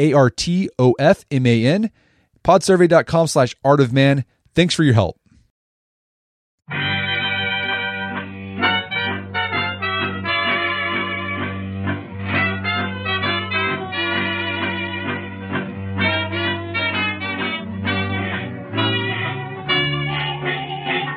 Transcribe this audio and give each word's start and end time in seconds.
A 0.00 0.12
R 0.14 0.30
T 0.30 0.68
O 0.78 0.94
F 0.98 1.24
M 1.30 1.46
A 1.46 1.64
N, 1.66 1.90
podsurvey.com 2.42 3.26
slash 3.26 3.54
art 3.62 3.80
of 3.80 3.92
man. 3.92 4.24
Thanks 4.54 4.74
for 4.74 4.82
your 4.82 4.94
help. 4.94 5.20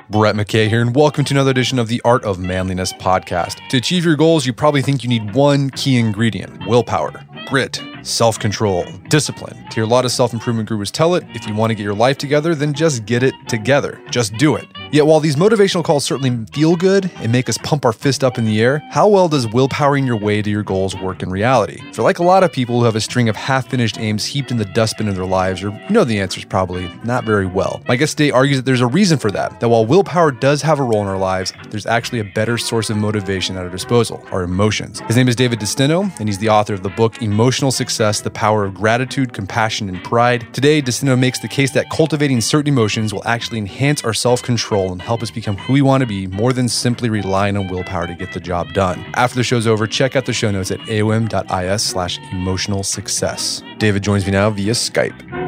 Brett 0.10 0.36
McKay 0.36 0.70
here, 0.70 0.82
and 0.82 0.96
welcome 0.96 1.26
to 1.26 1.34
another 1.34 1.50
edition 1.50 1.80
of 1.80 1.88
the 1.88 2.00
Art 2.06 2.24
of 2.24 2.38
Manliness 2.38 2.94
podcast. 2.94 3.68
To 3.70 3.78
achieve 3.78 4.06
your 4.06 4.16
goals, 4.16 4.46
you 4.46 4.54
probably 4.54 4.84
think 4.84 5.04
you 5.04 5.10
need 5.10 5.34
one 5.34 5.72
key 5.72 5.98
ingredient 5.98 6.68
willpower, 6.68 7.26
grit, 7.48 7.82
self 8.04 8.38
control, 8.40 8.86
discipline. 9.10 9.56
To 9.70 9.76
hear 9.76 9.84
a 9.84 9.88
lot 9.88 10.06
of 10.06 10.12
self 10.12 10.34
improvement 10.34 10.70
gurus 10.70 10.92
tell 10.92 11.16
it, 11.16 11.24
if 11.30 11.48
you 11.48 11.54
want 11.54 11.72
to 11.72 11.76
get 11.76 11.84
your 11.84 11.96
life 11.96 12.18
together, 12.18 12.54
then 12.56 12.74
just 12.74 13.06
get 13.06 13.24
it 13.24 13.34
together. 13.48 14.00
Just 14.10 14.38
do 14.38 14.56
it. 14.56 14.68
Yet, 14.94 15.08
while 15.08 15.20
these 15.20 15.38
motivational 15.38 15.84
calls 15.84 16.06
certainly 16.06 16.46
feel 16.54 16.76
good 16.76 17.10
and 17.16 17.32
make 17.32 17.50
us 17.50 17.58
pump 17.58 17.84
our 17.84 17.94
fist 17.94 18.24
up 18.24 18.38
in 18.38 18.46
the 18.46 18.62
air, 18.62 18.78
how 18.92 19.08
well 19.08 19.28
does 19.28 19.48
willpowering 19.48 20.06
your 20.06 20.18
way 20.18 20.44
to 20.44 20.52
your 20.52 20.62
goals 20.62 20.96
work 20.96 21.24
in 21.24 21.32
reality? 21.32 21.82
For 21.94 22.04
like 22.04 22.20
a 22.20 22.24
lot 22.24 22.44
of 22.44 22.54
people 22.54 22.78
who 22.78 22.86
have 22.86 22.96
a 22.96 23.02
string 23.02 23.28
of 23.28 23.36
half 23.36 23.68
finished 23.68 23.98
aims 23.98 24.24
heaped 24.24 24.52
in 24.52 24.58
the 24.58 24.66
dustbin 24.66 25.08
of 25.08 25.16
their 25.16 25.26
lives, 25.26 25.64
or 25.64 25.72
you 25.72 25.90
know 25.90 26.04
the 26.04 26.20
answer 26.20 26.38
is 26.38 26.46
probably 26.46 26.92
not 27.04 27.24
very 27.24 27.48
well. 27.48 27.82
My 27.88 27.96
guest 27.96 28.20
today 28.20 28.30
argues 28.30 28.60
that 28.60 28.66
there's 28.66 28.82
a 28.82 28.86
reason 28.86 29.18
for 29.18 29.32
that, 29.32 29.60
that 29.62 29.70
while 29.70 29.84
willpower 29.84 30.32
does 30.32 30.62
have 30.62 30.78
a 30.78 30.84
role 30.84 31.02
in 31.02 31.08
our 31.08 31.18
lives, 31.18 31.54
there's 31.72 31.88
actually 31.88 32.20
a 32.20 32.32
better 32.36 32.60
source 32.60 32.92
of 32.92 32.98
motivation 32.98 33.58
at 33.58 33.64
our 33.64 33.72
disposal 33.72 34.24
our 34.32 34.44
emotions. 34.44 35.00
His 35.08 35.16
name 35.16 35.28
is 35.28 35.36
David 35.36 35.60
DeSteno, 35.60 36.04
and 36.20 36.30
he's 36.30 36.38
the 36.38 36.50
author 36.50 36.76
of 36.76 36.84
the 36.84 36.90
book 36.90 37.20
Emotional 37.20 37.72
Success 37.72 38.22
The 38.22 38.30
Power 38.30 38.64
of 38.64 38.76
Gratitude, 38.76 39.34
Compassion, 39.34 39.90
and 39.90 40.04
Pride. 40.04 40.46
Today, 40.54 40.84
DeSteno 40.84 41.18
makes 41.18 41.40
the 41.40 41.48
case 41.48 41.72
that 41.72 41.90
cultivating 41.90 42.42
certain 42.42 42.72
emotions 42.72 43.12
will 43.12 43.26
actually 43.26 43.58
enhance 43.58 44.04
our 44.04 44.14
self 44.14 44.44
and 44.92 45.02
help 45.02 45.24
us 45.24 45.32
become 45.32 45.58
who 45.58 45.74
we 45.74 45.82
want 45.82 46.02
to 46.02 46.08
be 46.08 46.28
more 46.28 46.54
than 46.54 46.68
simply 46.68 47.10
relying 47.10 47.56
on 47.56 47.68
willpower 47.68 48.08
to 48.08 48.14
get 48.16 48.34
the 48.34 48.40
job 48.40 48.68
done. 48.74 49.06
After 49.16 49.36
the 49.36 49.44
show's 49.44 49.66
over, 49.66 49.88
check 49.88 50.16
out 50.16 50.26
the 50.26 50.34
show 50.34 50.52
notes 50.52 50.72
at 50.72 50.80
aom.is 50.82 51.82
slash 51.82 52.20
emotional 52.32 52.84
success. 52.84 53.62
David 53.78 54.04
joins 54.04 54.26
me 54.26 54.32
now 54.32 54.50
via 54.50 54.74
Skype. 54.74 55.44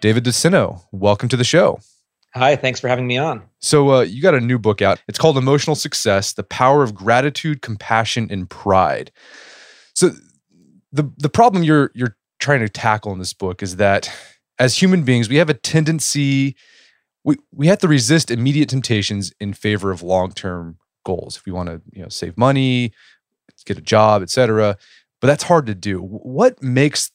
David 0.00 0.24
DeSteno, 0.24 0.84
welcome 0.92 1.30
to 1.30 1.36
the 1.38 1.44
show. 1.44 1.80
Hi, 2.36 2.56
thanks 2.56 2.80
for 2.80 2.88
having 2.88 3.06
me 3.06 3.16
on. 3.16 3.42
So, 3.60 3.92
uh, 3.92 4.00
you 4.00 4.20
got 4.20 4.34
a 4.34 4.40
new 4.40 4.58
book 4.58 4.82
out. 4.82 5.00
It's 5.06 5.18
called 5.18 5.38
Emotional 5.38 5.76
Success 5.76 6.32
The 6.32 6.42
Power 6.42 6.82
of 6.82 6.92
Gratitude, 6.92 7.62
Compassion, 7.62 8.26
and 8.28 8.50
Pride. 8.50 9.12
So, 9.94 10.10
the, 10.92 11.12
the 11.16 11.28
problem 11.28 11.62
you're, 11.62 11.92
you're 11.94 12.16
trying 12.40 12.60
to 12.60 12.68
tackle 12.68 13.12
in 13.12 13.20
this 13.20 13.32
book 13.32 13.62
is 13.62 13.76
that 13.76 14.10
as 14.58 14.82
human 14.82 15.04
beings, 15.04 15.28
we 15.28 15.36
have 15.36 15.48
a 15.48 15.54
tendency, 15.54 16.56
we, 17.22 17.36
we 17.52 17.68
have 17.68 17.78
to 17.78 17.88
resist 17.88 18.32
immediate 18.32 18.68
temptations 18.68 19.32
in 19.38 19.52
favor 19.52 19.92
of 19.92 20.02
long 20.02 20.32
term 20.32 20.78
goals. 21.04 21.36
If 21.36 21.46
we 21.46 21.52
want 21.52 21.68
to 21.68 21.80
you 21.92 22.02
know, 22.02 22.08
save 22.08 22.36
money, 22.36 22.92
get 23.64 23.78
a 23.78 23.82
job, 23.82 24.22
etc. 24.22 24.76
But 25.20 25.28
that's 25.28 25.44
hard 25.44 25.66
to 25.66 25.74
do. 25.74 26.00
What 26.00 26.62
makes 26.62 27.12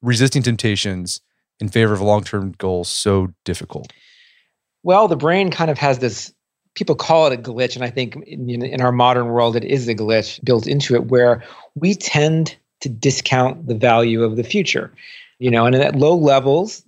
resisting 0.00 0.42
temptations 0.42 1.20
in 1.58 1.68
favor 1.68 1.92
of 1.92 2.00
long 2.00 2.22
term 2.22 2.52
goals 2.58 2.88
so 2.88 3.32
difficult? 3.44 3.92
Well, 4.82 5.08
the 5.08 5.16
brain 5.16 5.50
kind 5.50 5.70
of 5.70 5.78
has 5.78 5.98
this, 5.98 6.32
people 6.74 6.94
call 6.94 7.26
it 7.26 7.38
a 7.38 7.40
glitch. 7.40 7.74
And 7.74 7.84
I 7.84 7.90
think 7.90 8.16
in, 8.26 8.48
in, 8.48 8.80
our 8.80 8.92
modern 8.92 9.28
world, 9.28 9.56
it 9.56 9.64
is 9.64 9.88
a 9.88 9.94
glitch 9.94 10.42
built 10.44 10.66
into 10.66 10.94
it 10.94 11.06
where 11.06 11.42
we 11.74 11.94
tend 11.94 12.56
to 12.80 12.88
discount 12.88 13.66
the 13.66 13.74
value 13.74 14.22
of 14.22 14.36
the 14.36 14.44
future. 14.44 14.92
You 15.38 15.50
know, 15.50 15.66
and 15.66 15.74
at 15.74 15.96
low 15.96 16.16
levels, 16.16 16.84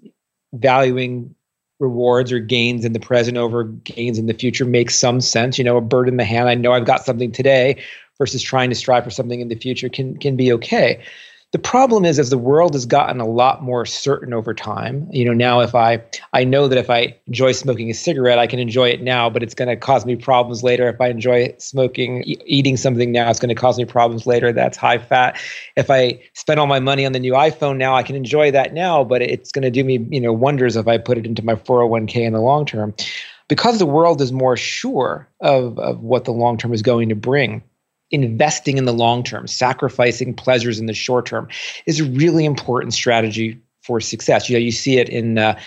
valuing 0.53 1.34
rewards 1.81 2.33
or 2.33 2.38
gains 2.38 2.84
in 2.84 2.93
the 2.93 3.00
present 3.00 3.37
over 3.37 3.65
gains 3.65 4.19
in 4.19 4.27
the 4.27 4.34
future 4.34 4.65
makes 4.65 4.97
some 4.97 5.21
sense. 5.21 5.59
You 5.59 5.65
know, 5.65 5.77
a 5.77 5.81
bird 5.81 6.09
in 6.09 6.16
the 6.16 6.25
hand, 6.25 6.49
I 6.49 6.54
know 6.54 6.72
I've 6.72 6.84
got 6.84 7.04
something 7.04 7.33
today 7.33 7.83
versus 8.19 8.43
trying 8.43 8.71
to 8.71 8.77
strive 8.77 9.04
for 9.04 9.10
something 9.10 9.41
in 9.41 9.49
the 9.49 9.56
future 9.56 9.88
can 9.88 10.16
can 10.19 10.37
be 10.37 10.53
okay. 10.53 11.03
The 11.54 11.60
problem 11.60 12.04
is 12.04 12.19
as 12.19 12.31
the 12.31 12.37
world 12.37 12.75
has 12.75 12.84
gotten 12.84 13.20
a 13.20 13.28
lot 13.28 13.62
more 13.62 13.87
certain 13.87 14.34
over 14.34 14.53
time, 14.53 15.06
you 15.12 15.25
know, 15.25 15.32
now 15.32 15.60
if 15.60 15.72
I 15.72 16.03
I 16.32 16.42
know 16.42 16.66
that 16.66 16.76
if 16.76 16.91
I 16.91 17.16
enjoy 17.28 17.53
smoking 17.53 17.88
a 17.88 17.94
cigarette, 17.94 18.41
I 18.41 18.48
can 18.48 18.59
enjoy 18.59 18.88
it 18.88 19.03
now, 19.03 19.31
but 19.31 19.41
it's 19.41 19.54
going 19.54 19.69
to 19.69 19.76
cause 19.76 20.04
me 20.04 20.16
problems 20.16 20.65
later. 20.65 20.88
If 20.88 21.00
I 21.00 21.10
enjoy 21.10 21.54
smoking 21.59 22.25
e- 22.25 22.38
eating 22.44 22.76
something 22.76 23.12
now, 23.12 23.31
it's 23.31 23.38
going 23.38 23.54
to 23.54 23.54
cause 23.54 23.78
me 23.78 23.84
problems 23.84 24.26
later. 24.26 24.53
That's 24.53 24.76
high 24.76 24.98
fat. 24.98 25.41
If 25.76 25.92
I 25.92 26.20
spend 26.32 26.59
all 26.59 26.66
my 26.66 26.81
money 26.81 27.06
on 27.06 27.12
the 27.12 27.20
new 27.20 27.34
iPhone 27.34 27.76
now, 27.76 27.94
I 27.94 28.03
can 28.03 28.16
enjoy 28.16 28.50
that 28.50 28.75
now, 28.75 29.04
but 29.04 29.22
it's 29.22 29.53
going 29.53 29.62
to 29.62 29.71
do 29.71 29.84
me, 29.84 30.04
you 30.10 30.21
know, 30.21 30.32
wonders 30.32 30.75
if 30.75 30.88
I 30.88 30.98
put 30.98 31.19
it 31.19 31.25
into 31.25 31.44
my 31.44 31.54
401k 31.54 32.16
in 32.16 32.32
the 32.32 32.41
long 32.41 32.66
term. 32.66 32.92
Because 33.47 33.78
the 33.78 33.86
world 33.86 34.21
is 34.21 34.32
more 34.32 34.56
sure 34.56 35.28
of, 35.38 35.78
of 35.78 36.00
what 36.00 36.25
the 36.25 36.32
long 36.32 36.59
term 36.59 36.75
is 36.75 36.82
going 36.82 37.10
to 37.10 37.15
bring 37.15 37.62
investing 38.23 38.79
in 38.79 38.85
the 38.85 38.93
long 38.93 39.23
term, 39.23 39.47
sacrificing 39.47 40.35
pleasures 40.35 40.79
in 40.79 40.87
the 40.87 40.95
short 40.95 41.27
term 41.27 41.49
is 41.87 42.01
a 42.01 42.05
really 42.05 42.45
important 42.45 42.95
strategy 42.95 43.59
for 43.83 44.01
success. 44.01 44.49
You 44.49 44.57
know, 44.57 44.61
you 44.61 44.73
see 44.73 44.99
it 44.99 45.09
in 45.09 45.39
uh, 45.39 45.59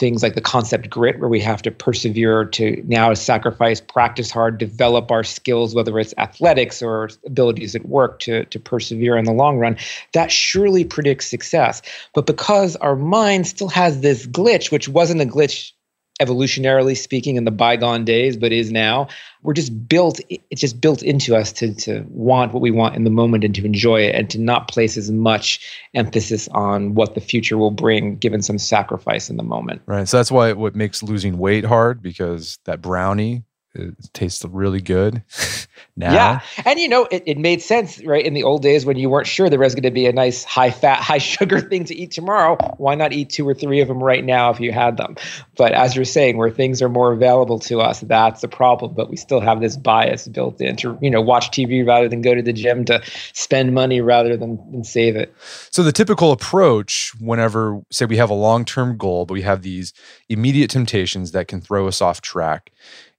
things 0.00 0.22
like 0.22 0.34
the 0.34 0.40
concept 0.40 0.88
grit, 0.88 1.20
where 1.20 1.28
we 1.28 1.38
have 1.40 1.60
to 1.62 1.70
persevere 1.70 2.46
to 2.46 2.82
now 2.86 3.12
sacrifice, 3.12 3.80
practice 3.80 4.30
hard, 4.30 4.56
develop 4.56 5.10
our 5.12 5.22
skills, 5.22 5.74
whether 5.74 5.98
it's 5.98 6.14
athletics 6.16 6.82
or 6.82 7.10
abilities 7.26 7.76
at 7.76 7.86
work 7.86 8.18
to, 8.20 8.46
to 8.46 8.58
persevere 8.58 9.16
in 9.18 9.26
the 9.26 9.32
long 9.32 9.58
run. 9.58 9.76
That 10.14 10.32
surely 10.32 10.84
predicts 10.84 11.26
success. 11.26 11.82
But 12.14 12.26
because 12.26 12.76
our 12.76 12.96
mind 12.96 13.46
still 13.46 13.68
has 13.68 14.00
this 14.00 14.26
glitch, 14.26 14.72
which 14.72 14.88
wasn't 14.88 15.20
a 15.20 15.26
glitch 15.26 15.72
evolutionarily 16.20 16.96
speaking 16.96 17.36
in 17.36 17.44
the 17.44 17.50
bygone 17.50 18.04
days 18.04 18.36
but 18.36 18.52
is 18.52 18.70
now 18.70 19.08
we're 19.42 19.54
just 19.54 19.88
built 19.88 20.20
it's 20.28 20.60
just 20.60 20.80
built 20.80 21.02
into 21.02 21.34
us 21.34 21.52
to 21.52 21.74
to 21.74 22.04
want 22.08 22.52
what 22.52 22.60
we 22.60 22.70
want 22.70 22.94
in 22.94 23.04
the 23.04 23.10
moment 23.10 23.42
and 23.44 23.54
to 23.54 23.64
enjoy 23.64 24.00
it 24.00 24.14
and 24.14 24.28
to 24.30 24.38
not 24.38 24.68
place 24.68 24.96
as 24.96 25.10
much 25.10 25.60
emphasis 25.94 26.48
on 26.48 26.94
what 26.94 27.14
the 27.14 27.20
future 27.20 27.56
will 27.56 27.70
bring 27.70 28.16
given 28.16 28.42
some 28.42 28.58
sacrifice 28.58 29.30
in 29.30 29.36
the 29.36 29.42
moment. 29.42 29.80
Right. 29.86 30.08
So 30.08 30.18
that's 30.18 30.30
why 30.30 30.52
what 30.52 30.74
makes 30.74 31.02
losing 31.02 31.38
weight 31.38 31.64
hard 31.64 32.02
because 32.02 32.58
that 32.64 32.82
brownie 32.82 33.42
it 33.74 33.94
tastes 34.12 34.44
really 34.44 34.80
good 34.80 35.22
now. 35.96 36.12
Yeah. 36.12 36.40
And 36.64 36.80
you 36.80 36.88
know, 36.88 37.06
it, 37.10 37.22
it 37.26 37.38
made 37.38 37.62
sense, 37.62 38.02
right? 38.04 38.24
In 38.24 38.34
the 38.34 38.42
old 38.42 38.62
days 38.62 38.84
when 38.84 38.96
you 38.96 39.08
weren't 39.08 39.28
sure 39.28 39.48
there 39.48 39.60
was 39.60 39.74
going 39.74 39.84
to 39.84 39.92
be 39.92 40.06
a 40.06 40.12
nice 40.12 40.42
high 40.42 40.70
fat, 40.70 41.00
high 41.00 41.18
sugar 41.18 41.60
thing 41.60 41.84
to 41.84 41.94
eat 41.94 42.10
tomorrow, 42.10 42.56
why 42.78 42.94
not 42.94 43.12
eat 43.12 43.30
two 43.30 43.48
or 43.48 43.54
three 43.54 43.80
of 43.80 43.88
them 43.88 44.02
right 44.02 44.24
now 44.24 44.50
if 44.50 44.58
you 44.58 44.72
had 44.72 44.96
them? 44.96 45.16
But 45.56 45.72
as 45.72 45.94
you're 45.94 46.04
saying, 46.04 46.36
where 46.36 46.50
things 46.50 46.82
are 46.82 46.88
more 46.88 47.12
available 47.12 47.60
to 47.60 47.80
us, 47.80 48.00
that's 48.00 48.42
a 48.42 48.48
problem. 48.48 48.94
But 48.94 49.08
we 49.08 49.16
still 49.16 49.40
have 49.40 49.60
this 49.60 49.76
bias 49.76 50.26
built 50.26 50.60
in 50.60 50.76
to, 50.76 50.98
you 51.00 51.10
know, 51.10 51.20
watch 51.20 51.50
TV 51.50 51.86
rather 51.86 52.08
than 52.08 52.22
go 52.22 52.34
to 52.34 52.42
the 52.42 52.52
gym, 52.52 52.84
to 52.86 53.00
spend 53.32 53.72
money 53.72 54.00
rather 54.00 54.36
than, 54.36 54.56
than 54.72 54.84
save 54.84 55.14
it. 55.14 55.32
So 55.70 55.82
the 55.82 55.92
typical 55.92 56.32
approach 56.32 57.12
whenever 57.20 57.82
say 57.90 58.04
we 58.04 58.16
have 58.16 58.30
a 58.30 58.34
long-term 58.34 58.96
goal, 58.96 59.26
but 59.26 59.34
we 59.34 59.42
have 59.42 59.62
these 59.62 59.92
immediate 60.28 60.70
temptations 60.70 61.32
that 61.32 61.46
can 61.46 61.60
throw 61.60 61.86
us 61.86 62.00
off 62.02 62.20
track 62.20 62.72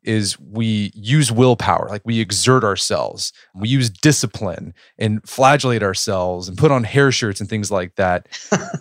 is 0.04 0.40
we 0.40 0.92
use 0.96 1.32
willpower, 1.32 1.88
like 1.90 2.02
we 2.06 2.20
exert 2.20 2.64
ourselves. 2.64 3.32
We 3.56 3.70
use 3.70 3.90
discipline 3.90 4.74
and 4.98 5.28
flagellate 5.28 5.84
ourselves 5.84 6.48
and 6.48 6.58
put 6.58 6.72
on 6.72 6.84
hair 6.84 7.12
shirts 7.12 7.40
and 7.40 7.50
things 7.50 7.72
like 7.72 7.96
that. 7.96 8.28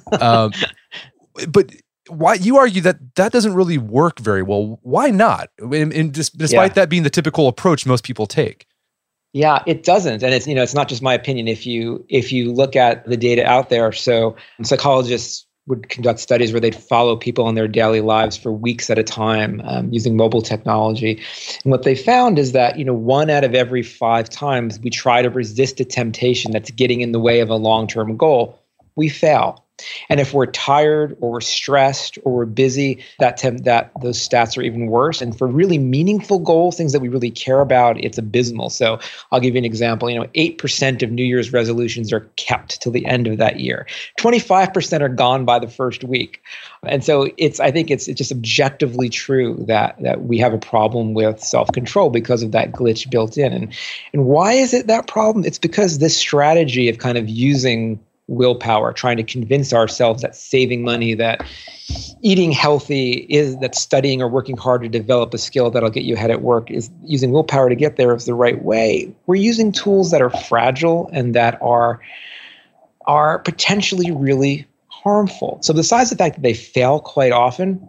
um, 0.20 0.52
but 1.48 1.72
why 2.08 2.34
you 2.34 2.56
argue 2.56 2.82
that 2.82 3.14
that 3.16 3.32
doesn't 3.32 3.54
really 3.54 3.78
work 3.78 4.18
very 4.18 4.42
well? 4.42 4.80
Why 4.82 5.10
not? 5.10 5.50
And, 5.58 5.92
and 5.92 6.12
despite 6.12 6.50
yeah. 6.50 6.68
that 6.68 6.88
being 6.88 7.02
the 7.02 7.10
typical 7.10 7.48
approach 7.48 7.86
most 7.86 8.04
people 8.04 8.26
take. 8.26 8.66
Yeah, 9.32 9.62
it 9.64 9.84
doesn't, 9.84 10.24
and 10.24 10.34
it's 10.34 10.48
you 10.48 10.56
know 10.56 10.62
it's 10.64 10.74
not 10.74 10.88
just 10.88 11.02
my 11.02 11.14
opinion. 11.14 11.46
If 11.46 11.64
you 11.64 12.04
if 12.08 12.32
you 12.32 12.52
look 12.52 12.74
at 12.74 13.06
the 13.06 13.16
data 13.16 13.46
out 13.46 13.68
there, 13.68 13.92
so 13.92 14.34
psychologists 14.64 15.46
would 15.70 15.88
conduct 15.88 16.20
studies 16.20 16.52
where 16.52 16.60
they'd 16.60 16.74
follow 16.74 17.16
people 17.16 17.48
in 17.48 17.54
their 17.54 17.68
daily 17.68 18.02
lives 18.02 18.36
for 18.36 18.52
weeks 18.52 18.90
at 18.90 18.98
a 18.98 19.02
time 19.02 19.62
um, 19.64 19.90
using 19.90 20.16
mobile 20.16 20.42
technology. 20.42 21.18
And 21.64 21.70
what 21.70 21.84
they 21.84 21.94
found 21.94 22.38
is 22.38 22.52
that, 22.52 22.78
you 22.78 22.84
know, 22.84 22.92
one 22.92 23.30
out 23.30 23.44
of 23.44 23.54
every 23.54 23.82
five 23.82 24.28
times 24.28 24.78
we 24.80 24.90
try 24.90 25.22
to 25.22 25.30
resist 25.30 25.80
a 25.80 25.84
temptation 25.84 26.52
that's 26.52 26.70
getting 26.72 27.00
in 27.00 27.12
the 27.12 27.20
way 27.20 27.40
of 27.40 27.48
a 27.48 27.56
long 27.56 27.86
term 27.86 28.16
goal, 28.16 28.58
we 28.96 29.08
fail. 29.08 29.59
And 30.08 30.20
if 30.20 30.34
we're 30.34 30.46
tired 30.46 31.16
or 31.20 31.32
we're 31.32 31.40
stressed 31.40 32.18
or 32.24 32.32
we're 32.32 32.46
busy, 32.46 33.04
that 33.18 33.38
that 33.64 33.90
those 34.00 34.18
stats 34.18 34.56
are 34.58 34.62
even 34.62 34.86
worse. 34.86 35.20
And 35.20 35.36
for 35.36 35.46
really 35.46 35.78
meaningful 35.78 36.38
goals, 36.38 36.76
things 36.76 36.92
that 36.92 37.00
we 37.00 37.08
really 37.08 37.30
care 37.30 37.60
about, 37.60 38.02
it's 38.02 38.18
abysmal. 38.18 38.70
So 38.70 38.98
I'll 39.32 39.40
give 39.40 39.54
you 39.54 39.58
an 39.58 39.64
example. 39.64 40.10
You 40.10 40.20
know, 40.20 40.26
eight 40.34 40.58
percent 40.58 41.02
of 41.02 41.10
New 41.10 41.24
Year's 41.24 41.52
resolutions 41.52 42.12
are 42.12 42.28
kept 42.36 42.80
till 42.80 42.92
the 42.92 43.06
end 43.06 43.26
of 43.26 43.38
that 43.38 43.60
year. 43.60 43.86
Twenty-five 44.18 44.72
percent 44.72 45.02
are 45.02 45.08
gone 45.08 45.44
by 45.44 45.58
the 45.58 45.68
first 45.68 46.04
week. 46.04 46.42
And 46.82 47.04
so 47.04 47.30
it's 47.36 47.60
I 47.60 47.70
think 47.70 47.90
it's 47.90 48.08
it's 48.08 48.18
just 48.18 48.32
objectively 48.32 49.08
true 49.08 49.64
that 49.68 50.00
that 50.02 50.22
we 50.22 50.38
have 50.38 50.54
a 50.54 50.58
problem 50.58 51.14
with 51.14 51.40
self-control 51.40 52.10
because 52.10 52.42
of 52.42 52.52
that 52.52 52.72
glitch 52.72 53.10
built 53.10 53.36
in. 53.36 53.52
And 53.52 53.72
and 54.12 54.24
why 54.24 54.52
is 54.52 54.72
it 54.72 54.86
that 54.86 55.06
problem? 55.06 55.44
It's 55.44 55.58
because 55.58 55.98
this 55.98 56.16
strategy 56.16 56.88
of 56.88 56.98
kind 56.98 57.18
of 57.18 57.28
using 57.28 58.00
willpower, 58.30 58.92
trying 58.92 59.16
to 59.16 59.24
convince 59.24 59.72
ourselves 59.72 60.22
that 60.22 60.36
saving 60.36 60.82
money, 60.82 61.14
that 61.14 61.44
eating 62.22 62.52
healthy 62.52 63.26
is 63.28 63.58
that 63.58 63.74
studying 63.74 64.22
or 64.22 64.28
working 64.28 64.56
hard 64.56 64.82
to 64.82 64.88
develop 64.88 65.34
a 65.34 65.38
skill 65.38 65.70
that'll 65.70 65.90
get 65.90 66.04
you 66.04 66.14
ahead 66.14 66.30
at 66.30 66.40
work 66.40 66.70
is 66.70 66.88
using 67.02 67.32
willpower 67.32 67.68
to 67.68 67.74
get 67.74 67.96
there 67.96 68.14
is 68.14 68.26
the 68.26 68.34
right 68.34 68.62
way. 68.64 69.12
We're 69.26 69.34
using 69.34 69.72
tools 69.72 70.12
that 70.12 70.22
are 70.22 70.30
fragile 70.30 71.10
and 71.12 71.34
that 71.34 71.60
are 71.60 72.00
are 73.06 73.40
potentially 73.40 74.12
really 74.12 74.66
harmful. 74.88 75.58
So 75.62 75.74
besides 75.74 76.10
the 76.10 76.16
fact 76.16 76.36
that 76.36 76.42
they 76.42 76.54
fail 76.54 77.00
quite 77.00 77.32
often, 77.32 77.88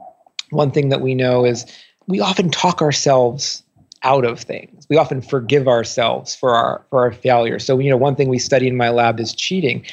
one 0.49 0.71
thing 0.71 0.89
that 0.89 1.01
we 1.01 1.13
know 1.13 1.45
is 1.45 1.65
we 2.07 2.19
often 2.19 2.49
talk 2.49 2.81
ourselves 2.81 3.61
out 4.03 4.25
of 4.25 4.39
things. 4.39 4.87
We 4.89 4.97
often 4.97 5.21
forgive 5.21 5.67
ourselves 5.67 6.33
for 6.33 6.55
our 6.55 6.83
for 6.89 7.01
our 7.01 7.11
failures. 7.11 7.63
So 7.65 7.77
you 7.77 7.91
know, 7.91 7.97
one 7.97 8.15
thing 8.15 8.29
we 8.29 8.39
study 8.39 8.67
in 8.67 8.75
my 8.75 8.89
lab 8.89 9.19
is 9.19 9.33
cheating. 9.33 9.85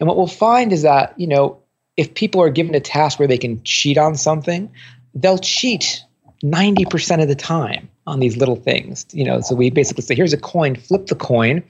And 0.00 0.06
what 0.06 0.16
we'll 0.16 0.26
find 0.26 0.72
is 0.72 0.82
that, 0.82 1.18
you 1.18 1.26
know, 1.26 1.58
if 1.96 2.14
people 2.14 2.40
are 2.40 2.50
given 2.50 2.74
a 2.74 2.80
task 2.80 3.18
where 3.18 3.28
they 3.28 3.38
can 3.38 3.62
cheat 3.64 3.98
on 3.98 4.14
something, 4.16 4.70
they'll 5.14 5.38
cheat 5.38 6.02
90% 6.44 7.20
of 7.20 7.28
the 7.28 7.34
time 7.34 7.88
on 8.06 8.20
these 8.20 8.36
little 8.36 8.56
things. 8.56 9.06
You 9.12 9.24
know, 9.24 9.40
so 9.40 9.54
we 9.54 9.70
basically 9.70 10.02
say, 10.02 10.14
here's 10.14 10.32
a 10.32 10.38
coin, 10.38 10.76
flip 10.76 11.06
the 11.06 11.16
coin. 11.16 11.62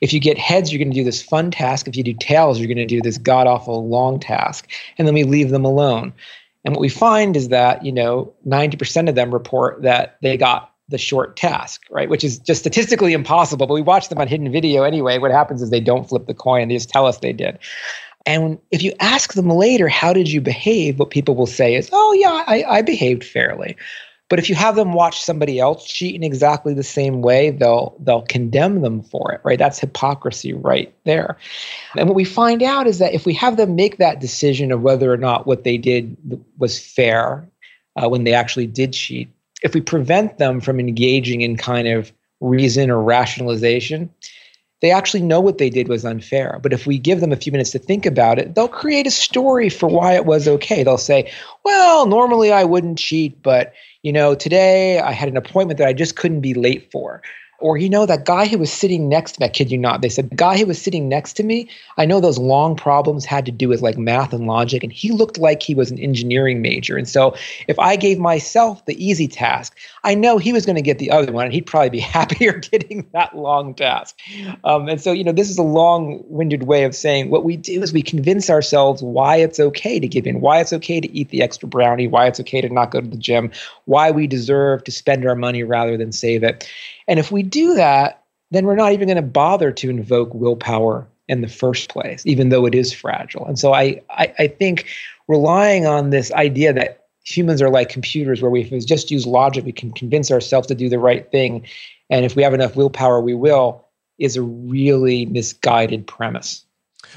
If 0.00 0.12
you 0.12 0.20
get 0.20 0.38
heads, 0.38 0.72
you're 0.72 0.78
going 0.78 0.92
to 0.92 1.00
do 1.00 1.04
this 1.04 1.22
fun 1.22 1.50
task. 1.50 1.88
If 1.88 1.96
you 1.96 2.04
do 2.04 2.14
tails, 2.14 2.58
you're 2.58 2.68
going 2.68 2.76
to 2.76 2.86
do 2.86 3.00
this 3.00 3.18
god 3.18 3.46
awful 3.46 3.88
long 3.88 4.20
task. 4.20 4.68
And 4.98 5.06
then 5.06 5.14
we 5.14 5.24
leave 5.24 5.50
them 5.50 5.64
alone. 5.64 6.12
And 6.64 6.74
what 6.74 6.82
we 6.82 6.90
find 6.90 7.36
is 7.36 7.48
that, 7.48 7.84
you 7.84 7.92
know, 7.92 8.34
90% 8.46 9.08
of 9.08 9.14
them 9.14 9.32
report 9.32 9.82
that 9.82 10.18
they 10.20 10.36
got 10.36 10.74
the 10.90 10.98
short 10.98 11.36
task, 11.36 11.82
right? 11.90 12.08
Which 12.08 12.24
is 12.24 12.38
just 12.38 12.60
statistically 12.60 13.12
impossible, 13.12 13.66
but 13.66 13.74
we 13.74 13.82
watch 13.82 14.08
them 14.08 14.18
on 14.18 14.28
hidden 14.28 14.50
video 14.52 14.82
anyway. 14.82 15.18
What 15.18 15.30
happens 15.30 15.62
is 15.62 15.70
they 15.70 15.80
don't 15.80 16.08
flip 16.08 16.26
the 16.26 16.34
coin, 16.34 16.68
they 16.68 16.74
just 16.74 16.90
tell 16.90 17.06
us 17.06 17.18
they 17.18 17.32
did. 17.32 17.58
And 18.26 18.58
if 18.70 18.82
you 18.82 18.92
ask 19.00 19.32
them 19.32 19.48
later, 19.48 19.88
how 19.88 20.12
did 20.12 20.30
you 20.30 20.40
behave? 20.40 20.98
What 20.98 21.10
people 21.10 21.34
will 21.34 21.46
say 21.46 21.74
is, 21.74 21.88
oh, 21.92 22.12
yeah, 22.12 22.44
I, 22.46 22.64
I 22.64 22.82
behaved 22.82 23.24
fairly. 23.24 23.76
But 24.28 24.38
if 24.38 24.48
you 24.48 24.54
have 24.54 24.76
them 24.76 24.92
watch 24.92 25.20
somebody 25.20 25.58
else 25.58 25.84
cheat 25.84 26.14
in 26.14 26.22
exactly 26.22 26.72
the 26.72 26.84
same 26.84 27.20
way, 27.20 27.50
they'll 27.50 27.96
they'll 27.98 28.22
condemn 28.22 28.80
them 28.80 29.02
for 29.02 29.32
it, 29.32 29.40
right? 29.42 29.58
That's 29.58 29.80
hypocrisy 29.80 30.52
right 30.52 30.94
there. 31.04 31.36
And 31.96 32.08
what 32.08 32.14
we 32.14 32.24
find 32.24 32.62
out 32.62 32.86
is 32.86 32.98
that 32.98 33.12
if 33.12 33.26
we 33.26 33.34
have 33.34 33.56
them 33.56 33.74
make 33.74 33.96
that 33.96 34.20
decision 34.20 34.70
of 34.70 34.82
whether 34.82 35.12
or 35.12 35.16
not 35.16 35.48
what 35.48 35.64
they 35.64 35.76
did 35.76 36.16
was 36.58 36.78
fair 36.78 37.48
uh, 37.96 38.08
when 38.08 38.22
they 38.22 38.32
actually 38.32 38.68
did 38.68 38.92
cheat, 38.92 39.28
if 39.62 39.74
we 39.74 39.80
prevent 39.80 40.38
them 40.38 40.60
from 40.60 40.80
engaging 40.80 41.42
in 41.42 41.56
kind 41.56 41.88
of 41.88 42.12
reason 42.40 42.90
or 42.90 43.02
rationalization, 43.02 44.10
they 44.80 44.90
actually 44.90 45.22
know 45.22 45.40
what 45.40 45.58
they 45.58 45.68
did 45.68 45.88
was 45.88 46.04
unfair. 46.04 46.58
But 46.62 46.72
if 46.72 46.86
we 46.86 46.98
give 46.98 47.20
them 47.20 47.32
a 47.32 47.36
few 47.36 47.52
minutes 47.52 47.70
to 47.72 47.78
think 47.78 48.06
about 48.06 48.38
it, 48.38 48.54
they'll 48.54 48.68
create 48.68 49.06
a 49.06 49.10
story 49.10 49.68
for 49.68 49.88
why 49.88 50.14
it 50.14 50.24
was 50.24 50.48
okay. 50.48 50.82
They'll 50.82 50.96
say, 50.96 51.30
well, 51.64 52.06
normally 52.06 52.50
I 52.50 52.64
wouldn't 52.64 52.98
cheat, 52.98 53.42
but 53.42 53.74
you 54.02 54.12
know, 54.12 54.34
today 54.34 54.98
I 55.00 55.12
had 55.12 55.28
an 55.28 55.36
appointment 55.36 55.78
that 55.78 55.88
I 55.88 55.92
just 55.92 56.16
couldn't 56.16 56.40
be 56.40 56.54
late 56.54 56.90
for. 56.90 57.22
Or, 57.60 57.76
you 57.76 57.88
know, 57.88 58.06
that 58.06 58.24
guy 58.24 58.46
who 58.46 58.58
was 58.58 58.72
sitting 58.72 59.08
next 59.08 59.32
to 59.32 59.40
me, 59.40 59.46
I 59.46 59.48
kid 59.50 59.70
you 59.70 59.78
not, 59.78 60.02
they 60.02 60.08
said, 60.08 60.30
the 60.30 60.36
guy 60.36 60.58
who 60.58 60.66
was 60.66 60.80
sitting 60.80 61.08
next 61.08 61.34
to 61.34 61.42
me, 61.42 61.68
I 61.98 62.06
know 62.06 62.20
those 62.20 62.38
long 62.38 62.74
problems 62.74 63.24
had 63.24 63.44
to 63.46 63.52
do 63.52 63.68
with 63.68 63.82
like 63.82 63.98
math 63.98 64.32
and 64.32 64.46
logic, 64.46 64.82
and 64.82 64.92
he 64.92 65.12
looked 65.12 65.38
like 65.38 65.62
he 65.62 65.74
was 65.74 65.90
an 65.90 65.98
engineering 65.98 66.62
major. 66.62 66.96
And 66.96 67.08
so 67.08 67.36
if 67.68 67.78
I 67.78 67.96
gave 67.96 68.18
myself 68.18 68.84
the 68.86 69.04
easy 69.04 69.28
task, 69.28 69.76
I 70.04 70.14
know 70.14 70.38
he 70.38 70.52
was 70.52 70.64
going 70.64 70.76
to 70.76 70.82
get 70.82 70.98
the 70.98 71.10
other 71.10 71.32
one, 71.32 71.44
and 71.44 71.54
he'd 71.54 71.66
probably 71.66 71.90
be 71.90 71.98
happier 72.00 72.52
getting 72.52 73.06
that 73.12 73.36
long 73.36 73.74
task. 73.74 74.18
Um, 74.64 74.88
and 74.88 75.00
so, 75.00 75.12
you 75.12 75.24
know, 75.24 75.32
this 75.32 75.50
is 75.50 75.58
a 75.58 75.62
long 75.62 76.24
winded 76.28 76.64
way 76.64 76.84
of 76.84 76.94
saying 76.94 77.30
what 77.30 77.44
we 77.44 77.56
do 77.56 77.82
is 77.82 77.92
we 77.92 78.02
convince 78.02 78.48
ourselves 78.48 79.02
why 79.02 79.36
it's 79.36 79.60
okay 79.60 80.00
to 80.00 80.08
give 80.08 80.26
in, 80.26 80.40
why 80.40 80.60
it's 80.60 80.72
okay 80.72 81.00
to 81.00 81.12
eat 81.12 81.28
the 81.28 81.42
extra 81.42 81.68
brownie, 81.68 82.08
why 82.08 82.26
it's 82.26 82.40
okay 82.40 82.60
to 82.60 82.68
not 82.68 82.90
go 82.90 83.00
to 83.00 83.08
the 83.08 83.16
gym, 83.16 83.50
why 83.84 84.10
we 84.10 84.26
deserve 84.26 84.84
to 84.84 84.92
spend 84.92 85.26
our 85.26 85.36
money 85.36 85.62
rather 85.62 85.96
than 85.96 86.12
save 86.12 86.42
it. 86.42 86.68
And 87.10 87.18
if 87.18 87.30
we 87.32 87.42
do 87.42 87.74
that, 87.74 88.22
then 88.52 88.64
we're 88.64 88.76
not 88.76 88.92
even 88.92 89.08
going 89.08 89.16
to 89.16 89.22
bother 89.22 89.72
to 89.72 89.90
invoke 89.90 90.32
willpower 90.32 91.08
in 91.28 91.40
the 91.40 91.48
first 91.48 91.90
place, 91.90 92.24
even 92.24 92.48
though 92.48 92.66
it 92.66 92.74
is 92.74 92.92
fragile. 92.92 93.44
And 93.46 93.58
so 93.58 93.74
I, 93.74 94.00
I, 94.10 94.32
I 94.38 94.46
think 94.46 94.86
relying 95.28 95.86
on 95.86 96.10
this 96.10 96.30
idea 96.32 96.72
that 96.72 97.06
humans 97.24 97.60
are 97.60 97.68
like 97.68 97.88
computers, 97.88 98.40
where 98.40 98.50
we, 98.50 98.62
if 98.62 98.70
we 98.70 98.78
just 98.78 99.10
use 99.10 99.26
logic, 99.26 99.64
we 99.64 99.72
can 99.72 99.92
convince 99.92 100.30
ourselves 100.30 100.68
to 100.68 100.74
do 100.74 100.88
the 100.88 101.00
right 101.00 101.28
thing. 101.32 101.66
And 102.10 102.24
if 102.24 102.36
we 102.36 102.44
have 102.44 102.54
enough 102.54 102.76
willpower, 102.76 103.20
we 103.20 103.34
will, 103.34 103.84
is 104.18 104.36
a 104.36 104.42
really 104.42 105.26
misguided 105.26 106.06
premise. 106.06 106.64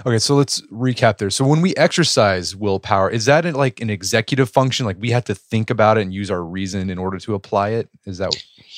Okay, 0.06 0.20
so 0.20 0.36
let's 0.36 0.62
recap 0.68 1.18
there. 1.18 1.30
So 1.30 1.46
when 1.46 1.62
we 1.62 1.76
exercise 1.76 2.56
willpower, 2.56 3.10
is 3.10 3.26
that 3.26 3.46
like 3.54 3.80
an 3.80 3.90
executive 3.90 4.50
function? 4.50 4.86
Like 4.86 4.98
we 5.00 5.12
have 5.12 5.26
to 5.26 5.36
think 5.36 5.70
about 5.70 5.98
it 5.98 6.02
and 6.02 6.14
use 6.14 6.32
our 6.32 6.44
reason 6.44 6.90
in 6.90 6.98
order 6.98 7.20
to 7.20 7.36
apply 7.36 7.70
it? 7.70 7.90
Is 8.06 8.18
that 8.18 8.34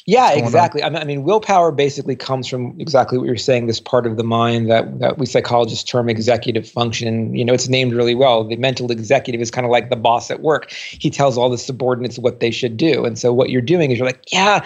yeah, 0.08 0.34
exactly. 0.34 0.84
I 0.84 0.90
mean, 0.90 1.02
I 1.02 1.04
mean, 1.04 1.24
willpower 1.24 1.72
basically 1.72 2.16
comes 2.16 2.48
from 2.48 2.80
exactly 2.80 3.18
what 3.18 3.26
you're 3.26 3.38
saying. 3.38 3.66
This 3.66 3.80
part 3.80 4.06
of 4.06 4.18
the 4.18 4.24
mind 4.24 4.70
that 4.70 5.00
that 5.00 5.18
we 5.18 5.26
psychologists 5.26 5.84
term 5.84 6.10
executive 6.10 6.70
function. 6.70 7.34
You 7.34 7.44
know, 7.44 7.54
it's 7.54 7.68
named 7.68 7.94
really 7.94 8.14
well. 8.14 8.44
The 8.44 8.56
mental 8.56 8.92
executive 8.92 9.42
is 9.42 9.50
kind 9.50 9.66
of 9.66 9.72
like 9.72 9.90
the 9.90 9.96
boss 9.96 10.30
at 10.30 10.42
work. 10.42 10.72
He 10.72 11.10
tells 11.10 11.40
all 11.40 11.50
the 11.50 11.58
subordinates 11.58 12.20
what 12.20 12.40
they 12.40 12.52
should 12.52 12.78
do. 12.78 13.04
And 13.04 13.18
so 13.18 13.34
what 13.34 13.50
you're 13.50 13.64
doing 13.64 13.90
is 13.90 13.98
you're 13.98 14.06
like, 14.06 14.32
yeah, 14.32 14.64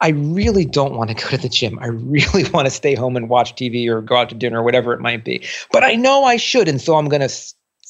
I 0.00 0.10
really 0.10 0.64
don't 0.64 0.94
want 0.94 1.10
to 1.10 1.14
go 1.14 1.30
to 1.30 1.38
the 1.38 1.48
gym. 1.48 1.78
I 1.80 1.86
really 1.86 2.48
want 2.52 2.66
to 2.66 2.70
stay 2.70 2.94
home 2.94 3.16
and 3.16 3.28
watch 3.28 3.54
TV 3.54 3.88
or 3.88 4.00
go 4.00 4.16
out 4.16 4.28
to 4.28 4.34
dinner 4.34 4.60
or 4.60 4.62
whatever 4.62 4.92
it 4.92 5.00
might 5.00 5.24
be. 5.24 5.44
But 5.72 5.84
I 5.84 5.94
know 5.94 6.24
I 6.24 6.36
should, 6.36 6.68
and 6.68 6.80
so 6.80 6.96
I'm 6.96 7.08
going 7.08 7.26
to 7.26 7.34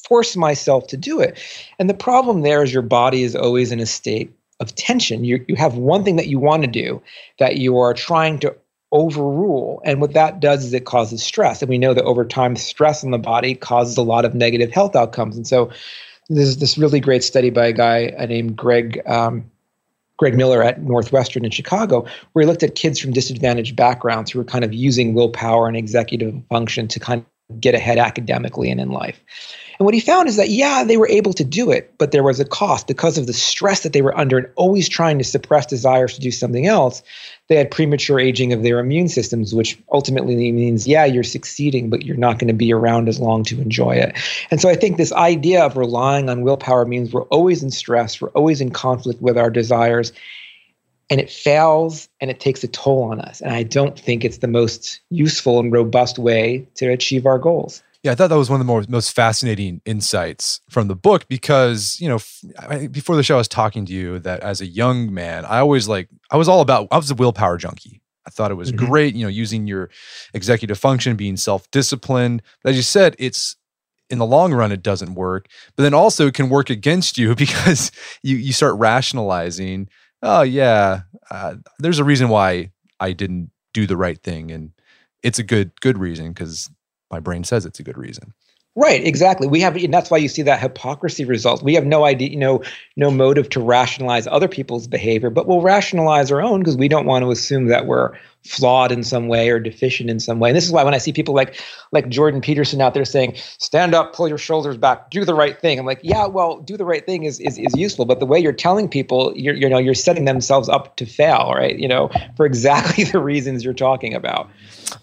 force 0.07 0.35
myself 0.35 0.87
to 0.87 0.97
do 0.97 1.19
it. 1.19 1.39
And 1.77 1.89
the 1.89 1.93
problem 1.93 2.41
there 2.41 2.63
is 2.63 2.73
your 2.73 2.81
body 2.81 3.23
is 3.23 3.35
always 3.35 3.71
in 3.71 3.79
a 3.79 3.85
state 3.85 4.33
of 4.59 4.73
tension. 4.75 5.23
You, 5.23 5.45
you 5.47 5.55
have 5.55 5.75
one 5.75 6.03
thing 6.03 6.15
that 6.15 6.27
you 6.27 6.39
want 6.39 6.63
to 6.63 6.67
do 6.67 7.01
that 7.37 7.57
you 7.57 7.77
are 7.77 7.93
trying 7.93 8.39
to 8.39 8.55
overrule. 8.91 9.81
And 9.85 10.01
what 10.01 10.13
that 10.13 10.39
does 10.39 10.65
is 10.65 10.73
it 10.73 10.85
causes 10.85 11.23
stress. 11.23 11.61
And 11.61 11.69
we 11.69 11.77
know 11.77 11.93
that 11.93 12.03
over 12.03 12.25
time, 12.25 12.55
stress 12.55 13.03
in 13.03 13.11
the 13.11 13.19
body 13.19 13.53
causes 13.53 13.97
a 13.97 14.01
lot 14.01 14.25
of 14.25 14.33
negative 14.33 14.71
health 14.71 14.95
outcomes. 14.95 15.37
And 15.37 15.47
so 15.47 15.69
there's 16.27 16.57
this 16.57 16.77
really 16.77 16.99
great 16.99 17.23
study 17.23 17.51
by 17.51 17.67
a 17.67 17.73
guy 17.73 18.07
named 18.27 18.55
Greg 18.55 19.01
um, 19.07 19.49
Greg 20.19 20.35
Miller 20.35 20.61
at 20.61 20.83
Northwestern 20.83 21.45
in 21.45 21.51
Chicago, 21.51 22.05
where 22.33 22.43
he 22.43 22.45
looked 22.45 22.61
at 22.61 22.75
kids 22.75 22.99
from 22.99 23.13
disadvantaged 23.13 23.75
backgrounds 23.75 24.29
who 24.29 24.37
were 24.37 24.45
kind 24.45 24.65
of 24.65 24.73
using 24.73 25.13
willpower 25.13 25.67
and 25.67 25.77
executive 25.77 26.35
function 26.49 26.87
to 26.89 26.99
kind 26.99 27.25
of 27.49 27.59
get 27.61 27.73
ahead 27.73 27.97
academically 27.97 28.69
and 28.69 28.79
in 28.81 28.89
life. 28.89 29.19
And 29.79 29.85
what 29.85 29.93
he 29.93 30.01
found 30.01 30.27
is 30.27 30.35
that, 30.35 30.49
yeah, 30.49 30.83
they 30.83 30.97
were 30.97 31.07
able 31.07 31.31
to 31.33 31.43
do 31.45 31.71
it, 31.71 31.93
but 31.97 32.11
there 32.11 32.21
was 32.21 32.39
a 32.39 32.45
cost 32.45 32.85
because 32.85 33.17
of 33.17 33.27
the 33.27 33.33
stress 33.33 33.81
that 33.83 33.93
they 33.93 34.01
were 34.01 34.15
under 34.15 34.37
and 34.37 34.47
always 34.55 34.89
trying 34.89 35.17
to 35.19 35.23
suppress 35.23 35.65
desires 35.65 36.15
to 36.15 36.19
do 36.19 36.31
something 36.31 36.67
else. 36.67 37.01
They 37.49 37.55
had 37.55 37.71
premature 37.71 38.19
aging 38.19 38.53
of 38.53 38.61
their 38.61 38.79
immune 38.79 39.09
systems, 39.09 39.55
which 39.55 39.77
ultimately 39.91 40.51
means, 40.51 40.87
yeah, 40.87 41.05
you're 41.05 41.23
succeeding, 41.23 41.89
but 41.89 42.05
you're 42.05 42.15
not 42.15 42.37
going 42.37 42.47
to 42.47 42.53
be 42.53 42.71
around 42.71 43.09
as 43.09 43.19
long 43.19 43.43
to 43.45 43.59
enjoy 43.59 43.95
it. 43.95 44.15
And 44.51 44.61
so 44.61 44.69
I 44.69 44.75
think 44.75 44.97
this 44.97 45.11
idea 45.11 45.65
of 45.65 45.75
relying 45.75 46.29
on 46.29 46.43
willpower 46.43 46.85
means 46.85 47.11
we're 47.11 47.23
always 47.23 47.63
in 47.63 47.71
stress, 47.71 48.21
we're 48.21 48.29
always 48.29 48.61
in 48.61 48.69
conflict 48.69 49.21
with 49.21 49.37
our 49.37 49.49
desires 49.49 50.13
and 51.09 51.19
it 51.19 51.29
fails 51.29 52.07
and 52.21 52.29
it 52.29 52.39
takes 52.39 52.63
a 52.63 52.67
toll 52.67 53.03
on 53.03 53.19
us. 53.19 53.41
And 53.41 53.51
I 53.51 53.63
don't 53.63 53.97
think 53.97 54.23
it's 54.23 54.37
the 54.37 54.47
most 54.47 54.99
useful 55.09 55.59
and 55.59 55.71
robust 55.71 56.19
way 56.19 56.67
to 56.75 56.91
achieve 56.91 57.25
our 57.25 57.39
goals. 57.39 57.81
Yeah, 58.03 58.13
I 58.13 58.15
thought 58.15 58.29
that 58.29 58.37
was 58.37 58.49
one 58.49 58.61
of 58.61 58.65
the 58.65 58.71
more, 58.71 58.83
most 58.87 59.13
fascinating 59.13 59.81
insights 59.85 60.61
from 60.69 60.87
the 60.87 60.95
book 60.95 61.27
because, 61.27 61.97
you 61.99 62.07
know, 62.07 62.19
I, 62.57 62.87
before 62.87 63.17
the 63.17 63.23
show, 63.23 63.35
I 63.35 63.39
was 63.39 63.49
talking 63.49 63.85
to 63.85 63.93
you 63.93 64.19
that 64.19 64.39
as 64.39 64.61
a 64.61 64.65
young 64.65 65.13
man, 65.13 65.43
I 65.43 65.59
always 65.59 65.89
like, 65.89 66.07
I 66.31 66.37
was 66.37 66.47
all 66.47 66.61
about, 66.61 66.87
I 66.91 66.97
was 66.97 67.11
a 67.11 67.15
willpower 67.15 67.57
junkie. 67.57 68.01
I 68.25 68.29
thought 68.29 68.51
it 68.51 68.55
was 68.55 68.71
mm-hmm. 68.71 68.85
great, 68.85 69.15
you 69.15 69.23
know, 69.23 69.29
using 69.29 69.67
your 69.67 69.89
executive 70.33 70.77
function, 70.77 71.17
being 71.17 71.35
self 71.35 71.69
disciplined. 71.71 72.41
As 72.63 72.77
you 72.77 72.83
said, 72.83 73.15
it's 73.19 73.57
in 74.09 74.17
the 74.17 74.25
long 74.25 74.53
run, 74.53 74.71
it 74.71 74.81
doesn't 74.81 75.15
work, 75.15 75.47
but 75.75 75.83
then 75.83 75.93
also 75.93 76.27
it 76.27 76.33
can 76.33 76.49
work 76.49 76.69
against 76.69 77.17
you 77.17 77.35
because 77.43 77.91
you, 78.23 78.37
you 78.37 78.53
start 78.53 78.77
rationalizing, 78.77 79.89
oh, 80.21 80.43
yeah, 80.43 81.01
uh, 81.31 81.55
there's 81.79 81.99
a 81.99 82.03
reason 82.03 82.29
why 82.29 82.71
I 82.99 83.11
didn't 83.11 83.51
do 83.73 83.85
the 83.85 83.97
right 83.97 84.21
thing. 84.21 84.51
And 84.51 84.71
it's 85.21 85.39
a 85.39 85.43
good, 85.43 85.79
good 85.81 85.97
reason 85.97 86.29
because 86.29 86.69
my 87.11 87.19
brain 87.19 87.43
says 87.43 87.65
it's 87.65 87.79
a 87.79 87.83
good 87.83 87.97
reason. 87.97 88.33
Right, 88.75 89.05
exactly. 89.05 89.47
We 89.47 89.61
have, 89.61 89.75
and 89.75 89.93
that's 89.93 90.11
why 90.11 90.17
you 90.17 90.27
see 90.27 90.43
that 90.43 90.59
hypocrisy 90.61 91.25
result. 91.25 91.63
We 91.63 91.73
have 91.73 91.85
no 91.85 92.05
idea, 92.05 92.29
you 92.29 92.37
know, 92.37 92.63
no 92.95 93.09
motive 93.09 93.49
to 93.49 93.59
rationalize 93.59 94.27
other 94.27 94.47
people's 94.47 94.87
behavior, 94.87 95.29
but 95.29 95.47
we'll 95.47 95.61
rationalize 95.61 96.31
our 96.31 96.41
own 96.41 96.59
because 96.59 96.77
we 96.77 96.87
don't 96.87 97.05
want 97.05 97.23
to 97.23 97.31
assume 97.31 97.65
that 97.65 97.87
we're 97.87 98.13
flawed 98.45 98.91
in 98.91 99.03
some 99.03 99.27
way 99.27 99.49
or 99.49 99.59
deficient 99.59 100.09
in 100.09 100.19
some 100.19 100.39
way. 100.39 100.49
And 100.49 100.55
this 100.55 100.65
is 100.65 100.71
why 100.71 100.83
when 100.83 100.93
I 100.93 100.97
see 100.97 101.11
people 101.11 101.35
like 101.35 101.59
like 101.91 102.09
Jordan 102.09 102.41
Peterson 102.41 102.81
out 102.81 102.93
there 102.93 103.05
saying, 103.05 103.35
"Stand 103.57 103.93
up, 103.93 104.13
pull 104.13 104.27
your 104.27 104.37
shoulders 104.37 104.77
back, 104.77 105.11
do 105.11 105.25
the 105.25 105.33
right 105.33 105.59
thing," 105.59 105.77
I'm 105.77 105.85
like, 105.85 105.99
"Yeah, 106.03 106.25
well, 106.25 106.59
do 106.59 106.77
the 106.77 106.85
right 106.85 107.05
thing 107.05 107.23
is 107.23 107.39
is, 107.39 107.57
is 107.57 107.75
useful, 107.75 108.05
but 108.05 108.19
the 108.19 108.25
way 108.25 108.39
you're 108.39 108.53
telling 108.53 108.87
people, 108.87 109.33
you're 109.35 109.55
you 109.55 109.67
know, 109.67 109.77
you're 109.77 109.93
setting 109.93 110.25
themselves 110.25 110.69
up 110.69 110.95
to 110.97 111.05
fail, 111.05 111.53
right? 111.55 111.77
You 111.77 111.87
know, 111.87 112.09
for 112.35 112.45
exactly 112.45 113.03
the 113.11 113.19
reasons 113.19 113.63
you're 113.63 113.73
talking 113.73 114.13
about." 114.13 114.49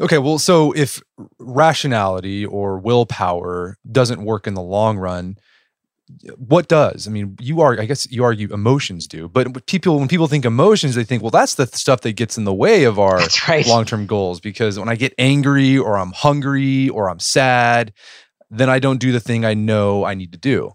Okay, 0.00 0.18
well, 0.18 0.38
so 0.38 0.72
if 0.72 1.00
rationality 1.38 2.44
or 2.44 2.78
willpower 2.78 3.78
doesn't 3.90 4.24
work 4.24 4.46
in 4.46 4.54
the 4.54 4.62
long 4.62 4.98
run, 4.98 5.36
what 6.36 6.68
does? 6.68 7.08
I 7.08 7.10
mean, 7.10 7.36
you 7.40 7.60
are, 7.60 7.80
I 7.80 7.84
guess 7.84 8.10
you 8.10 8.22
argue 8.22 8.52
emotions 8.52 9.06
do, 9.06 9.28
but 9.28 9.66
people, 9.66 9.98
when 9.98 10.08
people 10.08 10.28
think 10.28 10.44
emotions, 10.44 10.94
they 10.94 11.04
think, 11.04 11.22
well, 11.22 11.30
that's 11.30 11.54
the 11.54 11.66
stuff 11.66 12.02
that 12.02 12.12
gets 12.12 12.38
in 12.38 12.44
the 12.44 12.54
way 12.54 12.84
of 12.84 12.98
our 12.98 13.20
right. 13.48 13.66
long 13.66 13.84
term 13.84 14.06
goals. 14.06 14.40
Because 14.40 14.78
when 14.78 14.88
I 14.88 14.94
get 14.94 15.14
angry 15.18 15.76
or 15.76 15.98
I'm 15.98 16.12
hungry 16.12 16.88
or 16.88 17.10
I'm 17.10 17.20
sad, 17.20 17.92
then 18.50 18.70
I 18.70 18.78
don't 18.78 19.00
do 19.00 19.12
the 19.12 19.20
thing 19.20 19.44
I 19.44 19.54
know 19.54 20.04
I 20.04 20.14
need 20.14 20.32
to 20.32 20.38
do. 20.38 20.72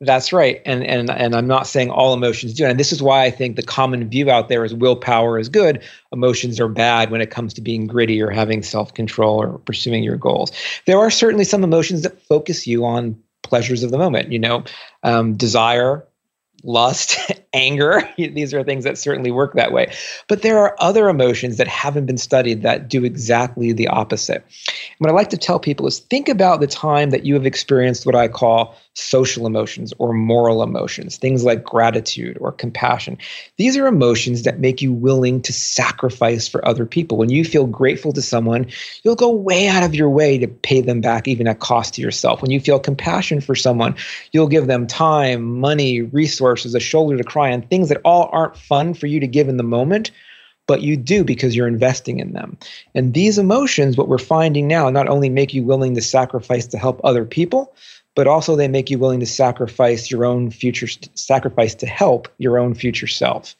That's 0.00 0.32
right. 0.32 0.60
And 0.66 0.84
and 0.84 1.08
and 1.08 1.34
I'm 1.34 1.46
not 1.46 1.66
saying 1.66 1.90
all 1.90 2.12
emotions 2.12 2.52
do. 2.52 2.66
And 2.66 2.78
this 2.78 2.92
is 2.92 3.02
why 3.02 3.24
I 3.24 3.30
think 3.30 3.56
the 3.56 3.62
common 3.62 4.08
view 4.08 4.30
out 4.30 4.48
there 4.48 4.64
is 4.64 4.74
willpower 4.74 5.38
is 5.38 5.48
good, 5.48 5.82
emotions 6.12 6.60
are 6.60 6.68
bad 6.68 7.10
when 7.10 7.20
it 7.20 7.30
comes 7.30 7.54
to 7.54 7.60
being 7.60 7.86
gritty 7.86 8.20
or 8.20 8.30
having 8.30 8.62
self-control 8.62 9.40
or 9.40 9.58
pursuing 9.60 10.02
your 10.02 10.16
goals. 10.16 10.52
There 10.86 10.98
are 10.98 11.10
certainly 11.10 11.44
some 11.44 11.64
emotions 11.64 12.02
that 12.02 12.20
focus 12.22 12.66
you 12.66 12.84
on 12.84 13.16
pleasures 13.44 13.82
of 13.82 13.90
the 13.90 13.98
moment, 13.98 14.32
you 14.32 14.38
know, 14.38 14.64
um, 15.02 15.34
desire, 15.36 16.04
lust, 16.64 17.16
anger. 17.54 18.08
These 18.16 18.52
are 18.52 18.64
things 18.64 18.84
that 18.84 18.98
certainly 18.98 19.30
work 19.30 19.54
that 19.54 19.72
way. 19.72 19.92
But 20.28 20.42
there 20.42 20.58
are 20.58 20.74
other 20.80 21.08
emotions 21.08 21.56
that 21.58 21.68
haven't 21.68 22.06
been 22.06 22.18
studied 22.18 22.62
that 22.62 22.88
do 22.88 23.04
exactly 23.04 23.72
the 23.72 23.88
opposite. 23.88 24.44
And 24.44 24.98
what 24.98 25.10
I 25.10 25.14
like 25.14 25.30
to 25.30 25.36
tell 25.36 25.60
people 25.60 25.86
is 25.86 26.00
think 26.00 26.28
about 26.28 26.60
the 26.60 26.66
time 26.66 27.10
that 27.10 27.24
you 27.24 27.34
have 27.34 27.46
experienced 27.46 28.06
what 28.06 28.16
I 28.16 28.28
call 28.28 28.76
social 28.94 29.46
emotions 29.46 29.92
or 29.98 30.12
moral 30.12 30.62
emotions, 30.62 31.16
things 31.16 31.44
like 31.44 31.64
gratitude 31.64 32.38
or 32.40 32.52
compassion. 32.52 33.18
These 33.56 33.76
are 33.76 33.86
emotions 33.86 34.42
that 34.42 34.60
make 34.60 34.80
you 34.80 34.92
willing 34.92 35.42
to 35.42 35.52
sacrifice 35.52 36.46
for 36.46 36.66
other 36.66 36.86
people. 36.86 37.18
When 37.18 37.30
you 37.30 37.44
feel 37.44 37.66
grateful 37.66 38.12
to 38.12 38.22
someone, 38.22 38.66
you'll 39.02 39.16
go 39.16 39.30
way 39.30 39.66
out 39.66 39.82
of 39.82 39.94
your 39.94 40.10
way 40.10 40.38
to 40.38 40.46
pay 40.46 40.80
them 40.80 41.00
back, 41.00 41.26
even 41.26 41.48
at 41.48 41.58
cost 41.58 41.94
to 41.94 42.02
yourself. 42.02 42.40
When 42.40 42.52
you 42.52 42.60
feel 42.60 42.78
compassion 42.78 43.40
for 43.40 43.56
someone, 43.56 43.96
you'll 44.30 44.46
give 44.46 44.68
them 44.68 44.86
time, 44.86 45.60
money, 45.60 46.02
resources, 46.02 46.53
a 46.74 46.80
shoulder 46.80 47.16
to 47.16 47.24
cry 47.24 47.52
on, 47.52 47.62
things 47.62 47.88
that 47.88 48.00
all 48.04 48.28
aren't 48.32 48.56
fun 48.56 48.94
for 48.94 49.06
you 49.06 49.20
to 49.20 49.26
give 49.26 49.48
in 49.48 49.56
the 49.56 49.62
moment 49.62 50.10
but 50.66 50.82
you 50.82 50.96
do 50.96 51.24
because 51.24 51.54
you're 51.54 51.68
investing 51.68 52.20
in 52.20 52.32
them. 52.32 52.56
And 52.94 53.14
these 53.14 53.38
emotions, 53.38 53.96
what 53.96 54.08
we're 54.08 54.18
finding 54.18 54.66
now, 54.66 54.88
not 54.90 55.08
only 55.08 55.28
make 55.28 55.52
you 55.52 55.62
willing 55.62 55.94
to 55.94 56.00
sacrifice 56.00 56.66
to 56.68 56.78
help 56.78 57.00
other 57.04 57.24
people, 57.24 57.74
but 58.14 58.26
also 58.26 58.56
they 58.56 58.68
make 58.68 58.90
you 58.90 58.98
willing 58.98 59.20
to 59.20 59.26
sacrifice 59.26 60.10
your 60.10 60.24
own 60.24 60.50
future 60.50 60.86
sacrifice 61.14 61.74
to 61.76 61.86
help 61.86 62.28
your 62.38 62.58
own 62.58 62.74
future 62.74 63.06
self. 63.06 63.54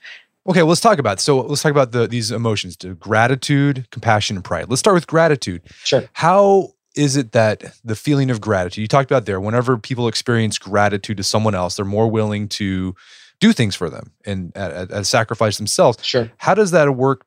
Okay 0.46 0.60
well, 0.60 0.68
let's 0.68 0.80
talk 0.80 0.98
about 0.98 1.20
so 1.20 1.40
let's 1.40 1.62
talk 1.62 1.72
about 1.72 1.92
the 1.92 2.06
these 2.06 2.30
emotions 2.30 2.76
to 2.78 2.94
gratitude 2.94 3.86
compassion 3.90 4.36
and 4.36 4.44
pride. 4.44 4.68
Let's 4.68 4.80
start 4.80 4.94
with 4.94 5.06
gratitude. 5.06 5.62
Sure. 5.84 6.08
How 6.12 6.74
is 6.96 7.16
it 7.16 7.32
that 7.32 7.74
the 7.84 7.96
feeling 7.96 8.30
of 8.30 8.40
gratitude 8.40 8.82
you 8.82 8.88
talked 8.88 9.10
about 9.10 9.26
there 9.26 9.40
whenever 9.40 9.76
people 9.76 10.08
experience 10.08 10.58
gratitude 10.58 11.16
to 11.16 11.24
someone 11.24 11.54
else 11.54 11.76
they're 11.76 11.84
more 11.84 12.10
willing 12.10 12.48
to 12.48 12.94
do 13.40 13.52
things 13.52 13.74
for 13.74 13.90
them 13.90 14.12
and 14.24 14.52
uh, 14.56 14.86
uh, 14.90 15.02
sacrifice 15.02 15.56
themselves 15.56 16.04
sure 16.04 16.30
how 16.38 16.54
does 16.54 16.70
that 16.70 16.94
work 16.96 17.24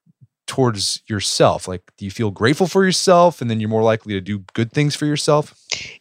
towards 0.47 1.01
yourself? 1.05 1.67
Like, 1.67 1.83
do 1.97 2.05
you 2.05 2.11
feel 2.11 2.31
grateful 2.31 2.67
for 2.67 2.83
yourself, 2.83 3.41
and 3.41 3.51
then 3.51 3.59
you're 3.59 3.69
more 3.69 3.83
likely 3.83 4.13
to 4.13 4.21
do 4.21 4.39
good 4.53 4.71
things 4.71 4.95
for 4.95 5.05
yourself? 5.05 5.53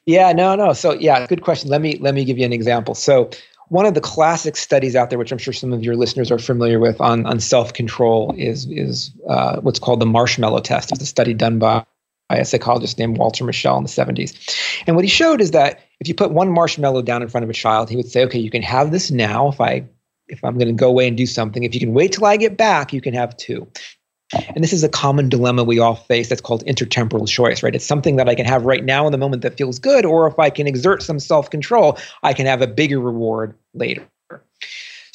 Yeah, 0.07 0.33
no, 0.33 0.55
no. 0.55 0.73
So, 0.73 0.95
yeah, 0.95 1.27
good 1.27 1.43
question. 1.43 1.69
Let 1.69 1.83
me 1.83 1.99
let 2.01 2.15
me 2.15 2.25
give 2.25 2.39
you 2.39 2.47
an 2.47 2.53
example. 2.53 2.95
So, 2.95 3.29
one 3.69 3.85
of 3.85 3.95
the 3.95 4.01
classic 4.01 4.57
studies 4.57 4.97
out 4.97 5.11
there, 5.11 5.19
which 5.19 5.33
I'm 5.33 5.39
sure 5.39 5.53
some 5.53 5.73
of 5.73 5.83
your 5.83 5.97
listeners 5.97 6.31
are 6.31 6.39
familiar 6.39 6.79
with, 6.79 7.01
on 7.01 7.27
on 7.27 7.41
self 7.41 7.75
control, 7.75 8.35
is 8.39 8.67
is 8.71 9.11
uh, 9.29 9.61
what's 9.61 9.81
called 9.81 10.01
the 10.01 10.07
marshmallow 10.07 10.61
test. 10.61 10.93
It's 10.93 11.03
a 11.03 11.07
study 11.07 11.35
done 11.35 11.59
by 11.59 11.85
a 12.31 12.45
psychologist 12.45 12.99
named 12.99 13.19
Walter 13.19 13.45
Mischel 13.45 13.77
in 13.77 13.85
the 13.85 13.89
70s. 13.89 14.83
And 14.87 14.97
what 14.97 15.05
he 15.05 15.09
showed 15.09 15.41
is 15.41 15.53
that 15.53 15.81
if 16.01 16.09
you 16.09 16.15
put 16.15 16.33
one 16.33 16.51
marshmallow 16.51 17.03
down 17.03 17.23
in 17.23 17.29
front 17.29 17.45
of 17.45 17.51
a 17.51 17.55
child, 17.55 17.89
he 17.89 17.97
would 17.97 18.09
say, 18.09 18.25
"Okay, 18.25 18.39
you 18.39 18.51
can 18.51 18.63
have 18.63 18.91
this 18.91 19.11
now. 19.11 19.49
If 19.49 19.61
I 19.61 19.85
if 20.29 20.43
I'm 20.45 20.55
going 20.55 20.69
to 20.69 20.73
go 20.73 20.89
away 20.89 21.07
and 21.07 21.17
do 21.17 21.27
something, 21.27 21.63
if 21.63 21.73
you 21.73 21.81
can 21.81 21.95
wait 21.95 22.13
till 22.13 22.27
I 22.27 22.37
get 22.37 22.57
back, 22.57 22.93
you 22.93 23.01
can 23.01 23.15
have 23.15 23.37
two. 23.37 23.67
And 24.33 24.65
this 24.65 24.73
is 24.73 24.83
a 24.83 24.89
common 24.89 25.29
dilemma 25.29 25.63
we 25.63 25.79
all 25.79 25.95
face 25.95 26.29
that's 26.29 26.41
called 26.41 26.65
intertemporal 26.67 27.29
choice, 27.29 27.63
right? 27.63 27.75
It's 27.75 27.87
something 27.87 28.17
that 28.17 28.29
I 28.29 28.35
can 28.35 28.45
have 28.45 28.65
right 28.65 28.85
now 28.85 29.07
in 29.07 29.13
the 29.13 29.19
moment 29.19 29.43
that 29.43 29.57
feels 29.57 29.79
good, 29.79 30.05
or 30.05 30.27
if 30.27 30.39
I 30.39 30.51
can 30.51 30.67
exert 30.67 31.03
some 31.03 31.21
self 31.21 31.51
control, 31.51 31.97
I 32.25 32.33
can 32.33 32.47
have 32.47 32.61
a 32.61 32.67
bigger 32.67 32.99
reward 32.99 33.55
later. 33.73 34.05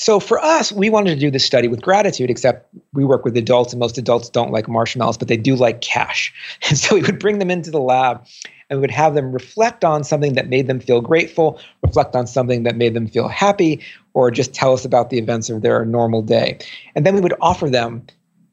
So 0.02 0.20
for 0.20 0.44
us, 0.44 0.72
we 0.72 0.90
wanted 0.90 1.14
to 1.14 1.20
do 1.20 1.30
this 1.30 1.46
study 1.46 1.68
with 1.68 1.84
gratitude, 1.84 2.32
except 2.32 2.68
we 2.92 3.06
work 3.06 3.24
with 3.24 3.38
adults, 3.38 3.72
and 3.72 3.80
most 3.80 4.00
adults 4.00 4.32
don't 4.32 4.52
like 4.52 4.68
marshmallows, 4.68 5.16
but 5.16 5.28
they 5.28 5.38
do 5.38 5.56
like 5.56 5.82
cash. 5.82 6.34
And 6.70 6.76
so 6.76 6.96
we 6.96 7.04
would 7.04 7.20
bring 7.20 7.38
them 7.38 7.52
into 7.52 7.70
the 7.70 7.80
lab 7.80 8.26
and 8.72 8.80
we 8.80 8.82
would 8.82 8.90
have 8.90 9.14
them 9.14 9.32
reflect 9.32 9.86
on 9.86 10.04
something 10.04 10.34
that 10.34 10.50
made 10.50 10.66
them 10.66 10.80
feel 10.80 11.02
grateful, 11.02 11.60
reflect 11.84 12.16
on 12.16 12.26
something 12.26 12.64
that 12.64 12.78
made 12.78 12.96
them 12.96 13.08
feel 13.08 13.28
happy, 13.28 13.80
or 14.16 14.32
just 14.32 14.56
tell 14.56 14.74
us 14.74 14.86
about 14.86 15.12
the 15.12 15.20
events 15.20 15.52
of 15.52 15.62
their 15.62 15.86
normal 15.86 16.24
day. 16.24 16.58
And 16.96 17.06
then 17.06 17.14
we 17.14 17.22
would 17.22 17.36
offer 17.40 17.70
them 17.70 18.04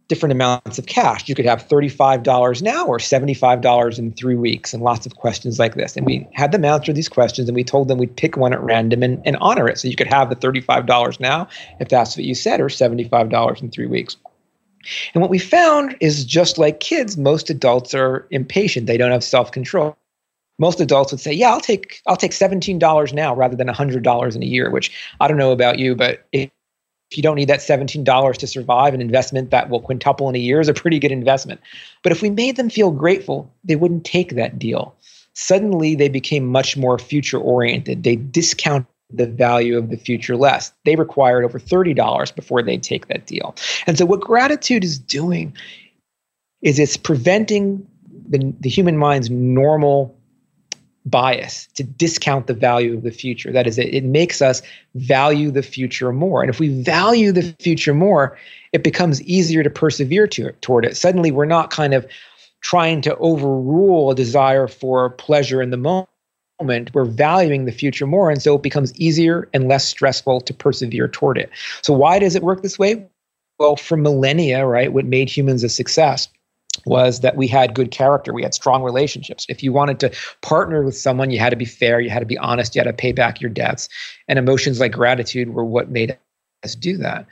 different 0.08 0.32
amounts 0.32 0.78
of 0.78 0.86
cash. 0.86 1.28
You 1.28 1.34
could 1.34 1.44
have 1.44 1.68
$35 1.68 2.62
now 2.62 2.86
or 2.86 2.98
$75 2.98 3.98
in 3.98 4.12
three 4.12 4.34
weeks, 4.34 4.72
and 4.72 4.82
lots 4.82 5.04
of 5.04 5.16
questions 5.16 5.58
like 5.58 5.74
this. 5.74 5.96
And 5.96 6.06
we 6.06 6.26
had 6.32 6.50
them 6.52 6.64
answer 6.64 6.92
these 6.92 7.08
questions, 7.08 7.48
and 7.48 7.54
we 7.54 7.62
told 7.62 7.88
them 7.88 7.98
we'd 7.98 8.16
pick 8.16 8.36
one 8.36 8.54
at 8.54 8.62
random 8.62 9.02
and, 9.02 9.20
and 9.26 9.36
honor 9.40 9.68
it. 9.68 9.78
So 9.78 9.86
you 9.86 9.96
could 9.96 10.06
have 10.06 10.30
the 10.30 10.36
$35 10.36 11.20
now, 11.20 11.46
if 11.78 11.90
that's 11.90 12.16
what 12.16 12.24
you 12.24 12.34
said, 12.34 12.60
or 12.60 12.68
$75 12.68 13.62
in 13.62 13.70
three 13.70 13.86
weeks. 13.86 14.16
And 15.12 15.20
what 15.20 15.30
we 15.30 15.38
found 15.38 15.96
is 16.00 16.24
just 16.24 16.56
like 16.56 16.80
kids, 16.80 17.18
most 17.18 17.50
adults 17.50 17.94
are 17.94 18.26
impatient. 18.30 18.86
They 18.86 18.96
don't 18.96 19.10
have 19.10 19.24
self 19.24 19.52
control. 19.52 19.96
Most 20.58 20.80
adults 20.80 21.12
would 21.12 21.20
say, 21.20 21.32
"Yeah, 21.32 21.50
I'll 21.50 21.60
take 21.60 22.00
I'll 22.06 22.16
take 22.16 22.32
seventeen 22.32 22.78
dollars 22.78 23.12
now 23.12 23.34
rather 23.34 23.54
than 23.54 23.68
hundred 23.68 24.02
dollars 24.02 24.34
in 24.34 24.42
a 24.42 24.46
year." 24.46 24.70
Which 24.70 24.90
I 25.20 25.28
don't 25.28 25.36
know 25.36 25.52
about 25.52 25.78
you, 25.78 25.94
but 25.94 26.26
it, 26.32 26.50
if 27.10 27.16
you 27.16 27.22
don't 27.22 27.36
need 27.36 27.48
that 27.48 27.60
$17 27.60 28.36
to 28.36 28.46
survive, 28.46 28.92
an 28.92 29.00
investment 29.00 29.50
that 29.50 29.70
will 29.70 29.80
quintuple 29.80 30.28
in 30.28 30.34
a 30.34 30.38
year 30.38 30.60
is 30.60 30.68
a 30.68 30.74
pretty 30.74 30.98
good 30.98 31.12
investment. 31.12 31.60
But 32.02 32.12
if 32.12 32.20
we 32.20 32.28
made 32.28 32.56
them 32.56 32.68
feel 32.68 32.90
grateful, 32.90 33.50
they 33.64 33.76
wouldn't 33.76 34.04
take 34.04 34.34
that 34.34 34.58
deal. 34.58 34.94
Suddenly, 35.32 35.94
they 35.94 36.08
became 36.08 36.46
much 36.46 36.76
more 36.76 36.98
future 36.98 37.38
oriented. 37.38 38.02
They 38.02 38.16
discounted 38.16 38.88
the 39.10 39.26
value 39.26 39.78
of 39.78 39.88
the 39.88 39.96
future 39.96 40.36
less. 40.36 40.72
They 40.84 40.96
required 40.96 41.44
over 41.44 41.58
$30 41.58 42.34
before 42.34 42.62
they 42.62 42.76
take 42.76 43.08
that 43.08 43.26
deal. 43.26 43.54
And 43.86 43.96
so, 43.96 44.04
what 44.04 44.20
gratitude 44.20 44.84
is 44.84 44.98
doing 44.98 45.56
is 46.60 46.78
it's 46.78 46.96
preventing 46.96 47.86
the, 48.28 48.52
the 48.60 48.68
human 48.68 48.98
mind's 48.98 49.30
normal 49.30 50.17
bias 51.06 51.68
to 51.74 51.82
discount 51.82 52.46
the 52.46 52.54
value 52.54 52.94
of 52.94 53.02
the 53.02 53.10
future. 53.10 53.52
That 53.52 53.66
is, 53.66 53.78
it, 53.78 53.94
it 53.94 54.04
makes 54.04 54.42
us 54.42 54.62
value 54.94 55.50
the 55.50 55.62
future 55.62 56.12
more. 56.12 56.42
And 56.42 56.50
if 56.50 56.60
we 56.60 56.82
value 56.82 57.32
the 57.32 57.54
future 57.60 57.94
more, 57.94 58.36
it 58.72 58.82
becomes 58.84 59.22
easier 59.22 59.62
to 59.62 59.70
persevere 59.70 60.26
to, 60.28 60.52
toward 60.60 60.84
it. 60.84 60.96
Suddenly, 60.96 61.30
we're 61.30 61.46
not 61.46 61.70
kind 61.70 61.94
of 61.94 62.06
trying 62.60 63.00
to 63.02 63.16
overrule 63.16 64.10
a 64.10 64.14
desire 64.14 64.66
for 64.66 65.10
pleasure 65.10 65.62
in 65.62 65.70
the 65.70 65.76
moment. 65.76 66.08
We're 66.92 67.04
valuing 67.04 67.64
the 67.64 67.72
future 67.72 68.06
more. 68.06 68.30
And 68.30 68.42
so 68.42 68.56
it 68.56 68.62
becomes 68.62 68.94
easier 68.96 69.48
and 69.54 69.68
less 69.68 69.84
stressful 69.84 70.40
to 70.42 70.52
persevere 70.52 71.08
toward 71.08 71.38
it. 71.38 71.50
So, 71.82 71.92
why 71.92 72.18
does 72.18 72.34
it 72.34 72.42
work 72.42 72.62
this 72.62 72.78
way? 72.78 73.06
Well, 73.58 73.76
for 73.76 73.96
millennia, 73.96 74.66
right, 74.66 74.92
what 74.92 75.04
made 75.04 75.28
humans 75.28 75.64
a 75.64 75.68
success 75.68 76.28
was 76.86 77.20
that 77.20 77.36
we 77.36 77.46
had 77.46 77.74
good 77.74 77.90
character, 77.90 78.32
we 78.32 78.42
had 78.42 78.54
strong 78.54 78.82
relationships. 78.82 79.46
If 79.48 79.62
you 79.62 79.72
wanted 79.72 80.00
to 80.00 80.12
partner 80.42 80.82
with 80.82 80.96
someone, 80.96 81.30
you 81.30 81.38
had 81.38 81.50
to 81.50 81.56
be 81.56 81.64
fair, 81.64 82.00
you 82.00 82.10
had 82.10 82.20
to 82.20 82.26
be 82.26 82.38
honest, 82.38 82.74
you 82.74 82.80
had 82.80 82.86
to 82.86 82.92
pay 82.92 83.12
back 83.12 83.40
your 83.40 83.50
debts. 83.50 83.88
And 84.28 84.38
emotions 84.38 84.80
like 84.80 84.92
gratitude 84.92 85.54
were 85.54 85.64
what 85.64 85.90
made 85.90 86.16
us 86.64 86.74
do 86.74 86.96
that. 86.96 87.26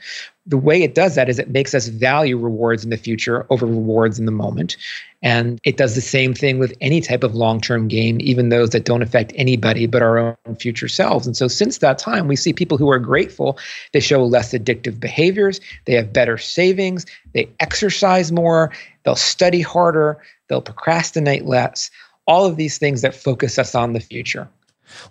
The 0.45 0.57
way 0.57 0.81
it 0.81 0.95
does 0.95 1.15
that 1.15 1.27
is 1.27 1.39
it 1.39 1.49
makes 1.49 1.73
us 1.73 1.87
value 1.87 2.37
rewards 2.37 2.85
in 2.85 2.89
the 2.89 2.97
future 2.97 3.45
over 3.49 3.65
rewards 3.65 4.17
in 4.17 4.25
the 4.25 4.31
moment. 4.31 4.77
And 5.21 5.59
it 5.65 5.75
does 5.75 5.95
the 5.95 6.01
same 6.01 6.33
thing 6.33 6.59
with 6.59 6.73
any 6.79 7.01
type 7.01 7.23
of 7.23 7.35
long 7.35 7.59
term 7.59 7.87
gain, 7.89 8.21
even 8.21 8.49
those 8.49 8.69
that 8.69 8.85
don't 8.85 9.01
affect 9.01 9.33
anybody 9.35 9.85
but 9.85 10.01
our 10.01 10.37
own 10.45 10.55
future 10.55 10.87
selves. 10.87 11.27
And 11.27 11.35
so, 11.35 11.47
since 11.47 11.79
that 11.79 11.97
time, 11.97 12.27
we 12.27 12.35
see 12.37 12.53
people 12.53 12.77
who 12.77 12.89
are 12.89 12.99
grateful, 12.99 13.57
they 13.91 13.99
show 13.99 14.23
less 14.23 14.53
addictive 14.53 14.99
behaviors, 14.99 15.59
they 15.85 15.93
have 15.93 16.13
better 16.13 16.37
savings, 16.37 17.05
they 17.33 17.49
exercise 17.59 18.31
more, 18.31 18.71
they'll 19.07 19.15
study 19.15 19.61
harder, 19.61 20.21
they'll 20.49 20.61
procrastinate 20.61 21.45
less. 21.45 21.89
All 22.25 22.45
of 22.45 22.57
these 22.57 22.77
things 22.77 23.01
that 23.03 23.15
focus 23.15 23.57
us 23.57 23.73
on 23.73 23.93
the 23.93 24.01
future. 24.01 24.49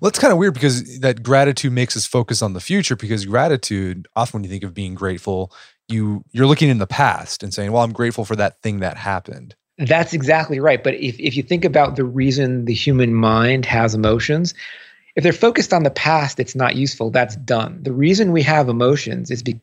Well, 0.00 0.10
it's 0.10 0.18
kind 0.18 0.32
of 0.32 0.38
weird 0.38 0.52
because 0.52 1.00
that 1.00 1.22
gratitude 1.22 1.72
makes 1.72 1.96
us 1.96 2.04
focus 2.04 2.42
on 2.42 2.52
the 2.52 2.60
future 2.60 2.94
because 2.94 3.24
gratitude, 3.24 4.06
often 4.14 4.38
when 4.38 4.44
you 4.44 4.50
think 4.50 4.64
of 4.64 4.74
being 4.74 4.94
grateful, 4.94 5.50
you 5.88 6.22
you're 6.30 6.46
looking 6.46 6.68
in 6.68 6.76
the 6.76 6.86
past 6.86 7.42
and 7.42 7.54
saying, 7.54 7.72
"Well, 7.72 7.82
I'm 7.82 7.94
grateful 7.94 8.26
for 8.26 8.36
that 8.36 8.60
thing 8.60 8.80
that 8.80 8.98
happened." 8.98 9.54
That's 9.78 10.12
exactly 10.12 10.60
right. 10.60 10.84
But 10.84 10.94
if 10.96 11.18
if 11.18 11.34
you 11.34 11.42
think 11.42 11.64
about 11.64 11.96
the 11.96 12.04
reason 12.04 12.66
the 12.66 12.74
human 12.74 13.14
mind 13.14 13.64
has 13.64 13.94
emotions, 13.94 14.52
if 15.14 15.24
they're 15.24 15.32
focused 15.32 15.72
on 15.72 15.84
the 15.84 15.90
past, 15.90 16.38
it's 16.38 16.54
not 16.54 16.76
useful. 16.76 17.10
That's 17.10 17.36
done. 17.36 17.78
The 17.82 17.92
reason 17.92 18.32
we 18.32 18.42
have 18.42 18.68
emotions 18.68 19.30
is 19.30 19.42
because 19.42 19.62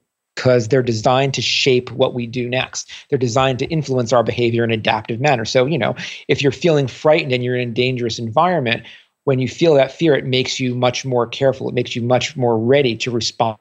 they're 0.70 0.84
designed 0.84 1.34
to 1.36 1.42
shape 1.42 1.92
what 1.92 2.14
we 2.14 2.28
do 2.28 2.50
next. 2.50 2.92
They're 3.10 3.18
designed 3.18 3.60
to 3.60 3.66
influence 3.68 4.12
our 4.12 4.24
behavior 4.24 4.64
in 4.64 4.72
an 4.72 4.80
adaptive 4.80 5.22
manner. 5.22 5.46
So, 5.46 5.66
you 5.66 5.78
know, 5.78 5.96
if 6.28 6.42
you're 6.42 6.52
feeling 6.52 6.88
frightened 6.88 7.32
and 7.32 7.44
you're 7.44 7.56
in 7.56 7.70
a 7.70 7.74
dangerous 7.74 8.20
environment, 8.20 8.84
when 9.26 9.40
you 9.40 9.48
feel 9.48 9.74
that 9.76 9.92
fear, 9.92 10.16
it 10.16 10.26
makes 10.26 10.60
you 10.60 10.76
much 10.76 11.06
more 11.06 11.28
careful. 11.28 11.70
It 11.70 11.76
makes 11.76 11.96
you 11.96 12.02
much 12.02 12.36
more 12.36 12.58
ready 12.58 12.96
to 12.98 13.12
respond 13.12 13.58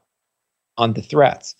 on 0.77 0.95
the 0.95 1.03
threats. 1.03 1.55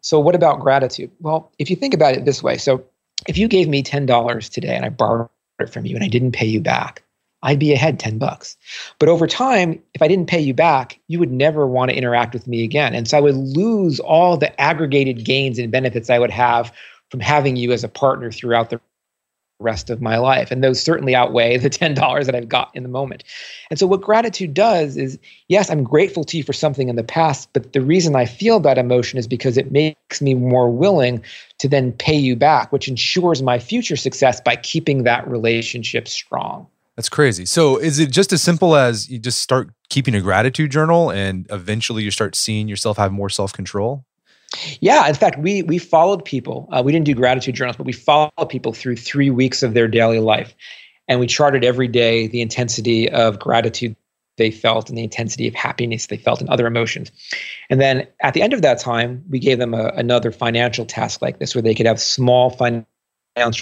So, 0.00 0.18
what 0.18 0.34
about 0.34 0.60
gratitude? 0.60 1.10
Well, 1.20 1.52
if 1.58 1.68
you 1.68 1.76
think 1.76 1.94
about 1.94 2.14
it 2.14 2.24
this 2.24 2.42
way 2.42 2.56
so, 2.56 2.84
if 3.26 3.38
you 3.38 3.48
gave 3.48 3.68
me 3.68 3.82
$10 3.82 4.50
today 4.50 4.74
and 4.74 4.84
I 4.84 4.88
borrowed 4.88 5.28
it 5.60 5.70
from 5.70 5.86
you 5.86 5.94
and 5.94 6.04
I 6.04 6.08
didn't 6.08 6.32
pay 6.32 6.46
you 6.46 6.60
back, 6.60 7.03
I'd 7.44 7.58
be 7.58 7.72
ahead 7.72 8.00
10 8.00 8.18
bucks. 8.18 8.56
But 8.98 9.08
over 9.08 9.26
time, 9.26 9.80
if 9.92 10.02
I 10.02 10.08
didn't 10.08 10.28
pay 10.28 10.40
you 10.40 10.54
back, 10.54 10.98
you 11.08 11.18
would 11.18 11.30
never 11.30 11.66
want 11.66 11.90
to 11.90 11.96
interact 11.96 12.32
with 12.34 12.48
me 12.48 12.64
again. 12.64 12.94
And 12.94 13.06
so 13.06 13.18
I 13.18 13.20
would 13.20 13.36
lose 13.36 14.00
all 14.00 14.36
the 14.36 14.58
aggregated 14.60 15.24
gains 15.24 15.58
and 15.58 15.70
benefits 15.70 16.10
I 16.10 16.18
would 16.18 16.30
have 16.30 16.72
from 17.10 17.20
having 17.20 17.56
you 17.56 17.70
as 17.70 17.84
a 17.84 17.88
partner 17.88 18.32
throughout 18.32 18.70
the 18.70 18.80
rest 19.60 19.90
of 19.90 20.00
my 20.00 20.16
life. 20.16 20.50
And 20.50 20.64
those 20.64 20.82
certainly 20.82 21.14
outweigh 21.14 21.58
the 21.58 21.70
$10 21.70 22.24
that 22.24 22.34
I've 22.34 22.48
got 22.48 22.70
in 22.74 22.82
the 22.82 22.88
moment. 22.88 23.24
And 23.70 23.78
so, 23.78 23.86
what 23.86 24.00
gratitude 24.00 24.54
does 24.54 24.96
is 24.96 25.18
yes, 25.48 25.70
I'm 25.70 25.84
grateful 25.84 26.24
to 26.24 26.36
you 26.36 26.42
for 26.42 26.52
something 26.52 26.88
in 26.88 26.96
the 26.96 27.04
past, 27.04 27.50
but 27.52 27.72
the 27.72 27.80
reason 27.80 28.16
I 28.16 28.24
feel 28.24 28.58
that 28.60 28.78
emotion 28.78 29.18
is 29.18 29.28
because 29.28 29.56
it 29.56 29.70
makes 29.70 30.20
me 30.20 30.34
more 30.34 30.70
willing 30.70 31.22
to 31.58 31.68
then 31.68 31.92
pay 31.92 32.16
you 32.16 32.36
back, 32.36 32.72
which 32.72 32.88
ensures 32.88 33.42
my 33.42 33.58
future 33.58 33.96
success 33.96 34.40
by 34.40 34.56
keeping 34.56 35.04
that 35.04 35.28
relationship 35.28 36.08
strong. 36.08 36.66
That's 36.96 37.08
crazy. 37.08 37.44
So, 37.44 37.76
is 37.76 37.98
it 37.98 38.10
just 38.10 38.32
as 38.32 38.42
simple 38.42 38.76
as 38.76 39.10
you 39.10 39.18
just 39.18 39.40
start 39.40 39.70
keeping 39.88 40.14
a 40.14 40.20
gratitude 40.20 40.70
journal 40.70 41.10
and 41.10 41.46
eventually 41.50 42.04
you 42.04 42.10
start 42.10 42.36
seeing 42.36 42.68
yourself 42.68 42.96
have 42.98 43.12
more 43.12 43.28
self 43.28 43.52
control? 43.52 44.04
Yeah, 44.80 45.08
in 45.08 45.14
fact, 45.14 45.38
we 45.38 45.62
we 45.62 45.78
followed 45.78 46.24
people. 46.24 46.68
Uh, 46.70 46.82
we 46.84 46.92
didn't 46.92 47.06
do 47.06 47.14
gratitude 47.14 47.56
journals, 47.56 47.76
but 47.76 47.86
we 47.86 47.92
followed 47.92 48.48
people 48.48 48.72
through 48.72 48.96
three 48.96 49.30
weeks 49.30 49.62
of 49.62 49.74
their 49.74 49.88
daily 49.88 50.20
life, 50.20 50.54
and 51.08 51.18
we 51.18 51.26
charted 51.26 51.64
every 51.64 51.88
day 51.88 52.28
the 52.28 52.40
intensity 52.40 53.10
of 53.10 53.40
gratitude 53.40 53.96
they 54.36 54.50
felt 54.50 54.88
and 54.88 54.98
the 54.98 55.02
intensity 55.02 55.46
of 55.46 55.54
happiness 55.54 56.06
they 56.06 56.16
felt 56.16 56.40
and 56.40 56.50
other 56.50 56.66
emotions. 56.66 57.10
And 57.70 57.80
then 57.80 58.06
at 58.20 58.34
the 58.34 58.42
end 58.42 58.52
of 58.52 58.62
that 58.62 58.80
time, 58.80 59.22
we 59.30 59.38
gave 59.38 59.58
them 59.58 59.74
a, 59.74 59.88
another 59.96 60.32
financial 60.32 60.84
task 60.84 61.22
like 61.22 61.38
this, 61.38 61.54
where 61.54 61.62
they 61.62 61.74
could 61.74 61.86
have 61.86 62.00
small 62.00 62.50
financial 62.50 62.86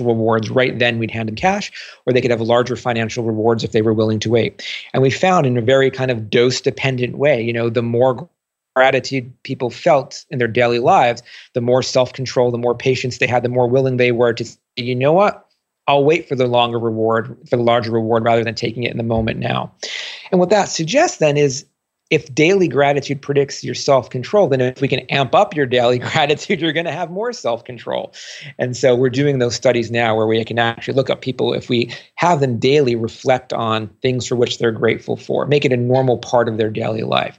rewards 0.00 0.50
right 0.50 0.78
then 0.78 0.98
we'd 0.98 1.10
hand 1.10 1.28
them 1.28 1.36
cash 1.36 1.72
or 2.04 2.12
they 2.12 2.20
could 2.20 2.30
have 2.30 2.42
larger 2.42 2.76
financial 2.76 3.24
rewards 3.24 3.64
if 3.64 3.72
they 3.72 3.80
were 3.80 3.94
willing 3.94 4.18
to 4.18 4.28
wait 4.28 4.62
and 4.92 5.02
we 5.02 5.10
found 5.10 5.46
in 5.46 5.56
a 5.56 5.62
very 5.62 5.90
kind 5.90 6.10
of 6.10 6.28
dose 6.28 6.60
dependent 6.60 7.16
way 7.16 7.42
you 7.42 7.52
know 7.52 7.70
the 7.70 7.82
more 7.82 8.28
gratitude 8.74 9.32
people 9.42 9.70
felt 9.70 10.24
in 10.30 10.38
their 10.38 10.48
daily 10.48 10.78
lives, 10.78 11.22
the 11.54 11.60
more 11.60 11.82
self 11.82 12.12
control, 12.12 12.50
the 12.50 12.58
more 12.58 12.74
patience 12.74 13.18
they 13.18 13.26
had, 13.26 13.42
the 13.42 13.48
more 13.48 13.68
willing 13.68 13.96
they 13.96 14.12
were 14.12 14.32
to 14.32 14.44
say, 14.44 14.58
you 14.76 14.94
know 14.94 15.12
what? 15.12 15.46
I'll 15.88 16.04
wait 16.04 16.28
for 16.28 16.36
the 16.36 16.46
longer 16.46 16.78
reward, 16.78 17.36
for 17.48 17.56
the 17.56 17.62
larger 17.62 17.90
reward, 17.90 18.24
rather 18.24 18.44
than 18.44 18.54
taking 18.54 18.84
it 18.84 18.92
in 18.92 18.98
the 18.98 19.02
moment 19.02 19.38
now. 19.38 19.72
And 20.30 20.38
what 20.38 20.50
that 20.50 20.68
suggests 20.68 21.18
then 21.18 21.36
is 21.36 21.66
if 22.12 22.32
daily 22.34 22.68
gratitude 22.68 23.22
predicts 23.22 23.64
your 23.64 23.74
self 23.74 24.10
control, 24.10 24.46
then 24.46 24.60
if 24.60 24.82
we 24.82 24.86
can 24.86 25.00
amp 25.08 25.34
up 25.34 25.56
your 25.56 25.64
daily 25.64 25.98
gratitude, 26.10 26.60
you're 26.60 26.74
going 26.74 26.84
to 26.84 26.92
have 26.92 27.10
more 27.10 27.32
self 27.32 27.64
control. 27.64 28.12
And 28.58 28.76
so 28.76 28.94
we're 28.94 29.08
doing 29.08 29.38
those 29.38 29.54
studies 29.54 29.90
now 29.90 30.14
where 30.14 30.26
we 30.26 30.44
can 30.44 30.58
actually 30.58 30.92
look 30.92 31.08
up 31.08 31.22
people 31.22 31.54
if 31.54 31.70
we 31.70 31.90
have 32.16 32.40
them 32.40 32.58
daily 32.58 32.94
reflect 32.94 33.54
on 33.54 33.88
things 34.02 34.26
for 34.26 34.36
which 34.36 34.58
they're 34.58 34.72
grateful 34.72 35.16
for, 35.16 35.46
make 35.46 35.64
it 35.64 35.72
a 35.72 35.76
normal 35.76 36.18
part 36.18 36.48
of 36.48 36.58
their 36.58 36.68
daily 36.68 37.02
life. 37.02 37.38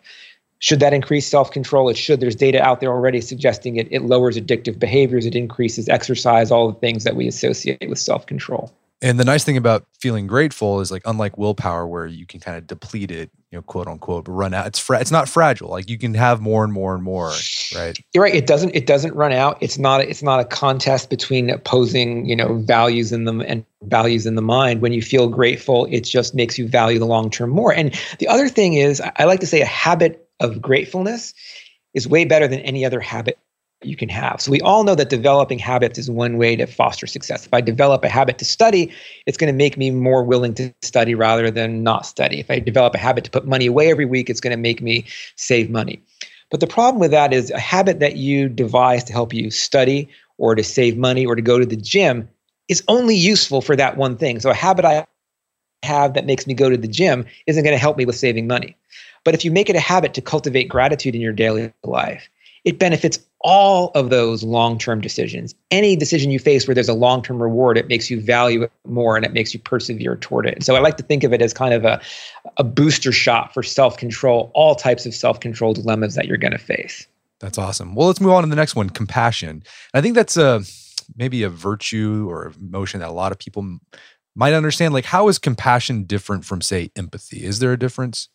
Should 0.58 0.80
that 0.80 0.92
increase 0.92 1.28
self 1.28 1.52
control? 1.52 1.88
It 1.88 1.98
should. 1.98 2.20
There's 2.20 2.36
data 2.36 2.60
out 2.60 2.80
there 2.80 2.90
already 2.90 3.22
suggesting 3.22 3.76
it. 3.76 3.88
It 3.92 4.02
lowers 4.02 4.38
addictive 4.38 4.80
behaviors, 4.80 5.28
it 5.28 5.36
increases 5.36 5.88
exercise, 5.88 6.50
all 6.50 6.72
the 6.72 6.80
things 6.80 7.04
that 7.04 7.16
we 7.16 7.28
associate 7.28 7.88
with 7.88 8.00
self 8.00 8.26
control. 8.26 8.74
And 9.04 9.20
the 9.20 9.26
nice 9.26 9.44
thing 9.44 9.58
about 9.58 9.86
feeling 10.00 10.26
grateful 10.26 10.80
is 10.80 10.90
like 10.90 11.04
unlike 11.06 11.38
willpower 11.38 11.86
where 11.86 12.08
you 12.08 12.26
can 12.26 12.40
kind 12.40 12.58
of 12.58 12.66
deplete 12.66 13.12
it, 13.12 13.30
you 13.54 13.60
know, 13.60 13.62
quote 13.62 13.88
unquote, 13.88 14.28
run 14.28 14.52
out. 14.56 14.66
It's 14.66 14.80
fra- 14.80 15.00
it's 15.00 15.12
not 15.12 15.30
fragile. 15.30 15.70
Like 15.70 15.88
you 15.88 16.00
can 16.00 16.16
have 16.16 16.42
more 16.42 16.64
and 16.64 16.74
more 16.74 16.96
and 16.96 17.04
more, 17.04 17.32
right? 17.76 17.96
You're 18.12 18.24
right. 18.24 18.34
It 18.34 18.48
doesn't 18.48 18.74
it 18.74 18.88
doesn't 18.88 19.14
run 19.14 19.32
out. 19.32 19.60
It's 19.62 19.78
not 19.78 20.02
it's 20.02 20.24
not 20.24 20.40
a 20.40 20.46
contest 20.46 21.12
between 21.12 21.52
opposing, 21.52 22.26
you 22.26 22.36
know, 22.36 22.56
values 22.56 23.12
in 23.12 23.26
them 23.26 23.42
and 23.42 23.64
values 23.84 24.26
in 24.26 24.34
the 24.34 24.42
mind. 24.42 24.82
When 24.82 24.92
you 24.92 25.04
feel 25.04 25.28
grateful, 25.28 25.86
it 25.92 26.02
just 26.02 26.34
makes 26.34 26.58
you 26.58 26.68
value 26.68 26.98
the 26.98 27.06
long 27.06 27.30
term 27.30 27.52
more. 27.52 27.72
And 27.72 27.94
the 28.18 28.28
other 28.28 28.50
thing 28.50 28.74
is, 28.74 29.00
I 29.18 29.26
like 29.26 29.40
to 29.42 29.48
say 29.48 29.62
a 29.62 29.68
habit 29.68 30.28
of 30.40 30.60
gratefulness 30.60 31.36
is 31.94 32.08
way 32.08 32.26
better 32.26 32.48
than 32.48 32.60
any 32.62 32.84
other 32.84 33.00
habit 33.00 33.38
you 33.86 33.96
can 33.96 34.10
have. 34.10 34.42
So 34.42 34.52
we 34.52 34.62
all 34.62 34.84
know 34.84 34.96
that 34.96 35.10
developing 35.10 35.60
habits 35.60 35.98
is 36.00 36.10
one 36.10 36.38
way 36.38 36.56
to 36.56 36.66
foster 36.66 37.08
success. 37.08 37.46
If 37.46 37.54
I 37.54 37.62
develop 37.62 38.04
a 38.04 38.10
habit 38.10 38.38
to 38.40 38.46
study, 38.46 38.92
it's 39.26 39.38
going 39.38 39.52
to 39.52 39.58
make 39.58 39.78
me 39.78 39.92
more 39.92 40.24
willing 40.24 40.54
to 40.56 40.74
study 40.82 41.16
rather 41.16 41.52
than 41.52 41.84
not 41.84 42.06
study. 42.06 42.40
If 42.40 42.50
I 42.50 42.60
develop 42.60 42.96
a 42.96 43.00
habit 43.00 43.24
to 43.26 43.32
put 43.32 43.48
money 43.48 43.68
away 43.68 43.92
every 43.92 44.06
week, 44.06 44.30
it's 44.30 44.42
going 44.42 44.56
to 44.56 44.62
make 44.62 44.82
me 44.82 45.06
save 45.36 45.70
money. 45.70 46.02
But 46.50 46.60
the 46.60 46.68
problem 46.68 47.00
with 47.00 47.12
that 47.12 47.34
is 47.34 47.50
a 47.52 47.60
habit 47.60 48.00
that 48.00 48.18
you 48.18 48.48
devise 48.48 49.04
to 49.06 49.14
help 49.14 49.34
you 49.34 49.50
study 49.50 50.08
or 50.38 50.56
to 50.56 50.64
save 50.64 50.98
money 50.98 51.26
or 51.26 51.36
to 51.36 51.42
go 51.42 51.58
to 51.58 51.66
the 51.66 51.76
gym 51.76 52.30
is 52.70 52.84
only 52.88 53.16
useful 53.16 53.62
for 53.62 53.76
that 53.76 53.98
one 53.98 54.18
thing. 54.18 54.40
So 54.40 54.50
a 54.50 54.54
habit 54.54 54.86
I 54.86 55.06
have 55.84 56.14
that 56.14 56.26
makes 56.26 56.48
me 56.48 56.54
go 56.54 56.70
to 56.70 56.78
the 56.78 56.88
gym 56.88 57.26
isn't 57.48 57.64
going 57.64 57.76
to 57.76 57.80
help 57.80 57.98
me 57.98 58.06
with 58.06 58.16
saving 58.16 58.48
money. 58.48 58.76
But 59.24 59.34
if 59.34 59.46
you 59.46 59.52
make 59.52 59.70
it 59.70 59.76
a 59.76 59.82
habit 59.82 60.14
to 60.16 60.22
cultivate 60.22 60.66
gratitude 60.66 61.16
in 61.16 61.22
your 61.22 61.34
daily 61.34 61.72
life, 61.84 62.30
it 62.66 62.80
benefits 62.80 63.20
all 63.42 63.92
of 63.94 64.10
those 64.10 64.44
long 64.44 64.78
term 64.78 65.02
decisions. 65.02 65.54
Any 65.70 65.96
decision 65.96 66.32
you 66.32 66.40
face 66.40 66.68
where 66.68 66.74
there's 66.74 66.90
a 66.90 66.94
long 66.94 67.22
term 67.22 67.42
reward, 67.42 67.78
it 67.78 67.88
makes 67.88 68.10
you 68.10 68.22
value 68.22 68.64
it 68.64 68.72
more 68.88 69.18
and 69.18 69.26
it 69.26 69.34
makes 69.34 69.54
you 69.54 69.60
persevere 69.60 70.16
toward 70.18 70.46
it. 70.46 70.56
And 70.56 70.64
so 70.64 70.76
I 70.76 70.80
like 70.80 70.98
to 70.98 71.04
think 71.04 71.24
of 71.24 71.34
it 71.34 71.42
as 71.42 71.54
kind 71.54 71.74
of 71.74 71.84
a, 71.84 72.02
a 72.58 72.64
booster 72.64 73.12
shot 73.12 73.54
for 73.54 73.64
self 73.64 73.98
control, 73.98 74.52
all 74.54 74.76
types 74.76 75.06
of 75.06 75.14
self 75.14 75.40
control 75.40 75.74
dilemmas 75.74 76.16
that 76.16 76.26
you're 76.26 76.38
going 76.38 76.52
to 76.52 76.58
face. 76.58 77.08
That's 77.40 77.58
awesome. 77.58 77.96
Well, 77.96 78.08
let's 78.08 78.22
move 78.22 78.32
on 78.32 78.44
to 78.44 78.50
the 78.50 78.56
next 78.56 78.76
one 78.76 78.90
compassion. 78.90 79.64
I 79.94 80.00
think 80.00 80.16
that's 80.16 80.38
a 80.38 80.62
maybe 81.18 81.44
a 81.44 81.50
virtue 81.50 82.28
or 82.30 82.54
emotion 82.60 83.02
that 83.02 83.10
a 83.10 83.14
lot 83.14 83.34
of 83.34 83.40
people 83.40 83.80
might 84.36 84.54
understand 84.54 84.94
like 84.94 85.06
how 85.06 85.28
is 85.28 85.38
compassion 85.38 86.06
different 86.06 86.46
from 86.46 86.62
say 86.62 86.90
empathy 86.96 87.44
is 87.44 87.60
there 87.60 87.74
a 87.74 87.78
difference 87.78 88.30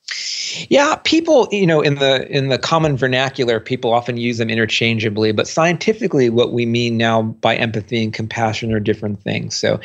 yeah 0.69 0.97
people 1.05 1.49
you 1.51 1.67
know 1.67 1.81
in 1.81 1.97
the 1.97 2.29
in 2.29 2.49
the 2.49 2.59
common 2.59 2.97
vernacular 2.97 3.61
people 3.61 3.93
often 3.93 4.17
use 4.17 4.39
them 4.39 4.51
interchangeably 4.51 5.33
but 5.33 5.49
scientifically 5.49 6.31
what 6.31 6.53
we 6.53 6.67
mean 6.67 6.97
now 6.97 7.23
by 7.23 7.57
empathy 7.57 8.03
and 8.03 8.13
compassion 8.13 8.73
are 8.73 8.81
different 8.81 9.21
things 9.23 9.57
so 9.57 9.81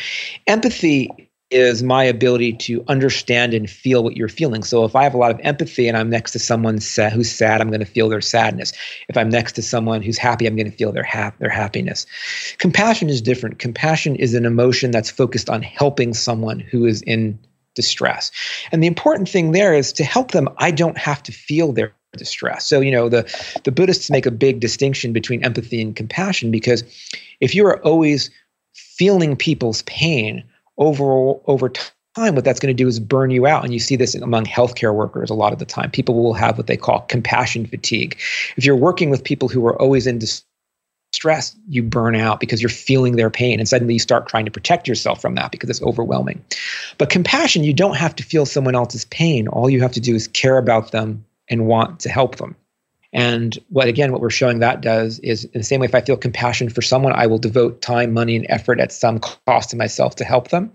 empathy 0.47 1.30
is 1.54 1.84
my 1.84 2.04
ability 2.04 2.54
to 2.54 2.84
understand 2.88 3.54
and 3.54 3.69
feel 3.69 4.04
what 4.04 4.17
you're 4.17 4.28
feeling. 4.28 4.63
So 4.63 4.84
if 4.86 4.95
I 4.95 5.04
have 5.04 5.13
a 5.13 5.17
lot 5.17 5.32
of 5.32 5.39
empathy 5.43 5.88
and 5.88 5.95
I'm 5.95 6.10
next 6.10 6.32
to 6.32 6.39
someone 6.39 6.80
sad, 6.80 7.13
who's 7.13 7.32
sad, 7.32 7.62
I'm 7.62 7.69
going 7.69 7.80
to 7.80 7.86
feel 7.86 8.10
their 8.10 8.21
sadness. 8.21 8.73
If 9.08 9.17
I'm 9.17 9.30
next 9.30 9.54
to 9.54 9.62
someone 9.62 10.02
who's 10.02 10.17
happy, 10.17 10.47
I'm 10.47 10.56
going 10.56 10.69
to 10.69 10.76
feel 10.76 10.91
their 10.91 11.04
hap- 11.04 11.38
their 11.38 11.49
happiness. 11.49 12.08
Compassion 12.58 13.10
is 13.10 13.21
different. 13.21 13.60
Compassion 13.60 14.15
is 14.15 14.34
an 14.34 14.45
emotion 14.45 14.91
that's 14.91 15.12
focused 15.12 15.49
on 15.49 15.62
helping 15.62 16.13
someone 16.13 16.60
who 16.60 16.86
is 16.86 17.04
in 17.04 17.38
distress. 17.76 18.32
And 18.72 18.84
the 18.84 18.88
important 18.88 19.30
thing 19.30 19.52
there 19.52 19.74
is 19.74 19.92
to 19.94 20.04
help 20.04 20.32
them, 20.32 20.50
I 20.58 20.72
don't 20.72 20.98
have 20.98 21.24
to 21.24 21.32
feel 21.32 21.72
their 21.72 21.94
distress. 22.18 22.68
So, 22.68 22.80
you 22.80 22.92
know, 22.92 23.10
the 23.10 23.24
the 23.64 23.72
Buddhists 23.72 24.12
make 24.12 24.26
a 24.26 24.32
big 24.32 24.60
distinction 24.60 25.14
between 25.14 25.44
empathy 25.44 25.82
and 25.82 25.96
compassion 25.96 26.52
because 26.52 26.84
if 27.40 27.56
you 27.56 27.66
are 27.66 27.84
always 27.84 28.30
feeling 28.74 29.36
people's 29.36 29.82
pain, 29.84 30.44
over 30.78 31.36
over 31.46 31.70
time 31.70 32.36
what 32.36 32.44
that's 32.46 32.60
going 32.60 32.76
to 32.76 32.84
do 32.84 32.88
is 32.88 33.00
burn 33.00 33.32
you 33.32 33.46
out 33.46 33.64
and 33.64 33.74
you 33.74 33.80
see 33.80 33.96
this 33.96 34.16
among 34.16 34.46
healthcare 34.46 34.94
workers 34.94 35.30
a 35.30 35.34
lot 35.34 35.54
of 35.54 35.60
the 35.60 35.66
time 35.66 35.90
people 35.92 36.16
will 36.16 36.34
have 36.34 36.58
what 36.58 36.68
they 36.68 36.78
call 36.78 37.02
compassion 37.02 37.66
fatigue 37.66 38.18
if 38.56 38.66
you're 38.66 38.76
working 38.76 39.10
with 39.10 39.24
people 39.24 39.48
who 39.48 39.66
are 39.66 39.80
always 39.82 40.08
in 40.08 40.20
distress 40.20 40.48
you 41.67 41.84
burn 41.84 42.15
out 42.15 42.39
because 42.39 42.62
you're 42.62 42.69
feeling 42.69 43.15
their 43.15 43.30
pain 43.30 43.60
and 43.60 43.67
suddenly 43.67 43.93
you 43.93 43.99
start 43.99 44.28
trying 44.28 44.45
to 44.45 44.52
protect 44.52 44.88
yourself 44.88 45.21
from 45.21 45.36
that 45.36 45.52
because 45.52 45.69
it's 45.69 45.82
overwhelming. 45.82 46.43
But 46.97 47.10
compassion 47.10 47.63
you 47.63 47.73
don't 47.73 47.95
have 47.95 48.15
to 48.15 48.23
feel 48.23 48.45
someone 48.45 48.76
else's 48.76 49.06
pain. 49.06 49.47
All 49.47 49.69
you 49.69 49.82
have 49.82 49.93
to 49.93 50.02
do 50.02 50.15
is 50.15 50.28
care 50.28 50.58
about 50.58 50.91
them 50.91 51.26
and 51.49 51.67
want 51.67 51.99
to 52.02 52.10
help 52.10 52.38
them. 52.38 52.56
And 53.13 53.58
what 53.69 53.88
again, 53.88 54.12
what 54.12 54.21
we're 54.21 54.32
showing 54.32 54.60
that 54.60 54.82
does 54.82 55.19
is 55.19 55.45
in 55.45 55.60
the 55.60 55.63
same 55.63 55.80
way, 55.80 55.86
if 55.86 55.93
I 55.93 56.02
feel 56.02 56.17
compassion 56.17 56.67
for 56.67 56.82
someone, 56.82 57.13
I 57.13 57.28
will 57.28 57.38
devote 57.38 57.82
time, 57.82 58.12
money, 58.12 58.36
and 58.36 58.47
effort 58.49 58.80
at 58.80 58.91
some 58.91 59.19
cost 59.19 59.69
to 59.69 59.78
myself 59.78 60.15
to 60.15 60.26
help 60.26 60.47
them. 60.47 60.71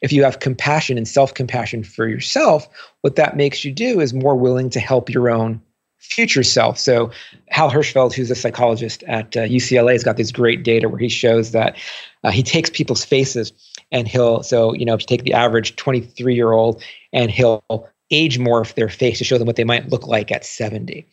If 0.00 0.10
you 0.10 0.24
have 0.24 0.40
compassion 0.40 0.96
and 0.96 1.06
self 1.06 1.34
compassion 1.34 1.84
for 1.84 2.08
yourself, 2.08 2.66
what 3.02 3.16
that 3.16 3.36
makes 3.36 3.64
you 3.64 3.72
do 3.72 4.00
is 4.00 4.14
more 4.14 4.34
willing 4.34 4.70
to 4.70 4.80
help 4.80 5.10
your 5.10 5.28
own 5.28 5.60
future 6.04 6.42
self. 6.42 6.78
So, 6.78 7.10
Hal 7.48 7.70
Hershfield, 7.70 8.12
who's 8.12 8.30
a 8.30 8.34
psychologist 8.34 9.02
at 9.04 9.36
uh, 9.36 9.40
UCLA, 9.40 9.92
has 9.92 10.04
got 10.04 10.16
this 10.16 10.30
great 10.30 10.62
data 10.62 10.88
where 10.88 10.98
he 10.98 11.08
shows 11.08 11.50
that 11.52 11.76
uh, 12.22 12.30
he 12.30 12.42
takes 12.42 12.70
people's 12.70 13.04
faces 13.04 13.52
and 13.90 14.06
he'll, 14.06 14.42
so, 14.42 14.74
you 14.74 14.84
know, 14.84 14.94
if 14.94 15.02
you 15.02 15.06
take 15.06 15.24
the 15.24 15.32
average 15.32 15.76
23 15.76 16.34
year 16.34 16.52
old 16.52 16.82
and 17.12 17.30
he'll 17.30 17.62
age 18.10 18.38
morph 18.38 18.74
their 18.74 18.88
face 18.88 19.18
to 19.18 19.24
show 19.24 19.38
them 19.38 19.46
what 19.46 19.56
they 19.56 19.64
might 19.64 19.88
look 19.88 20.06
like 20.06 20.30
at 20.30 20.44
70. 20.44 21.06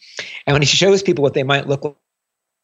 And 0.46 0.54
when 0.54 0.62
he 0.62 0.68
shows 0.68 1.02
people 1.02 1.22
what 1.24 1.34
they 1.34 1.44
might 1.44 1.68
look 1.68 1.98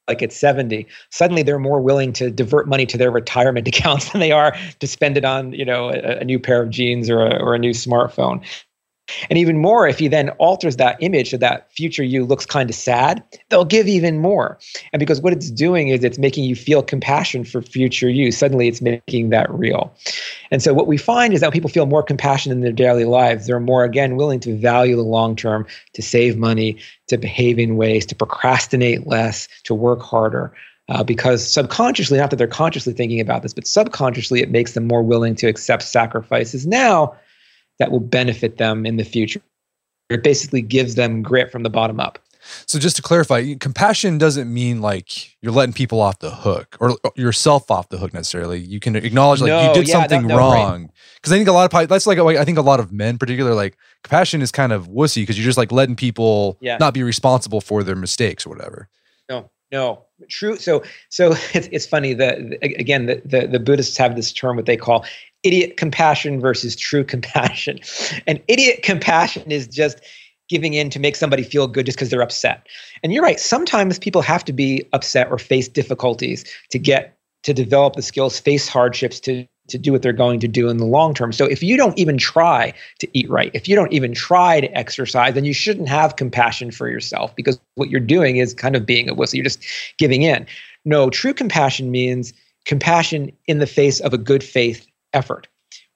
like 0.08 0.22
at 0.22 0.32
70 0.32 0.88
suddenly 1.10 1.44
they're 1.44 1.60
more 1.60 1.82
willing 1.82 2.14
to 2.14 2.32
divert 2.32 2.66
money 2.66 2.86
to 2.86 2.98
their 2.98 3.12
retirement 3.12 3.68
accounts 3.68 4.10
than 4.12 4.22
they 4.22 4.32
are 4.32 4.56
to 4.80 4.88
spend 4.88 5.18
it 5.18 5.26
on 5.26 5.52
you 5.52 5.66
know 5.66 5.90
a, 5.90 6.20
a 6.20 6.24
new 6.24 6.40
pair 6.40 6.64
of 6.64 6.70
jeans 6.70 7.10
or 7.10 7.26
a, 7.26 7.38
or 7.44 7.56
a 7.56 7.60
new 7.60 7.72
smartphone 7.72 8.42
and 9.30 9.38
even 9.38 9.58
more, 9.58 9.88
if 9.88 10.00
he 10.00 10.08
then 10.08 10.30
alters 10.32 10.76
that 10.78 10.98
image 11.00 11.32
so 11.32 11.38
that 11.38 11.72
future 11.72 12.04
you 12.04 12.26
looks 12.26 12.46
kind 12.46 12.70
of 12.70 12.76
sad, 12.76 13.24
they'll 13.50 13.66
give 13.66 13.88
even 13.88 14.20
more. 14.20 14.58
And 14.92 15.00
because 15.00 15.22
what 15.22 15.34
it's 15.34 15.50
doing 15.50 15.90
is 15.90 16.04
it's 16.04 16.18
making 16.18 16.44
you 16.44 16.56
feel 16.56 16.84
compassion 16.84 17.44
for 17.44 17.62
future 17.62 18.10
you. 18.10 18.32
Suddenly 18.32 18.68
it's 18.68 18.82
making 18.82 19.30
that 19.30 19.50
real. 19.52 19.94
And 20.52 20.62
so 20.62 20.74
what 20.74 20.88
we 20.88 20.98
find 20.98 21.34
is 21.34 21.42
that 21.42 21.54
people 21.54 21.70
feel 21.70 21.86
more 21.86 22.04
compassion 22.04 22.52
in 22.52 22.62
their 22.62 22.72
daily 22.72 23.06
lives, 23.06 23.48
they're 23.48 23.60
more, 23.60 23.84
again, 23.84 24.16
willing 24.16 24.40
to 24.42 24.58
value 24.58 24.96
the 24.96 25.02
long 25.04 25.36
term, 25.36 25.66
to 25.94 26.02
save 26.02 26.38
money, 26.38 26.78
to 27.08 27.18
behave 27.18 27.60
in 27.60 27.78
ways, 27.78 28.06
to 28.08 28.16
procrastinate 28.16 29.08
less, 29.08 29.48
to 29.64 29.74
work 29.74 30.02
harder. 30.02 30.54
Uh, 30.90 31.04
because 31.04 31.46
subconsciously, 31.46 32.18
not 32.18 32.30
that 32.30 32.38
they're 32.38 32.48
consciously 32.48 32.94
thinking 32.94 33.20
about 33.20 33.42
this, 33.42 33.54
but 33.54 33.68
subconsciously, 33.68 34.42
it 34.42 34.50
makes 34.50 34.72
them 34.72 34.88
more 34.88 35.04
willing 35.04 35.36
to 35.36 35.46
accept 35.46 35.84
sacrifices 35.84 36.66
now 36.66 37.14
that 37.80 37.92
will 37.92 38.00
benefit 38.00 38.58
them 38.58 38.86
in 38.86 38.98
the 38.98 39.04
future. 39.04 39.42
It 40.10 40.24
basically 40.24 40.62
gives 40.62 40.96
them 40.96 41.22
grit 41.22 41.52
from 41.52 41.64
the 41.64 41.70
bottom 41.70 42.00
up. 42.00 42.20
So 42.66 42.80
just 42.80 42.96
to 42.96 43.02
clarify, 43.02 43.56
compassion 43.56 44.18
doesn't 44.18 44.52
mean 44.52 44.82
like 44.82 45.36
you're 45.42 45.52
letting 45.52 45.74
people 45.74 46.00
off 46.00 46.20
the 46.20 46.32
hook 46.32 46.78
or 46.80 46.98
yourself 47.16 47.70
off 47.70 47.90
the 47.90 47.98
hook 47.98 48.14
necessarily. 48.14 48.60
You 48.60 48.80
can 48.80 48.96
acknowledge 48.96 49.42
like 49.42 49.50
no, 49.50 49.68
you 49.68 49.74
did 49.74 49.88
yeah, 49.88 49.94
something 49.94 50.28
no, 50.28 50.38
wrong. 50.38 50.90
Because 51.16 51.32
right. 51.32 51.36
I 51.36 51.40
think 51.40 51.50
a 51.50 51.52
lot 51.52 51.74
of 51.74 51.90
that's 51.90 52.08
like 52.08 52.20
I 52.20 52.46
think 52.46 52.58
a 52.58 52.62
lot 52.62 52.80
of 52.80 52.92
men, 52.92 53.18
particularly, 53.18 53.56
like 53.56 53.78
compassion 54.04 54.42
is 54.42 54.52
kind 54.52 54.72
of 54.72 54.88
wussy 54.88 55.24
because 55.24 55.38
you're 55.38 55.46
just 55.46 55.58
like 55.58 55.72
letting 55.72 55.96
people 55.96 56.58
yeah. 56.62 56.78
not 56.78 56.94
be 56.94 57.04
responsible 57.04 57.62
for 57.62 57.84
their 57.84 57.96
mistakes 57.96 58.46
or 58.46 58.50
whatever. 58.50 58.88
No, 59.30 59.50
no, 59.72 60.06
true. 60.30 60.58
So 60.58 60.84
so 61.10 61.32
it's 61.54 61.68
it's 61.72 61.86
funny 61.86 62.14
that 62.14 62.40
again 62.62 63.08
the, 63.08 63.22
the 63.26 63.48
the 63.48 63.60
Buddhists 63.60 63.98
have 63.98 64.16
this 64.16 64.32
term 64.32 64.56
what 64.56 64.66
they 64.66 64.78
call 64.78 65.06
idiot 65.44 65.78
compassion 65.78 66.40
versus 66.40 66.76
true 66.76 67.04
compassion. 67.04 67.80
And 68.28 68.42
idiot 68.48 68.84
compassion 68.84 69.52
is 69.52 69.68
just 69.68 70.02
giving 70.50 70.74
in 70.74 70.90
to 70.90 71.00
make 71.00 71.16
somebody 71.16 71.44
feel 71.44 71.68
good 71.68 71.86
just 71.86 71.98
because 71.98 72.10
they're 72.10 72.22
upset. 72.22 72.68
And 73.04 73.14
you're 73.14 73.24
right, 73.24 73.40
sometimes 73.40 74.00
people 74.00 74.22
have 74.22 74.44
to 74.46 74.54
be 74.54 74.88
upset 74.94 75.30
or 75.30 75.38
face 75.38 75.68
difficulties 75.68 76.46
to 76.72 76.80
get 76.80 77.18
to 77.44 77.54
develop 77.54 77.96
the 77.96 78.02
skills, 78.02 78.40
face 78.40 78.68
hardships 78.68 79.20
to 79.22 79.48
to 79.68 79.78
do 79.78 79.92
what 79.92 80.02
they're 80.02 80.14
going 80.14 80.40
to 80.40 80.48
do 80.48 80.70
in 80.70 80.78
the 80.78 80.86
long 80.86 81.14
term. 81.14 81.34
So 81.34 81.46
if 81.46 81.62
you 81.62 81.76
don't 81.76 81.98
even 81.98 82.18
try 82.18 82.74
to 83.00 83.08
eat 83.18 83.30
right, 83.30 83.52
if 83.54 83.68
you 83.68 83.76
don't 83.76 83.92
even 83.92 84.14
try 84.14 84.62
to 84.62 84.78
exercise, 84.78 85.34
then 85.34 85.44
you 85.44 85.54
shouldn't 85.54 85.90
have 85.90 86.16
compassion 86.16 86.72
for 86.72 86.88
yourself 86.88 87.36
because 87.36 87.60
what 87.76 87.90
you're 87.90 88.00
doing 88.00 88.38
is 88.38 88.54
kind 88.54 88.78
of 88.78 88.86
being 88.86 89.10
a 89.10 89.16
wussy. 89.16 89.36
You're 89.36 89.44
just 89.44 89.64
giving 89.98 90.22
in. 90.22 90.46
No, 90.86 91.10
true 91.10 91.34
compassion 91.34 91.92
means 91.92 92.34
compassion 92.66 93.32
in 93.48 93.60
the 93.60 93.68
face 93.68 94.00
of 94.00 94.14
a 94.14 94.18
good 94.18 94.44
faith 94.44 94.88
effort 95.14 95.48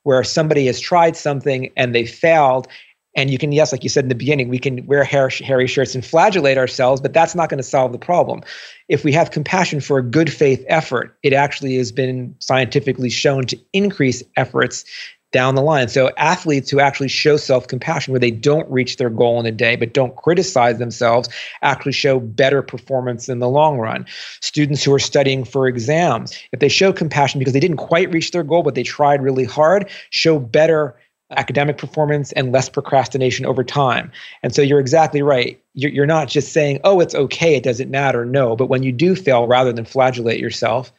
where 0.04 0.24
somebody 0.24 0.66
has 0.66 0.80
tried 0.80 1.16
something 1.16 1.72
and 1.78 1.94
they 1.94 2.06
failed 2.06 2.68
and 3.16 3.30
you 3.30 3.38
can 3.38 3.52
yes 3.52 3.72
like 3.72 3.84
you 3.84 3.90
said 3.90 4.06
in 4.06 4.10
the 4.10 4.16
beginning 4.16 4.50
we 4.50 4.60
can 4.60 4.86
wear 4.86 5.04
hair, 5.04 5.30
hairy 5.30 5.68
shirts 5.68 5.96
and 5.96 6.06
flagellate 6.06 6.58
ourselves 6.58 7.02
but 7.02 7.14
that's 7.14 7.36
not 7.36 7.50
going 7.50 7.58
to 7.58 7.64
solve 7.64 7.92
the 7.92 8.00
problem. 8.00 8.42
If 8.88 9.04
we 9.04 9.12
have 9.14 9.32
compassion 9.32 9.80
for 9.80 9.98
a 9.98 10.04
good 10.04 10.32
faith 10.32 10.64
effort 10.68 11.18
it 11.24 11.34
actually 11.34 11.76
has 11.78 11.92
been 11.92 12.36
scientifically 12.40 13.10
shown 13.10 13.46
to 13.48 13.60
increase 13.74 14.24
efforts 14.38 14.86
down 15.32 15.56
the 15.56 15.62
line. 15.62 15.88
So 15.88 16.12
athletes 16.18 16.70
who 16.70 16.80
actually 16.80 17.08
show 17.08 17.38
self-compassion 17.38 18.12
where 18.12 18.20
they 18.20 18.32
don't 18.32 18.70
reach 18.70 18.98
their 18.98 19.10
goal 19.10 19.40
in 19.40 19.46
a 19.46 19.52
day 19.52 19.76
but 19.76 19.94
don't 19.94 20.16
criticize 20.16 20.78
themselves 20.78 21.30
actually 21.62 21.94
show 21.94 22.20
better 22.20 22.62
performance 22.62 23.30
in 23.30 23.40
the 23.40 23.50
long 23.50 23.78
run. 23.78 24.06
Students 24.42 24.84
who 24.84 24.94
are 24.94 25.00
studying 25.00 25.44
for 25.44 25.68
exams, 25.68 26.38
if 26.52 26.60
they 26.60 26.70
show 26.70 26.92
compassion 26.92 27.40
because 27.40 27.54
they 27.54 27.60
didn't 27.60 27.78
quite 27.78 28.12
reach 28.12 28.32
their 28.32 28.44
goal 28.44 28.64
but 28.64 28.76
they 28.76 28.84
tried 28.84 29.22
really 29.22 29.46
hard, 29.46 29.90
show 30.10 30.40
better 30.40 30.96
academic 31.32 31.78
performance 31.78 32.32
and 32.34 32.52
less 32.52 32.70
procrastination 32.70 33.46
over 33.46 33.64
time. 33.64 34.12
And 34.44 34.54
so 34.54 34.62
you're 34.62 34.80
exactly 34.80 35.22
right. 35.22 35.62
You're, 35.74 35.92
you're 35.92 36.06
not 36.06 36.28
just 36.28 36.52
saying, 36.52 36.82
oh, 36.84 37.00
it's 37.00 37.16
okay, 37.16 37.56
it 37.56 37.64
doesn't 37.64 37.90
matter. 37.90 38.26
No, 38.26 38.56
but 38.56 38.68
when 38.68 38.84
you 38.84 38.92
do 38.92 39.16
fail, 39.16 39.48
rather 39.48 39.72
than 39.72 39.86
flagellate 39.86 40.40
yourself, 40.40 40.92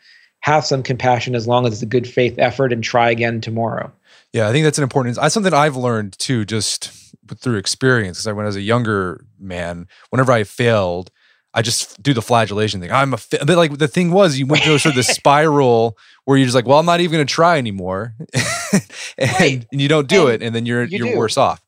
have 0.43 0.65
some 0.65 0.83
compassion 0.83 1.35
as 1.35 1.47
long 1.47 1.67
as 1.67 1.73
it's 1.73 1.83
a 1.83 1.87
good 1.87 2.07
faith 2.07 2.35
effort 2.39 2.73
and 2.73 2.85
try 2.85 3.11
again 3.11 3.41
tomorrow. 3.41 3.91
Yeah, 4.33 4.49
I 4.49 4.53
think 4.53 4.65
that's 4.65 4.79
an 4.79 4.83
important. 4.83 5.17
That's 5.17 5.35
something 5.35 5.55
I've 5.55 5.77
learned 5.77 6.19
too, 6.19 6.45
just 6.45 6.91
through 7.37 7.57
experience. 7.57 8.19
Because 8.19 8.35
when 8.35 8.45
I 8.45 8.49
was 8.49 8.57
a 8.57 8.63
younger 8.63 9.25
man, 9.39 9.89
whenever 10.11 10.33
I 10.33 10.45
failed, 10.45 11.11
I 11.55 11.63
just 11.63 12.03
do 12.03 12.15
the 12.15 12.23
flagellation 12.23 12.81
thing. 12.81 12.91
I'm 12.91 13.15
a 13.15 13.19
fa-. 13.19 13.45
but 13.47 13.57
like 13.57 13.79
the 13.79 13.89
thing 13.89 14.11
was, 14.11 14.39
you 14.39 14.47
went 14.47 14.63
through 14.63 14.79
sort 14.79 14.93
of 14.93 14.97
the 14.97 15.03
spiral 15.15 15.97
where 16.25 16.39
you're 16.39 16.47
just 16.47 16.55
like, 16.55 16.67
well, 16.67 16.79
I'm 16.79 16.87
not 16.87 17.01
even 17.01 17.19
going 17.19 17.27
to 17.27 17.33
try 17.33 17.59
anymore, 17.59 18.15
and, 18.33 18.83
right. 19.41 19.67
and, 19.71 19.81
you 19.81 19.89
don't 19.89 20.09
do 20.09 20.29
and 20.29 20.43
it, 20.43 20.47
and 20.47 20.55
then 20.55 20.67
you're 20.67 20.85
you 20.85 21.13
are 21.13 21.19
worse 21.19 21.37
off 21.37 21.63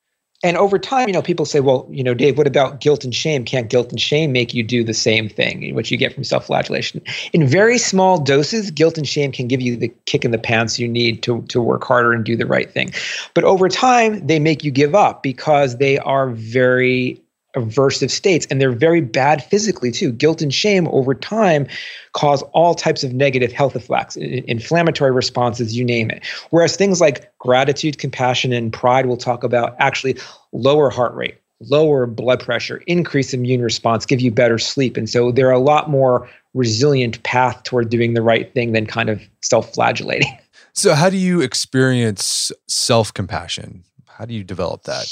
and 0.45 0.59
over 0.59 0.79
time, 0.79 1.09
you 1.09 1.15
know, 1.15 1.23
people 1.23 1.47
say, 1.47 1.61
well, 1.61 1.89
you 1.91 2.05
know, 2.05 2.13
Dave, 2.13 2.37
what 2.37 2.47
about 2.47 2.81
guilt 2.81 3.03
and 3.03 3.15
shame? 3.15 3.47
Can't 3.47 3.71
guilt 3.71 3.91
and 3.91 3.99
shame 3.99 4.31
make 4.31 4.53
you 4.53 4.63
do 4.63 4.85
the 4.85 4.93
same 4.93 5.27
thing, 5.27 5.75
which 5.75 5.91
you 5.91 5.97
get 5.97 6.13
from 6.13 6.23
self 6.23 6.47
flagellation? 6.47 7.01
In 7.33 7.47
very 7.47 7.79
small 7.79 8.21
doses, 8.21 8.71
guilt 8.71 8.99
and 8.99 9.09
shame 9.09 9.33
can 9.33 9.49
give 9.49 9.63
you 9.63 9.75
the 9.75 9.89
kick 10.05 10.23
in 10.23 10.33
the 10.33 10.39
pants 10.39 10.79
you 10.79 10.87
need 10.87 11.23
to, 11.23 11.41
to 11.49 11.63
work 11.63 11.83
harder 11.83 12.13
and 12.13 12.27
do 12.27 12.37
the 12.37 12.45
right 12.45 12.71
thing. 12.71 12.93
But 13.33 13.45
over 13.45 13.71
time, 13.71 14.27
they 14.27 14.39
make 14.39 14.63
you 14.63 14.71
give 14.71 14.95
up 14.95 15.23
because 15.23 15.79
they 15.79 15.99
are 15.99 16.29
very 16.29 17.24
aversive 17.57 18.11
states 18.11 18.47
and 18.51 18.61
they're 18.61 18.73
very 18.73 19.01
bad 19.01 19.45
physically 19.45 19.91
too. 19.91 20.13
Guilt 20.13 20.43
and 20.43 20.53
shame 20.53 20.89
over 20.89 21.15
time 21.15 21.67
cause 22.13 22.43
all 22.53 22.75
types 22.75 23.05
of 23.05 23.13
negative 23.13 23.53
health 23.53 23.77
effects 23.77 24.17
inflammatory 24.17 25.11
responses 25.11 25.77
you 25.77 25.85
name 25.85 26.11
it. 26.11 26.25
Whereas 26.51 26.77
things 26.77 27.01
like 27.01 27.37
gratitude 27.39 27.99
compassion 27.99 28.53
and 28.53 28.73
pride 28.73 29.07
we'll 29.07 29.17
talk 29.17 29.45
about 29.45 29.77
actually 29.79 30.17
lower 30.53 30.91
heart 30.91 31.15
rate 31.15 31.39
lower 31.61 32.07
blood 32.07 32.41
pressure 32.41 32.83
increase 32.87 33.33
immune 33.33 33.63
response 33.63 34.05
give 34.05 34.21
you 34.21 34.31
better 34.31 34.59
sleep. 34.59 34.97
And 34.97 35.09
so 35.09 35.33
they're 35.33 35.51
a 35.51 35.59
lot 35.59 35.89
more 35.89 36.29
resilient 36.53 37.23
path 37.23 37.63
toward 37.63 37.91
doing 37.91 38.15
the 38.15 38.23
right 38.23 38.53
thing 38.53 38.73
than 38.73 38.87
kind 38.87 39.09
of 39.09 39.23
self-flagellating. 39.43 40.39
So, 40.77 40.95
how 40.95 41.09
do 41.09 41.17
you 41.17 41.41
experience 41.41 42.51
self 42.67 43.15
compassion? 43.15 43.85
How 44.17 44.25
do 44.25 44.35
you 44.35 44.45
develop 44.45 44.85
that? 44.85 45.07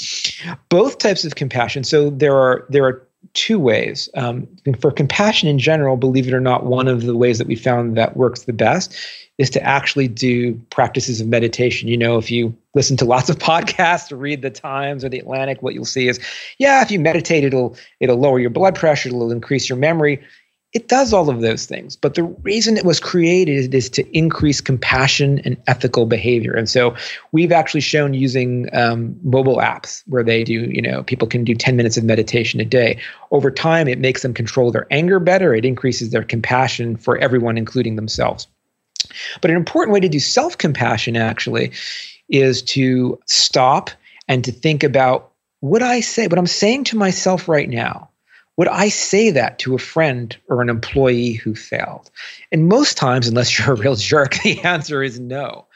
Both 0.69 0.97
types 0.97 1.25
of 1.25 1.35
compassion. 1.35 1.83
So 1.83 2.09
there 2.09 2.35
are 2.35 2.65
there 2.69 2.85
are 2.85 3.05
two 3.33 3.59
ways. 3.59 4.09
Um, 4.15 4.47
for 4.79 4.91
compassion 4.91 5.49
in 5.49 5.59
general, 5.59 5.97
believe 5.97 6.27
it 6.27 6.33
or 6.33 6.39
not, 6.39 6.65
one 6.65 6.87
of 6.87 7.03
the 7.03 7.15
ways 7.15 7.37
that 7.37 7.47
we 7.47 7.55
found 7.55 7.97
that 7.97 8.15
works 8.15 8.43
the 8.43 8.53
best 8.53 8.95
is 9.37 9.49
to 9.49 9.63
actually 9.63 10.07
do 10.07 10.53
practices 10.69 11.19
of 11.19 11.27
meditation. 11.27 11.89
You 11.89 11.97
know, 11.97 12.17
if 12.17 12.29
you 12.29 12.55
listen 12.75 12.95
to 12.97 13.05
lots 13.05 13.29
of 13.29 13.37
podcasts 13.39 14.11
or 14.11 14.15
read 14.15 14.41
the 14.41 14.49
Times 14.49 15.03
or 15.03 15.09
the 15.09 15.19
Atlantic, 15.19 15.61
what 15.61 15.73
you'll 15.73 15.85
see 15.85 16.07
is, 16.07 16.19
yeah, 16.59 16.81
if 16.81 16.91
you 16.91 16.99
meditate, 16.99 17.43
it'll 17.43 17.75
it'll 17.99 18.17
lower 18.17 18.39
your 18.39 18.51
blood 18.51 18.75
pressure, 18.75 19.09
it'll 19.09 19.31
increase 19.31 19.67
your 19.67 19.77
memory 19.77 20.23
it 20.73 20.87
does 20.87 21.13
all 21.13 21.29
of 21.29 21.41
those 21.41 21.67
things. 21.67 21.95
But 21.95 22.15
the 22.15 22.23
reason 22.23 22.77
it 22.77 22.85
was 22.85 22.99
created 22.99 23.75
is 23.75 23.89
to 23.91 24.17
increase 24.17 24.59
compassion 24.59 25.39
and 25.45 25.55
ethical 25.67 26.07
behavior. 26.07 26.53
And 26.53 26.67
so 26.67 26.95
we've 27.31 27.51
actually 27.51 27.81
shown 27.81 28.15
using 28.15 28.69
um, 28.73 29.15
mobile 29.23 29.57
apps 29.57 30.01
where 30.07 30.23
they 30.23 30.43
do, 30.43 30.53
you 30.53 30.81
know, 30.81 31.03
people 31.03 31.27
can 31.27 31.43
do 31.43 31.53
10 31.53 31.75
minutes 31.75 31.95
of 31.95 32.03
meditation 32.03 32.59
a 32.59 32.65
day. 32.65 32.99
Over 33.29 33.51
time, 33.51 33.87
it 33.87 33.99
makes 33.99 34.23
them 34.23 34.33
control 34.33 34.71
their 34.71 34.87
anger 34.89 35.19
better. 35.19 35.53
It 35.53 35.63
increases 35.63 36.09
their 36.09 36.23
compassion 36.23 36.97
for 36.97 37.17
everyone, 37.19 37.57
including 37.57 37.95
themselves. 37.95 38.47
But 39.41 39.51
an 39.51 39.57
important 39.57 39.93
way 39.93 39.99
to 39.99 40.09
do 40.09 40.19
self 40.19 40.57
compassion 40.57 41.15
actually 41.15 41.71
is 42.29 42.63
to 42.63 43.19
stop 43.27 43.91
and 44.27 44.43
to 44.43 44.51
think 44.51 44.83
about 44.83 45.31
what 45.59 45.83
I 45.83 45.99
say, 45.99 46.25
what 46.27 46.39
I'm 46.39 46.47
saying 46.47 46.85
to 46.85 46.97
myself 46.97 47.47
right 47.47 47.69
now 47.69 48.09
would 48.57 48.67
I 48.67 48.89
say 48.89 49.31
that 49.31 49.59
to 49.59 49.75
a 49.75 49.79
friend 49.79 50.35
or 50.47 50.61
an 50.61 50.69
employee 50.69 51.33
who 51.33 51.55
failed? 51.55 52.11
And 52.51 52.67
most 52.67 52.97
times, 52.97 53.27
unless 53.27 53.57
you're 53.57 53.71
a 53.71 53.79
real 53.79 53.95
jerk, 53.95 54.35
the 54.43 54.61
answer 54.61 55.01
is 55.03 55.19
no. 55.19 55.67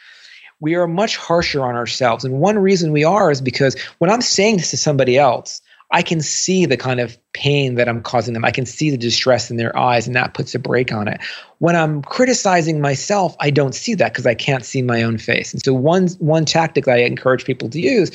We 0.59 0.75
are 0.75 0.87
much 0.87 1.17
harsher 1.17 1.63
on 1.63 1.75
ourselves. 1.75 2.25
And 2.25 2.39
one 2.39 2.57
reason 2.57 2.91
we 2.91 3.03
are 3.03 3.31
is 3.31 3.41
because 3.41 3.79
when 3.99 4.09
I'm 4.09 4.21
saying 4.21 4.57
this 4.57 4.71
to 4.71 4.77
somebody 4.77 5.17
else, 5.17 5.61
I 5.91 6.01
can 6.01 6.19
see 6.19 6.65
the 6.65 6.75
kind 6.75 6.99
of 6.99 7.17
pain 7.31 7.75
that 7.75 7.87
I'm 7.87 8.01
causing 8.01 8.33
them. 8.33 8.43
I 8.43 8.51
can 8.51 8.65
see 8.65 8.89
the 8.89 8.97
distress 8.97 9.49
in 9.49 9.55
their 9.55 9.75
eyes, 9.77 10.05
and 10.05 10.15
that 10.17 10.33
puts 10.33 10.53
a 10.53 10.59
brake 10.59 10.91
on 10.91 11.07
it. 11.07 11.21
When 11.59 11.77
I'm 11.77 12.01
criticizing 12.01 12.81
myself, 12.81 13.37
I 13.39 13.51
don't 13.51 13.73
see 13.73 13.95
that 13.95 14.11
because 14.11 14.25
I 14.25 14.33
can't 14.33 14.65
see 14.65 14.81
my 14.81 15.01
own 15.01 15.17
face. 15.17 15.53
And 15.53 15.63
so, 15.63 15.73
one 15.73 16.09
one 16.19 16.43
tactic 16.43 16.89
I 16.89 16.97
encourage 16.97 17.45
people 17.45 17.69
to 17.69 17.79
use 17.79 18.11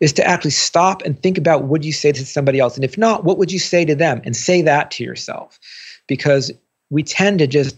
is 0.00 0.12
to 0.14 0.26
actually 0.26 0.50
stop 0.50 1.02
and 1.02 1.20
think 1.22 1.38
about 1.38 1.64
what 1.64 1.84
you 1.84 1.92
say 1.92 2.10
to 2.10 2.26
somebody 2.26 2.58
else, 2.58 2.74
and 2.74 2.84
if 2.84 2.98
not, 2.98 3.24
what 3.24 3.38
would 3.38 3.52
you 3.52 3.60
say 3.60 3.84
to 3.84 3.94
them, 3.94 4.20
and 4.24 4.36
say 4.36 4.60
that 4.62 4.90
to 4.92 5.04
yourself, 5.04 5.60
because 6.08 6.50
we 6.90 7.04
tend 7.04 7.38
to 7.38 7.46
just 7.46 7.76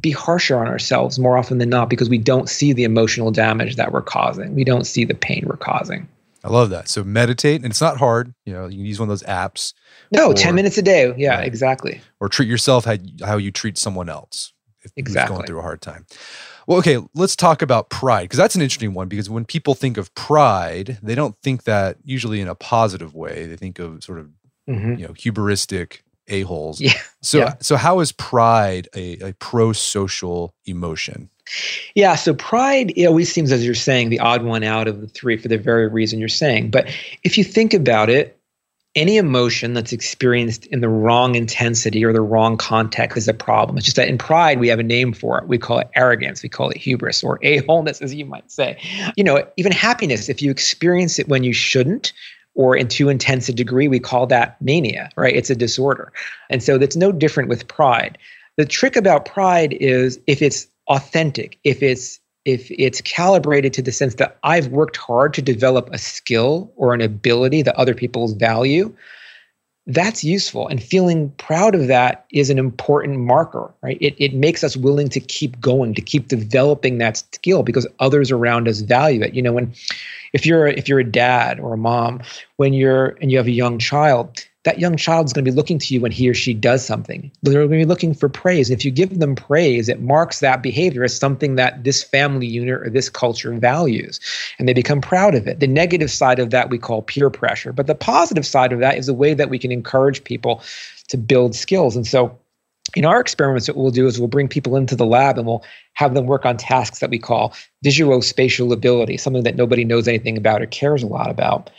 be 0.00 0.10
harsher 0.10 0.58
on 0.58 0.66
ourselves 0.66 1.18
more 1.18 1.38
often 1.38 1.58
than 1.58 1.68
not 1.68 1.88
because 1.88 2.08
we 2.08 2.18
don't 2.18 2.48
see 2.48 2.72
the 2.72 2.84
emotional 2.84 3.30
damage 3.30 3.76
that 3.76 3.92
we're 3.92 4.02
causing. 4.02 4.54
We 4.54 4.64
don't 4.64 4.84
see 4.84 5.04
the 5.04 5.14
pain 5.14 5.44
we're 5.46 5.56
causing. 5.56 6.08
I 6.48 6.50
love 6.50 6.70
that. 6.70 6.88
So 6.88 7.04
meditate, 7.04 7.62
and 7.62 7.70
it's 7.70 7.80
not 7.80 7.98
hard. 7.98 8.34
You 8.46 8.54
know, 8.54 8.66
you 8.66 8.78
can 8.78 8.86
use 8.86 8.98
one 8.98 9.08
of 9.08 9.10
those 9.10 9.22
apps. 9.24 9.74
No, 10.10 10.30
or, 10.30 10.34
10 10.34 10.54
minutes 10.54 10.78
a 10.78 10.82
day. 10.82 11.12
Yeah, 11.16 11.36
right. 11.36 11.46
exactly. 11.46 12.00
Or 12.20 12.28
treat 12.28 12.48
yourself 12.48 12.86
how, 12.86 12.96
how 13.22 13.36
you 13.36 13.50
treat 13.50 13.76
someone 13.76 14.08
else 14.08 14.54
if 14.82 14.92
exactly. 14.96 15.36
going 15.36 15.46
through 15.46 15.58
a 15.58 15.62
hard 15.62 15.82
time. 15.82 16.06
Well, 16.66 16.78
okay, 16.78 16.98
let's 17.14 17.36
talk 17.36 17.60
about 17.60 17.90
pride 17.90 18.24
because 18.24 18.38
that's 18.38 18.54
an 18.54 18.62
interesting 18.62 18.94
one 18.94 19.08
because 19.08 19.28
when 19.28 19.44
people 19.44 19.74
think 19.74 19.98
of 19.98 20.14
pride, 20.14 20.98
they 21.02 21.14
don't 21.14 21.36
think 21.42 21.64
that 21.64 21.98
usually 22.02 22.40
in 22.40 22.48
a 22.48 22.54
positive 22.54 23.14
way. 23.14 23.46
They 23.46 23.56
think 23.56 23.78
of 23.78 24.02
sort 24.02 24.18
of, 24.18 24.30
mm-hmm. 24.68 24.94
you 24.94 25.06
know, 25.06 25.12
hubristic 25.12 26.00
a-holes. 26.28 26.80
Yeah. 26.80 26.92
So 27.20 27.38
yeah. 27.38 27.54
so 27.60 27.76
how 27.76 28.00
is 28.00 28.12
pride 28.12 28.88
a, 28.94 29.18
a 29.18 29.32
pro-social 29.34 30.54
emotion? 30.66 31.30
Yeah, 31.94 32.14
so 32.14 32.34
pride 32.34 32.92
it 32.96 33.06
always 33.06 33.32
seems, 33.32 33.52
as 33.52 33.64
you're 33.64 33.74
saying, 33.74 34.10
the 34.10 34.20
odd 34.20 34.42
one 34.42 34.64
out 34.64 34.88
of 34.88 35.00
the 35.00 35.06
three 35.06 35.36
for 35.36 35.48
the 35.48 35.58
very 35.58 35.88
reason 35.88 36.18
you're 36.18 36.28
saying. 36.28 36.70
But 36.70 36.88
if 37.24 37.38
you 37.38 37.44
think 37.44 37.74
about 37.74 38.10
it, 38.10 38.38
any 38.94 39.16
emotion 39.16 39.74
that's 39.74 39.92
experienced 39.92 40.66
in 40.66 40.80
the 40.80 40.88
wrong 40.88 41.34
intensity 41.34 42.04
or 42.04 42.12
the 42.12 42.20
wrong 42.20 42.56
context 42.56 43.16
is 43.16 43.28
a 43.28 43.34
problem. 43.34 43.76
It's 43.76 43.84
just 43.84 43.96
that 43.96 44.08
in 44.08 44.18
pride, 44.18 44.58
we 44.58 44.68
have 44.68 44.78
a 44.78 44.84
name 44.84 45.12
for 45.12 45.38
it. 45.38 45.46
We 45.46 45.58
call 45.58 45.78
it 45.78 45.88
arrogance, 45.94 46.42
we 46.42 46.48
call 46.48 46.70
it 46.70 46.76
hubris 46.76 47.22
or 47.22 47.38
a 47.42 47.58
wholeness, 47.66 48.00
as 48.00 48.14
you 48.14 48.24
might 48.24 48.50
say. 48.50 48.78
You 49.16 49.24
know, 49.24 49.46
even 49.56 49.72
happiness, 49.72 50.28
if 50.28 50.42
you 50.42 50.50
experience 50.50 51.18
it 51.18 51.28
when 51.28 51.44
you 51.44 51.52
shouldn't, 51.52 52.12
or 52.54 52.76
in 52.76 52.88
too 52.88 53.08
intense 53.08 53.48
a 53.48 53.52
degree, 53.52 53.86
we 53.86 54.00
call 54.00 54.26
that 54.26 54.60
mania, 54.60 55.10
right? 55.16 55.36
It's 55.36 55.50
a 55.50 55.54
disorder. 55.54 56.12
And 56.50 56.60
so 56.60 56.76
that's 56.76 56.96
no 56.96 57.12
different 57.12 57.48
with 57.48 57.68
pride. 57.68 58.18
The 58.56 58.66
trick 58.66 58.96
about 58.96 59.26
pride 59.26 59.74
is 59.74 60.18
if 60.26 60.42
it's 60.42 60.66
authentic, 60.88 61.58
if 61.64 61.82
it's 61.82 62.20
if 62.44 62.70
it's 62.70 63.02
calibrated 63.02 63.72
to 63.74 63.82
the 63.82 63.92
sense 63.92 64.14
that 64.14 64.38
I've 64.42 64.68
worked 64.68 64.96
hard 64.96 65.34
to 65.34 65.42
develop 65.42 65.90
a 65.92 65.98
skill 65.98 66.72
or 66.76 66.94
an 66.94 67.02
ability 67.02 67.60
that 67.62 67.76
other 67.76 67.94
people 67.94 68.34
value, 68.34 68.94
that's 69.88 70.22
useful. 70.22 70.68
And 70.68 70.82
feeling 70.82 71.30
proud 71.32 71.74
of 71.74 71.88
that 71.88 72.26
is 72.30 72.50
an 72.50 72.58
important 72.58 73.18
marker, 73.18 73.72
right? 73.82 73.98
It, 74.00 74.14
it 74.18 74.34
makes 74.34 74.62
us 74.62 74.76
willing 74.76 75.08
to 75.08 75.20
keep 75.20 75.58
going, 75.60 75.94
to 75.94 76.02
keep 76.02 76.28
developing 76.28 76.98
that 76.98 77.16
skill 77.16 77.62
because 77.62 77.86
others 77.98 78.30
around 78.30 78.68
us 78.68 78.80
value 78.80 79.22
it. 79.22 79.34
You 79.34 79.42
know, 79.42 79.52
when 79.52 79.72
if 80.32 80.44
you're 80.44 80.68
if 80.68 80.88
you're 80.88 81.00
a 81.00 81.10
dad 81.10 81.58
or 81.58 81.72
a 81.72 81.78
mom, 81.78 82.22
when 82.56 82.72
you're 82.72 83.16
and 83.20 83.30
you 83.30 83.38
have 83.38 83.46
a 83.46 83.50
young 83.52 83.78
child, 83.78 84.46
that 84.68 84.78
young 84.78 84.96
child 84.96 85.24
is 85.24 85.32
going 85.32 85.46
to 85.46 85.50
be 85.50 85.54
looking 85.54 85.78
to 85.78 85.94
you 85.94 86.00
when 86.02 86.12
he 86.12 86.28
or 86.28 86.34
she 86.34 86.52
does 86.52 86.84
something. 86.84 87.32
They're 87.42 87.54
going 87.54 87.70
to 87.70 87.76
be 87.76 87.84
looking 87.86 88.12
for 88.12 88.28
praise. 88.28 88.68
If 88.68 88.84
you 88.84 88.90
give 88.90 89.18
them 89.18 89.34
praise, 89.34 89.88
it 89.88 90.02
marks 90.02 90.40
that 90.40 90.62
behavior 90.62 91.04
as 91.04 91.16
something 91.16 91.54
that 91.54 91.84
this 91.84 92.02
family 92.02 92.46
unit 92.46 92.74
or 92.74 92.90
this 92.90 93.08
culture 93.08 93.54
values, 93.54 94.20
and 94.58 94.68
they 94.68 94.74
become 94.74 95.00
proud 95.00 95.34
of 95.34 95.48
it. 95.48 95.60
The 95.60 95.66
negative 95.66 96.10
side 96.10 96.38
of 96.38 96.50
that 96.50 96.68
we 96.68 96.76
call 96.76 97.00
peer 97.00 97.30
pressure, 97.30 97.72
but 97.72 97.86
the 97.86 97.94
positive 97.94 98.44
side 98.44 98.74
of 98.74 98.80
that 98.80 98.98
is 98.98 99.08
a 99.08 99.14
way 99.14 99.32
that 99.32 99.48
we 99.48 99.58
can 99.58 99.72
encourage 99.72 100.22
people 100.22 100.62
to 101.08 101.16
build 101.16 101.54
skills. 101.54 101.96
And 101.96 102.06
so, 102.06 102.38
in 102.94 103.06
our 103.06 103.20
experiments, 103.20 103.68
what 103.68 103.76
we'll 103.78 103.90
do 103.90 104.06
is 104.06 104.18
we'll 104.18 104.28
bring 104.28 104.48
people 104.48 104.76
into 104.76 104.96
the 104.96 105.06
lab 105.06 105.38
and 105.38 105.46
we'll 105.46 105.64
have 105.94 106.12
them 106.12 106.26
work 106.26 106.44
on 106.44 106.58
tasks 106.58 106.98
that 106.98 107.08
we 107.08 107.18
call 107.18 107.54
visuospatial 107.82 108.70
ability, 108.70 109.16
something 109.16 109.44
that 109.44 109.56
nobody 109.56 109.84
knows 109.84 110.06
anything 110.06 110.36
about 110.36 110.60
or 110.60 110.66
cares 110.66 111.02
a 111.02 111.06
lot 111.06 111.30
about 111.30 111.70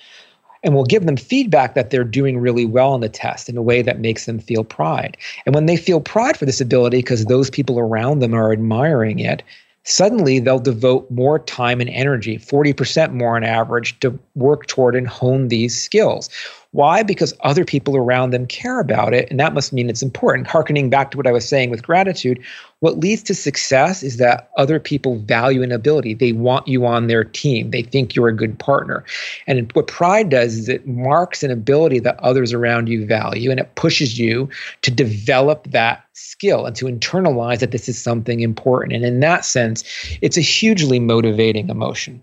and 0.63 0.73
we'll 0.73 0.83
give 0.83 1.05
them 1.05 1.17
feedback 1.17 1.73
that 1.73 1.89
they're 1.89 2.03
doing 2.03 2.37
really 2.37 2.65
well 2.65 2.93
on 2.93 3.01
the 3.01 3.09
test 3.09 3.49
in 3.49 3.57
a 3.57 3.61
way 3.61 3.81
that 3.81 3.99
makes 3.99 4.25
them 4.25 4.39
feel 4.39 4.63
pride. 4.63 5.17
And 5.45 5.55
when 5.55 5.65
they 5.65 5.77
feel 5.77 6.01
pride 6.01 6.37
for 6.37 6.45
this 6.45 6.61
ability 6.61 6.97
because 6.97 7.25
those 7.25 7.49
people 7.49 7.79
around 7.79 8.19
them 8.19 8.33
are 8.33 8.51
admiring 8.51 9.19
it, 9.19 9.41
suddenly 9.83 10.39
they'll 10.39 10.59
devote 10.59 11.09
more 11.09 11.39
time 11.39 11.81
and 11.81 11.89
energy, 11.89 12.37
40% 12.37 13.13
more 13.13 13.35
on 13.35 13.43
average, 13.43 13.99
to 14.01 14.17
work 14.35 14.67
toward 14.67 14.95
and 14.95 15.07
hone 15.07 15.47
these 15.47 15.81
skills. 15.81 16.29
Why? 16.71 17.01
Because 17.01 17.33
other 17.39 17.65
people 17.65 17.97
around 17.97 18.29
them 18.29 18.45
care 18.45 18.79
about 18.79 19.11
it, 19.11 19.27
and 19.31 19.39
that 19.39 19.55
must 19.55 19.73
mean 19.73 19.89
it's 19.89 20.03
important. 20.03 20.45
Harkening 20.45 20.89
back 20.89 21.09
to 21.11 21.17
what 21.17 21.25
I 21.25 21.31
was 21.31 21.47
saying 21.47 21.71
with 21.71 21.81
gratitude, 21.81 22.39
what 22.81 22.99
leads 22.99 23.23
to 23.23 23.33
success 23.33 24.03
is 24.03 24.17
that 24.17 24.51
other 24.55 24.79
people 24.79 25.17
value 25.17 25.63
an 25.63 25.71
ability. 25.71 26.13
They 26.13 26.31
want 26.31 26.67
you 26.67 26.85
on 26.85 27.07
their 27.07 27.23
team. 27.23 27.71
They 27.71 27.81
think 27.81 28.13
you're 28.13 28.27
a 28.27 28.35
good 28.35 28.59
partner. 28.59 29.03
And 29.47 29.71
what 29.73 29.87
pride 29.87 30.29
does 30.29 30.55
is 30.55 30.69
it 30.69 30.85
marks 30.85 31.41
an 31.41 31.49
ability 31.49 31.99
that 31.99 32.19
others 32.19 32.53
around 32.53 32.87
you 32.87 33.03
value, 33.03 33.49
and 33.49 33.59
it 33.59 33.73
pushes 33.73 34.19
you 34.19 34.47
to 34.83 34.91
develop 34.91 35.71
that 35.71 36.03
skill 36.13 36.67
and 36.67 36.75
to 36.75 36.85
internalize 36.85 37.59
that 37.61 37.71
this 37.71 37.89
is 37.89 37.99
something 37.99 38.41
important. 38.41 38.93
And 38.93 39.03
in 39.03 39.21
that 39.21 39.43
sense, 39.43 39.83
it's 40.21 40.37
a 40.37 40.41
hugely 40.41 40.99
motivating 40.99 41.69
emotion. 41.69 42.21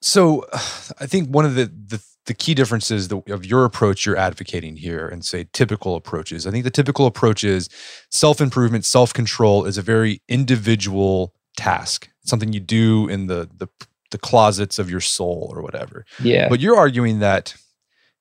So 0.00 0.46
I 1.00 1.06
think 1.06 1.28
one 1.30 1.44
of 1.44 1.56
the, 1.56 1.64
the 1.64 2.00
the 2.26 2.34
key 2.34 2.54
differences 2.54 3.10
of 3.12 3.44
your 3.44 3.64
approach 3.64 4.06
you're 4.06 4.16
advocating 4.16 4.76
here 4.76 5.08
and 5.08 5.24
say 5.24 5.48
typical 5.52 5.96
approaches. 5.96 6.46
I 6.46 6.50
think 6.50 6.64
the 6.64 6.70
typical 6.70 7.06
approach 7.06 7.42
is 7.42 7.68
self 8.10 8.40
improvement, 8.40 8.84
self 8.84 9.12
control 9.12 9.64
is 9.64 9.76
a 9.76 9.82
very 9.82 10.22
individual 10.28 11.34
task, 11.56 12.08
something 12.24 12.52
you 12.52 12.60
do 12.60 13.08
in 13.08 13.26
the, 13.26 13.48
the 13.56 13.68
the 14.12 14.18
closets 14.18 14.78
of 14.78 14.88
your 14.88 15.00
soul 15.00 15.50
or 15.54 15.62
whatever. 15.62 16.04
Yeah. 16.22 16.48
But 16.48 16.60
you're 16.60 16.76
arguing 16.76 17.18
that 17.20 17.56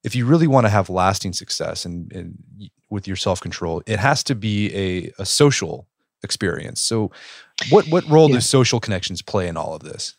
if 0.04 0.16
you 0.16 0.26
really 0.26 0.48
want 0.48 0.66
to 0.66 0.70
have 0.70 0.90
lasting 0.90 1.34
success 1.34 1.86
and, 1.86 2.12
and 2.12 2.38
with 2.90 3.08
your 3.08 3.18
self 3.18 3.40
control, 3.40 3.84
it 3.86 4.00
has 4.00 4.24
to 4.24 4.36
be 4.36 4.74
a, 4.76 5.12
a 5.20 5.26
social 5.26 5.88
experience. 6.24 6.82
So, 6.82 7.12
what 7.70 7.86
what 7.88 8.08
role 8.10 8.30
yeah. 8.30 8.38
do 8.38 8.42
social 8.42 8.80
connections 8.80 9.22
play 9.22 9.48
in 9.48 9.58
all 9.58 9.76
of 9.76 9.84
this? 9.84 10.16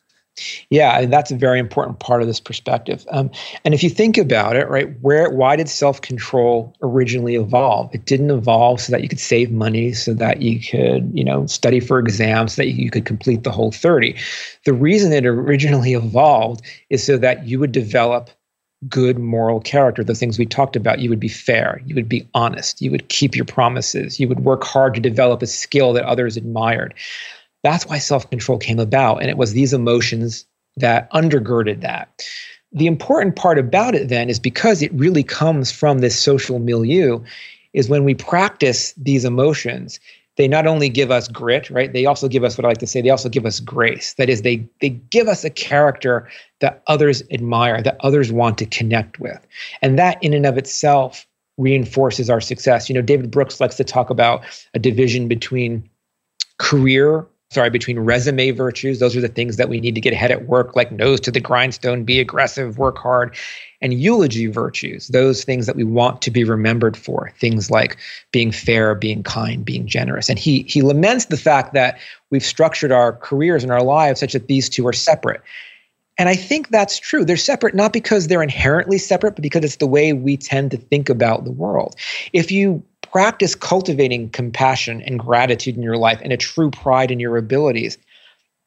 Yeah, 0.71 1.05
that's 1.07 1.31
a 1.31 1.37
very 1.37 1.59
important 1.59 1.99
part 1.99 2.23
of 2.23 2.27
this 2.27 2.41
perspective. 2.41 3.05
Um, 3.11 3.31
and 3.65 3.75
if 3.75 3.83
you 3.83 3.91
think 3.91 4.17
about 4.17 4.57
it, 4.57 4.69
right, 4.69 4.89
where 5.01 5.29
why 5.29 5.57
did 5.57 5.69
self 5.69 6.01
control 6.01 6.75
originally 6.83 7.35
evolve? 7.35 7.95
It 7.95 8.07
didn't 8.07 8.31
evolve 8.31 8.81
so 8.81 8.93
that 8.93 9.03
you 9.03 9.09
could 9.09 9.21
save 9.21 9.51
money, 9.51 9.93
so 9.93 10.15
that 10.15 10.41
you 10.41 10.59
could, 10.59 11.11
you 11.13 11.23
know, 11.23 11.47
study 11.47 11.81
for 11.81 11.99
exams, 11.99 12.55
so 12.55 12.63
that 12.63 12.69
you 12.69 12.91
could 12.91 13.05
complete 13.05 13.45
the 13.45 13.53
whole 13.53 13.73
thirty. 13.73 14.17
The 14.65 14.73
reason 14.73 15.13
it 15.13 15.27
originally 15.27 15.93
evolved 15.93 16.63
is 16.89 17.05
so 17.05 17.19
that 17.19 17.47
you 17.47 17.59
would 17.59 17.73
develop 17.73 18.31
good 18.89 19.19
moral 19.19 19.61
character, 19.61 20.03
the 20.03 20.15
things 20.15 20.39
we 20.39 20.47
talked 20.47 20.77
about. 20.77 20.99
You 20.99 21.11
would 21.11 21.21
be 21.21 21.29
fair, 21.29 21.83
you 21.87 21.95
would 21.95 22.09
be 22.09 22.27
honest, 22.35 22.81
you 22.81 22.91
would 22.91 23.09
keep 23.11 23.37
your 23.37 23.45
promises, 23.45 24.19
you 24.19 24.29
would 24.29 24.41
work 24.41 24.65
hard 24.65 24.95
to 24.95 25.01
develop 25.01 25.43
a 25.43 25.47
skill 25.47 25.93
that 25.93 26.05
others 26.05 26.39
admired 26.39 26.95
That's 27.63 27.87
why 27.87 27.99
self 27.99 28.29
control 28.31 28.59
came 28.59 28.79
about. 28.79 29.19
And 29.19 29.31
it 29.31 29.37
was 29.37 29.53
these 29.53 29.73
emotions 29.73 30.47
that 30.77 31.11
undergirded 31.13 31.81
that. 31.83 32.23
The 32.73 32.87
important 32.87 33.37
part 33.37 33.59
about 33.59 33.95
it 33.95 34.09
then 34.09 34.31
is 34.31 34.39
because 34.39 34.83
it 34.83 34.93
really 34.95 35.23
comes 35.23 35.71
from 35.71 35.99
this 35.99 36.19
social 36.19 36.59
milieu, 36.59 37.23
is 37.75 37.89
when 37.89 38.05
we 38.05 38.15
practice 38.15 38.95
these 38.97 39.25
emotions, 39.25 40.01
they 40.37 40.49
not 40.49 40.67
only 40.67 40.89
give 40.89 41.11
us 41.11 41.29
grit, 41.29 41.69
right? 41.69 41.93
They 41.93 42.07
also 42.07 42.27
give 42.27 42.43
us 42.43 42.57
what 42.57 42.65
I 42.65 42.69
like 42.69 42.79
to 42.79 42.87
say, 42.87 43.03
they 43.03 43.11
also 43.11 43.29
give 43.29 43.45
us 43.45 43.61
grace. 43.61 44.15
That 44.15 44.31
is, 44.31 44.43
they 44.43 44.67
they 44.81 44.89
give 44.89 45.29
us 45.29 45.45
a 45.45 45.51
character 45.51 46.29
that 46.61 46.83
others 46.87 47.23
admire, 47.31 47.83
that 47.83 47.97
others 48.01 48.33
want 48.33 48.57
to 48.59 48.67
connect 48.67 49.21
with. 49.21 49.47
And 49.83 49.99
that 49.99 50.23
in 50.23 50.33
and 50.33 50.47
of 50.47 50.57
itself 50.57 51.27
reinforces 51.59 52.31
our 52.31 52.41
success. 52.41 52.89
You 52.89 52.95
know, 52.95 53.03
David 53.03 53.31
Brooks 53.31 53.61
likes 53.61 53.77
to 53.77 53.85
talk 53.85 54.09
about 54.09 54.43
a 54.73 54.79
division 54.79 55.29
between 55.29 55.89
career 56.59 57.27
sorry, 57.53 57.71
between 57.71 57.99
resume 57.99 58.51
virtues, 58.51 58.99
those 58.99 59.15
are 59.15 59.21
the 59.21 59.29
things 59.29 59.57
that 59.57 59.69
we 59.69 59.79
need 59.79 59.95
to 59.95 60.01
get 60.01 60.13
ahead 60.13 60.31
at 60.31 60.47
work, 60.47 60.75
like 60.75 60.91
nose 60.91 61.21
to 61.21 61.31
the 61.31 61.41
grindstone, 61.41 62.05
be 62.05 62.19
aggressive, 62.19 62.79
work 62.79 62.97
hard, 62.97 63.37
and 63.83 63.95
eulogy 63.95 64.47
virtues, 64.47 65.09
those 65.09 65.45
things 65.45 65.67
that 65.67 65.77
we 65.77 65.85
want 65.85 66.23
to 66.23 66.31
be 66.31 66.45
remembered 66.45 66.97
for, 66.97 67.33
things 67.39 67.71
like 67.71 67.99
being 68.31 68.53
fair, 68.53 68.95
being 68.95 69.23
kind, 69.23 69.65
being 69.65 69.87
generous. 69.87 70.31
And 70.31 70.39
he 70.39 70.63
he 70.63 70.83
laments 70.83 71.27
the 71.27 71.37
fact 71.37 71.75
that 71.75 71.99
we've 72.31 72.45
structured 72.45 72.93
our 72.93 73.13
careers 73.13 73.63
and 73.63 73.73
our 73.73 73.83
lives 73.83 74.21
such 74.21 74.33
that 74.33 74.47
these 74.47 74.69
two 74.69 74.87
are 74.87 74.93
separate. 74.93 75.43
And 76.19 76.29
I 76.29 76.37
think 76.37 76.69
that's 76.69 76.99
true. 76.99 77.25
They're 77.25 77.37
separate 77.37 77.75
not 77.75 77.93
because 77.93 78.29
they're 78.29 78.43
inherently 78.43 78.99
separate, 78.99 79.35
but 79.35 79.43
because 79.43 79.65
it's 79.65 79.77
the 79.77 79.87
way 79.87 80.13
we 80.13 80.37
tend 80.37 80.71
to 80.71 80.77
think 80.77 81.09
about 81.09 81.45
the 81.45 81.51
world. 81.53 81.97
If 82.33 82.51
you 82.51 82.83
practice 83.03 83.55
cultivating 83.55 84.31
compassion 84.31 85.03
and 85.03 85.19
gratitude 85.19 85.77
in 85.77 85.83
your 85.83 85.97
life 85.97 86.21
and 86.23 86.33
a 86.33 86.37
true 86.37 86.71
pride 86.71 87.11
in 87.11 87.21
your 87.21 87.37
abilities, 87.37 87.99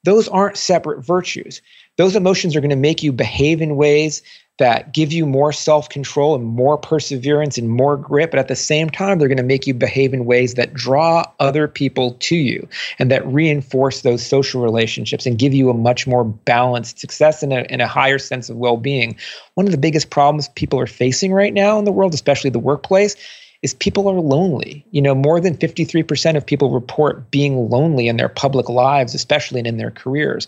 those 0.04 0.28
aren't 0.28 0.58
separate 0.58 1.04
virtues. 1.04 1.62
Those 1.98 2.16
emotions 2.16 2.56
are 2.56 2.62
going 2.62 2.70
to 2.70 2.76
make 2.76 3.02
you 3.02 3.12
behave 3.12 3.62
in 3.62 3.76
ways 3.76 4.22
that 4.58 4.94
give 4.94 5.12
you 5.12 5.26
more 5.26 5.52
self 5.52 5.90
control 5.90 6.34
and 6.34 6.46
more 6.46 6.78
perseverance 6.78 7.58
and 7.58 7.70
more 7.70 7.98
grit. 7.98 8.32
But 8.32 8.40
at 8.40 8.48
the 8.48 8.56
same 8.56 8.90
time, 8.90 9.20
they're 9.20 9.28
going 9.28 9.38
to 9.38 9.44
make 9.44 9.68
you 9.68 9.74
behave 9.74 10.14
in 10.14 10.26
ways 10.26 10.54
that 10.54 10.74
draw 10.74 11.26
other 11.40 11.68
people 11.68 12.16
to 12.20 12.36
you 12.36 12.68
and 12.98 13.12
that 13.12 13.26
reinforce 13.28 14.02
those 14.02 14.26
social 14.26 14.62
relationships 14.62 15.26
and 15.26 15.38
give 15.38 15.54
you 15.54 15.70
a 15.70 15.74
much 15.74 16.08
more 16.08 16.24
balanced 16.24 17.00
success 17.00 17.44
and 17.44 17.52
a, 17.52 17.70
and 17.70 17.82
a 17.82 17.88
higher 17.88 18.20
sense 18.20 18.50
of 18.50 18.56
well 18.56 18.78
being. 18.78 19.18
One 19.56 19.66
of 19.66 19.72
the 19.72 19.78
biggest 19.78 20.10
problems 20.10 20.48
people 20.50 20.80
are 20.80 20.88
facing 20.88 21.34
right 21.34 21.54
now 21.54 21.78
in 21.78 21.84
the 21.84 21.92
world, 21.92 22.14
especially 22.14 22.50
the 22.50 22.60
workplace, 22.60 23.16
is 23.62 23.74
people 23.74 24.08
are 24.08 24.20
lonely. 24.20 24.86
You 24.92 25.02
know, 25.02 25.16
more 25.16 25.40
than 25.40 25.58
53% 25.58 26.36
of 26.36 26.46
people 26.46 26.72
report 26.72 27.32
being 27.32 27.70
lonely 27.70 28.08
in 28.08 28.18
their 28.18 28.30
public 28.30 28.70
lives, 28.70 29.16
especially 29.16 29.60
and 29.60 29.68
in 29.68 29.78
their 29.78 29.92
careers. 29.92 30.48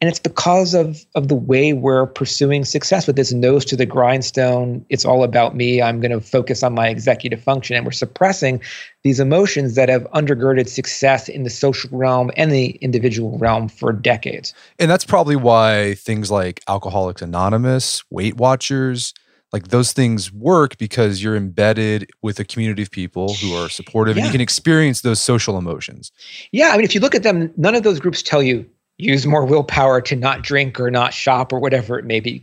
And 0.00 0.08
it's 0.08 0.18
because 0.18 0.74
of, 0.74 1.04
of 1.14 1.28
the 1.28 1.34
way 1.34 1.72
we're 1.72 2.06
pursuing 2.06 2.64
success 2.64 3.06
with 3.06 3.16
this 3.16 3.32
nose 3.32 3.64
to 3.66 3.76
the 3.76 3.86
grindstone. 3.86 4.84
It's 4.88 5.04
all 5.04 5.24
about 5.24 5.56
me. 5.56 5.80
I'm 5.80 6.00
going 6.00 6.10
to 6.10 6.20
focus 6.20 6.62
on 6.62 6.74
my 6.74 6.88
executive 6.88 7.42
function. 7.42 7.76
And 7.76 7.84
we're 7.84 7.92
suppressing 7.92 8.60
these 9.02 9.20
emotions 9.20 9.74
that 9.74 9.88
have 9.88 10.02
undergirded 10.12 10.68
success 10.68 11.28
in 11.28 11.42
the 11.44 11.50
social 11.50 11.90
realm 11.92 12.30
and 12.36 12.50
the 12.50 12.70
individual 12.80 13.38
realm 13.38 13.68
for 13.68 13.92
decades. 13.92 14.54
And 14.78 14.90
that's 14.90 15.04
probably 15.04 15.36
why 15.36 15.94
things 15.94 16.30
like 16.30 16.62
Alcoholics 16.68 17.22
Anonymous, 17.22 18.02
Weight 18.10 18.36
Watchers, 18.36 19.14
like 19.54 19.68
those 19.68 19.92
things 19.92 20.32
work 20.32 20.76
because 20.78 21.22
you're 21.22 21.36
embedded 21.36 22.10
with 22.22 22.40
a 22.40 22.44
community 22.44 22.82
of 22.82 22.90
people 22.90 23.34
who 23.34 23.54
are 23.54 23.68
supportive 23.68 24.16
yeah. 24.16 24.22
and 24.22 24.26
you 24.26 24.32
can 24.32 24.40
experience 24.40 25.02
those 25.02 25.20
social 25.20 25.56
emotions. 25.56 26.10
Yeah, 26.50 26.70
I 26.72 26.76
mean 26.76 26.84
if 26.84 26.92
you 26.92 27.00
look 27.00 27.14
at 27.14 27.22
them 27.22 27.52
none 27.56 27.76
of 27.76 27.84
those 27.84 28.00
groups 28.00 28.20
tell 28.20 28.42
you 28.42 28.68
use 28.98 29.26
more 29.26 29.44
willpower 29.44 30.00
to 30.00 30.16
not 30.16 30.42
drink 30.42 30.80
or 30.80 30.90
not 30.90 31.14
shop 31.14 31.52
or 31.52 31.60
whatever 31.60 31.96
it 31.96 32.04
may 32.04 32.18
be 32.18 32.42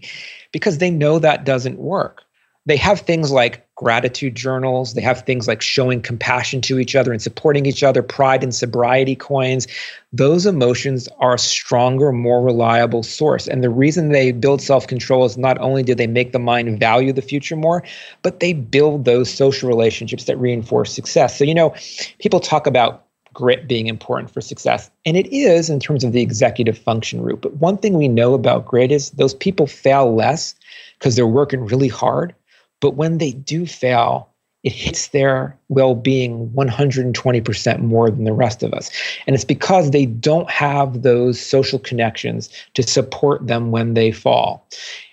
because 0.54 0.78
they 0.78 0.90
know 0.90 1.20
that 1.20 1.44
doesn't 1.44 1.80
work. 1.80 2.24
They 2.68 2.78
have 2.78 3.00
things 3.00 3.32
like 3.32 3.68
gratitude 3.76 4.36
journals. 4.36 4.94
They 4.94 5.02
have 5.02 5.22
things 5.22 5.48
like 5.48 5.64
showing 5.64 6.02
compassion 6.02 6.62
to 6.62 6.78
each 6.78 6.96
other 6.96 7.12
and 7.12 7.20
supporting 7.20 7.66
each 7.66 7.82
other, 7.82 8.04
pride 8.04 8.44
and 8.44 8.54
sobriety 8.54 9.16
coins. 9.16 9.68
Those 10.14 10.46
emotions 10.46 11.10
are 11.18 11.34
a 11.34 11.40
stronger, 11.40 12.12
more 12.12 12.44
reliable 12.44 13.02
source. 13.02 13.48
And 13.48 13.64
the 13.64 13.72
reason 13.72 14.10
they 14.10 14.32
build 14.32 14.62
self 14.62 14.86
control 14.86 15.26
is 15.26 15.38
not 15.38 15.58
only 15.58 15.82
do 15.82 15.96
they 15.96 16.06
make 16.06 16.34
the 16.34 16.40
mind 16.40 16.80
value 16.80 17.12
the 17.12 17.24
future 17.24 17.56
more, 17.56 17.84
but 18.22 18.40
they 18.40 18.54
build 18.54 19.06
those 19.06 19.34
social 19.34 19.68
relationships 19.68 20.26
that 20.26 20.38
reinforce 20.38 20.94
success. 20.94 21.40
So, 21.40 21.44
you 21.44 21.56
know, 21.56 21.74
people 22.20 22.40
talk 22.40 22.68
about 22.68 23.06
grit 23.34 23.68
being 23.68 23.88
important 23.88 24.30
for 24.30 24.42
success. 24.42 24.92
And 25.06 25.18
it 25.18 25.26
is 25.34 25.70
in 25.70 25.80
terms 25.80 26.04
of 26.04 26.12
the 26.12 26.22
executive 26.22 26.78
function 26.78 27.22
route. 27.22 27.42
But 27.42 27.56
one 27.56 27.78
thing 27.78 27.94
we 27.94 28.08
know 28.08 28.34
about 28.34 28.66
grit 28.66 28.92
is 28.92 29.12
those 29.12 29.34
people 29.34 29.66
fail 29.68 30.14
less 30.14 30.54
because 31.00 31.16
they're 31.16 31.26
working 31.26 31.66
really 31.66 31.88
hard 31.88 32.36
but 32.82 32.96
when 32.96 33.18
they 33.18 33.32
do 33.32 33.66
fail, 33.66 34.28
it 34.64 34.74
hits 34.74 35.08
their 35.08 35.58
well 35.70 35.96
being 35.96 36.50
120% 36.50 37.80
more 37.80 38.12
than 38.12 38.26
the 38.26 38.34
rest 38.34 38.62
of 38.62 38.74
us. 38.74 38.92
And 39.26 39.34
it's 39.34 39.46
because 39.46 39.92
they 39.92 40.06
don't 40.06 40.50
have 40.52 41.02
those 41.02 41.40
social 41.40 41.80
connections 41.80 42.50
to 42.76 42.84
support 42.84 43.48
them 43.48 43.72
when 43.72 43.94
they 43.96 44.12
fall. 44.12 44.68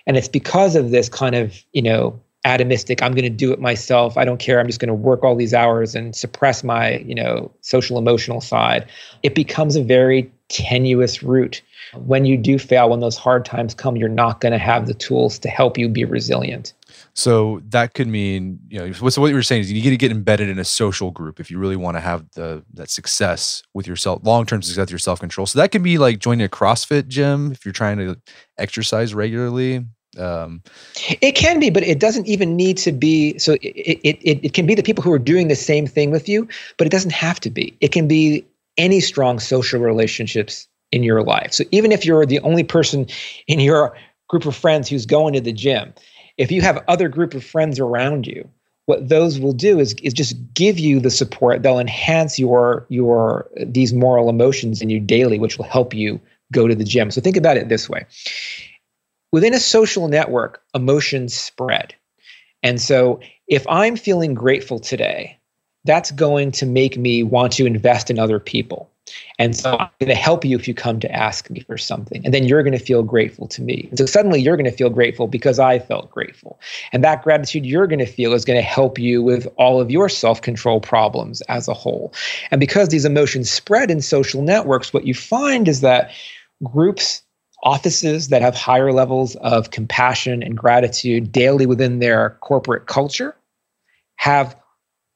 And 0.05 0.17
it's 0.17 0.27
because 0.27 0.75
of 0.75 0.91
this 0.91 1.09
kind 1.09 1.35
of, 1.35 1.63
you 1.73 1.81
know, 1.81 2.19
atomistic, 2.45 3.01
I'm 3.01 3.13
going 3.13 3.23
to 3.23 3.29
do 3.29 3.51
it 3.51 3.59
myself. 3.59 4.17
I 4.17 4.25
don't 4.25 4.39
care. 4.39 4.59
I'm 4.59 4.67
just 4.67 4.79
going 4.79 4.87
to 4.87 4.93
work 4.93 5.23
all 5.23 5.35
these 5.35 5.53
hours 5.53 5.95
and 5.95 6.15
suppress 6.15 6.63
my, 6.63 6.97
you 6.99 7.15
know, 7.15 7.51
social 7.61 7.97
emotional 7.97 8.41
side. 8.41 8.87
It 9.23 9.35
becomes 9.35 9.75
a 9.75 9.83
very 9.83 10.31
tenuous 10.47 11.21
route. 11.21 11.61
When 11.93 12.25
you 12.25 12.37
do 12.37 12.59
fail, 12.59 12.89
when 12.89 12.99
those 12.99 13.17
hard 13.17 13.45
times 13.45 13.73
come, 13.73 13.95
you're 13.95 14.09
not 14.09 14.41
going 14.41 14.51
to 14.51 14.57
have 14.57 14.87
the 14.87 14.93
tools 14.93 15.39
to 15.39 15.49
help 15.49 15.77
you 15.77 15.89
be 15.89 16.05
resilient. 16.05 16.73
So 17.13 17.61
that 17.69 17.93
could 17.93 18.07
mean, 18.07 18.59
you 18.69 18.79
know, 18.79 18.91
so 19.09 19.21
what 19.21 19.31
you're 19.31 19.43
saying 19.43 19.61
is 19.61 19.71
you 19.71 19.81
need 19.81 19.89
to 19.89 19.97
get 19.97 20.11
embedded 20.11 20.49
in 20.49 20.59
a 20.59 20.63
social 20.63 21.11
group 21.11 21.39
if 21.39 21.51
you 21.51 21.59
really 21.59 21.75
want 21.75 21.97
to 21.97 22.01
have 22.01 22.25
the 22.31 22.63
that 22.73 22.89
success 22.89 23.63
with 23.73 23.87
yourself, 23.87 24.21
long 24.23 24.45
term 24.45 24.61
success 24.61 24.83
with 24.83 24.91
your 24.91 24.99
self 24.99 25.19
control. 25.19 25.45
So 25.45 25.59
that 25.59 25.71
can 25.71 25.83
be 25.83 25.97
like 25.97 26.19
joining 26.19 26.45
a 26.45 26.49
CrossFit 26.49 27.07
gym 27.07 27.51
if 27.51 27.65
you're 27.65 27.73
trying 27.73 27.97
to 27.97 28.15
exercise 28.57 29.13
regularly. 29.13 29.85
Um, 30.17 30.63
it 31.21 31.33
can 31.33 31.59
be, 31.59 31.69
but 31.69 31.83
it 31.83 31.99
doesn't 31.99 32.27
even 32.27 32.55
need 32.55 32.77
to 32.77 32.91
be. 32.91 33.37
So 33.37 33.53
it, 33.53 33.61
it 33.63 34.19
it 34.21 34.39
it 34.45 34.53
can 34.53 34.65
be 34.65 34.73
the 34.73 34.83
people 34.83 35.03
who 35.03 35.11
are 35.11 35.19
doing 35.19 35.49
the 35.49 35.55
same 35.55 35.85
thing 35.85 36.11
with 36.11 36.29
you, 36.29 36.47
but 36.77 36.87
it 36.87 36.89
doesn't 36.89 37.11
have 37.11 37.39
to 37.41 37.49
be. 37.49 37.75
It 37.81 37.91
can 37.91 38.07
be 38.07 38.45
any 38.77 39.01
strong 39.01 39.39
social 39.39 39.81
relationships 39.81 40.68
in 40.91 41.03
your 41.03 41.23
life. 41.23 41.53
So 41.53 41.63
even 41.71 41.91
if 41.91 42.05
you're 42.05 42.25
the 42.25 42.39
only 42.39 42.63
person 42.63 43.07
in 43.47 43.59
your 43.59 43.95
group 44.27 44.45
of 44.45 44.55
friends 44.55 44.89
who's 44.89 45.05
going 45.05 45.33
to 45.33 45.41
the 45.41 45.53
gym 45.53 45.93
if 46.39 46.51
you 46.53 46.61
have 46.61 46.81
other 46.87 47.09
group 47.09 47.33
of 47.33 47.43
friends 47.43 47.79
around 47.79 48.25
you, 48.25 48.49
what 48.85 49.09
those 49.09 49.39
will 49.39 49.51
do 49.51 49.77
is, 49.77 49.93
is 50.01 50.13
just 50.13 50.35
give 50.53 50.79
you 50.79 50.99
the 51.01 51.11
support. 51.11 51.61
They'll 51.61 51.77
enhance 51.77 52.39
your 52.39 52.87
your 52.89 53.47
these 53.57 53.93
moral 53.93 54.29
emotions 54.29 54.81
in 54.81 54.89
you 54.89 54.99
daily, 54.99 55.37
which 55.37 55.57
will 55.57 55.65
help 55.65 55.93
you 55.93 56.19
go 56.51 56.67
to 56.67 56.73
the 56.73 56.85
gym. 56.85 57.11
So 57.11 57.21
think 57.21 57.37
about 57.37 57.57
it 57.57 57.69
this 57.69 57.87
way. 57.87 58.05
Within 59.31 59.53
a 59.53 59.59
social 59.59 60.07
network, 60.07 60.63
emotions 60.73 61.35
spread. 61.35 61.93
And 62.63 62.81
so 62.81 63.19
if 63.47 63.67
I'm 63.67 63.95
feeling 63.95 64.33
grateful 64.33 64.79
today, 64.79 65.37
that's 65.83 66.09
going 66.11 66.51
to 66.53 66.65
make 66.65 66.97
me 66.97 67.21
want 67.21 67.53
to 67.53 67.65
invest 67.65 68.09
in 68.09 68.17
other 68.17 68.39
people. 68.39 68.89
And 69.37 69.55
so 69.55 69.77
I'm 69.77 69.89
going 69.99 70.09
to 70.09 70.15
help 70.15 70.43
you 70.43 70.57
if 70.57 70.67
you 70.67 70.73
come 70.73 70.99
to 70.99 71.11
ask 71.11 71.49
me 71.49 71.61
for 71.61 71.77
something. 71.77 72.23
And 72.25 72.33
then 72.33 72.45
you're 72.45 72.63
going 72.63 72.77
to 72.77 72.83
feel 72.83 73.03
grateful 73.03 73.47
to 73.47 73.61
me. 73.61 73.87
And 73.89 73.97
so 73.97 74.05
suddenly 74.05 74.41
you're 74.41 74.57
going 74.57 74.69
to 74.69 74.75
feel 74.75 74.89
grateful 74.89 75.27
because 75.27 75.59
I 75.59 75.79
felt 75.79 76.09
grateful. 76.09 76.59
And 76.91 77.03
that 77.03 77.23
gratitude 77.23 77.65
you're 77.65 77.87
going 77.87 77.99
to 77.99 78.05
feel 78.05 78.33
is 78.33 78.45
going 78.45 78.57
to 78.57 78.63
help 78.63 78.99
you 78.99 79.21
with 79.21 79.47
all 79.57 79.79
of 79.79 79.91
your 79.91 80.09
self 80.09 80.41
control 80.41 80.79
problems 80.79 81.41
as 81.41 81.67
a 81.67 81.73
whole. 81.73 82.13
And 82.51 82.59
because 82.59 82.89
these 82.89 83.05
emotions 83.05 83.49
spread 83.49 83.91
in 83.91 84.01
social 84.01 84.41
networks, 84.41 84.93
what 84.93 85.07
you 85.07 85.13
find 85.13 85.67
is 85.67 85.81
that 85.81 86.11
groups, 86.63 87.21
offices 87.63 88.29
that 88.29 88.41
have 88.41 88.55
higher 88.55 88.91
levels 88.91 89.35
of 89.37 89.71
compassion 89.71 90.41
and 90.41 90.57
gratitude 90.57 91.31
daily 91.31 91.65
within 91.65 91.99
their 91.99 92.37
corporate 92.41 92.85
culture 92.87 93.35
have 94.15 94.55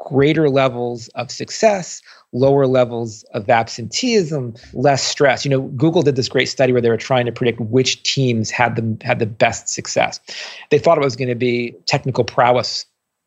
greater 0.04 0.50
levels 0.50 1.08
of 1.10 1.32
success, 1.32 2.02
lower 2.34 2.68
levels 2.68 3.24
of 3.34 3.50
absenteeism, 3.50 4.54
less 4.74 5.04
stress. 5.04 5.46
You 5.46 5.52
know, 5.52 5.62
Google 5.62 6.02
did 6.02 6.16
this 6.16 6.28
great 6.28 6.50
study 6.50 6.74
where 6.74 6.82
they 6.82 6.90
were 6.90 6.98
trying 6.98 7.26
to 7.26 7.32
predict 7.32 7.60
which 7.62 8.04
teams 8.04 8.52
had 8.52 8.76
the 8.76 9.06
had 9.06 9.20
the 9.20 9.26
best 9.26 9.70
success. 9.70 10.20
They 10.70 10.80
thought 10.80 10.98
it 10.98 11.04
was 11.04 11.16
going 11.16 11.30
to 11.30 11.36
be 11.36 11.76
technical 11.86 12.24
prowess. 12.24 12.86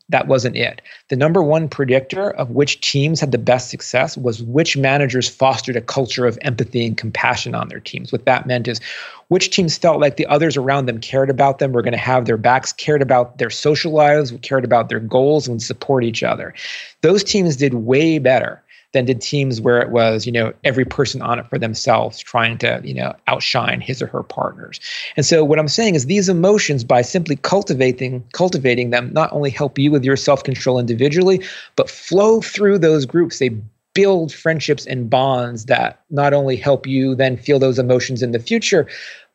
That 0.09 0.29
wasn't 0.29 0.57
it. 0.57 0.83
The 1.09 1.16
number 1.16 1.42
one 1.42 1.69
predictor 1.69 2.31
of 2.31 2.51
which 2.51 2.81
teams 2.81 3.19
had 3.19 3.33
the 3.33 3.38
best 3.38 3.71
success 3.71 4.16
was 4.16 4.40
which 4.40 4.77
managers 4.77 5.29
fostered 5.29 5.75
a 5.75 5.81
culture 5.81 6.27
of 6.27 6.38
empathy 6.42 6.87
and 6.87 6.97
compassion 6.97 7.57
on 7.57 7.69
their 7.69 7.81
teams. 7.81 8.12
What 8.12 8.25
that 8.25 8.47
meant 8.47 8.69
is 8.69 8.81
which 9.29 9.51
teams 9.51 9.77
felt 9.77 10.01
like 10.01 10.16
the 10.16 10.27
others 10.27 10.57
around 10.57 10.87
them 10.87 11.01
cared 11.01 11.29
about 11.29 11.59
them, 11.59 11.73
were 11.73 11.83
going 11.83 11.91
to 11.91 11.99
have 11.99 12.26
their 12.26 12.37
backs, 12.37 12.72
cared 12.72 13.03
about 13.03 13.39
their 13.39 13.51
social 13.51 13.93
lives, 13.93 14.33
cared 14.43 14.64
about 14.64 14.89
their 14.89 15.01
goals, 15.01 15.49
and 15.49 15.61
support 15.61 16.05
each 16.05 16.22
other. 16.22 16.55
Those 17.01 17.24
teams 17.24 17.57
did 17.57 17.74
way 17.74 18.20
better 18.20 18.62
than 18.97 19.05
did 19.05 19.20
teams 19.20 19.61
where 19.61 19.80
it 19.80 19.90
was, 19.90 20.24
you 20.24 20.32
know, 20.32 20.53
every 20.64 20.84
person 20.84 21.20
on 21.20 21.38
it 21.38 21.47
for 21.49 21.59
themselves 21.59 22.18
trying 22.18 22.57
to, 22.59 22.80
you 22.82 22.94
know, 22.94 23.14
outshine 23.26 23.80
his 23.80 24.01
or 24.01 24.07
her 24.07 24.22
partners. 24.22 24.80
And 25.16 25.26
so 25.26 25.44
what 25.44 25.59
I'm 25.59 25.68
saying 25.68 25.94
is 25.94 26.07
these 26.07 26.28
emotions 26.28 26.82
by 26.82 27.03
simply 27.03 27.36
cultivating 27.36 28.24
cultivating 28.32 28.90
them 28.90 29.12
not 29.12 29.32
only 29.32 29.51
help 29.51 29.78
you 29.78 29.90
with 29.90 30.05
your 30.05 30.16
self-control 30.16 30.78
individually, 30.78 31.44
but 31.76 31.90
flow 31.90 32.40
through 32.40 32.78
those 32.78 33.05
groups. 33.05 33.38
They 33.38 33.51
build 33.92 34.32
friendships 34.32 34.86
and 34.86 35.09
bonds 35.09 35.66
that 35.66 36.01
not 36.11 36.32
only 36.32 36.57
help 36.57 36.86
you 36.86 37.14
then 37.14 37.36
feel 37.36 37.59
those 37.59 37.78
emotions 37.78 38.22
in 38.22 38.32
the 38.32 38.38
future, 38.38 38.86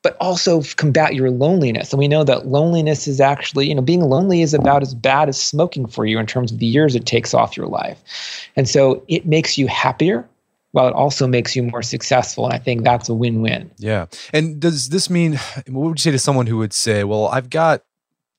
but 0.03 0.17
also 0.19 0.61
combat 0.77 1.13
your 1.13 1.29
loneliness. 1.29 1.91
And 1.91 1.99
we 1.99 2.07
know 2.07 2.23
that 2.23 2.47
loneliness 2.47 3.07
is 3.07 3.21
actually, 3.21 3.69
you 3.69 3.75
know, 3.75 3.81
being 3.81 4.01
lonely 4.01 4.41
is 4.41 4.53
about 4.53 4.81
as 4.81 4.95
bad 4.95 5.29
as 5.29 5.39
smoking 5.39 5.85
for 5.85 6.05
you 6.05 6.17
in 6.17 6.25
terms 6.25 6.51
of 6.51 6.59
the 6.59 6.65
years 6.65 6.95
it 6.95 7.05
takes 7.05 7.33
off 7.33 7.55
your 7.55 7.67
life. 7.67 8.01
And 8.55 8.67
so 8.67 9.03
it 9.07 9.25
makes 9.25 9.57
you 9.57 9.67
happier 9.67 10.27
while 10.71 10.87
it 10.87 10.93
also 10.93 11.27
makes 11.27 11.55
you 11.55 11.63
more 11.63 11.83
successful. 11.83 12.45
And 12.45 12.53
I 12.53 12.57
think 12.57 12.83
that's 12.83 13.09
a 13.09 13.13
win 13.13 13.41
win. 13.41 13.69
Yeah. 13.77 14.07
And 14.33 14.59
does 14.59 14.89
this 14.89 15.09
mean, 15.09 15.39
what 15.67 15.89
would 15.89 15.99
you 15.99 16.01
say 16.01 16.11
to 16.11 16.19
someone 16.19 16.47
who 16.47 16.57
would 16.57 16.73
say, 16.73 17.03
well, 17.03 17.27
I've 17.27 17.49
got 17.49 17.83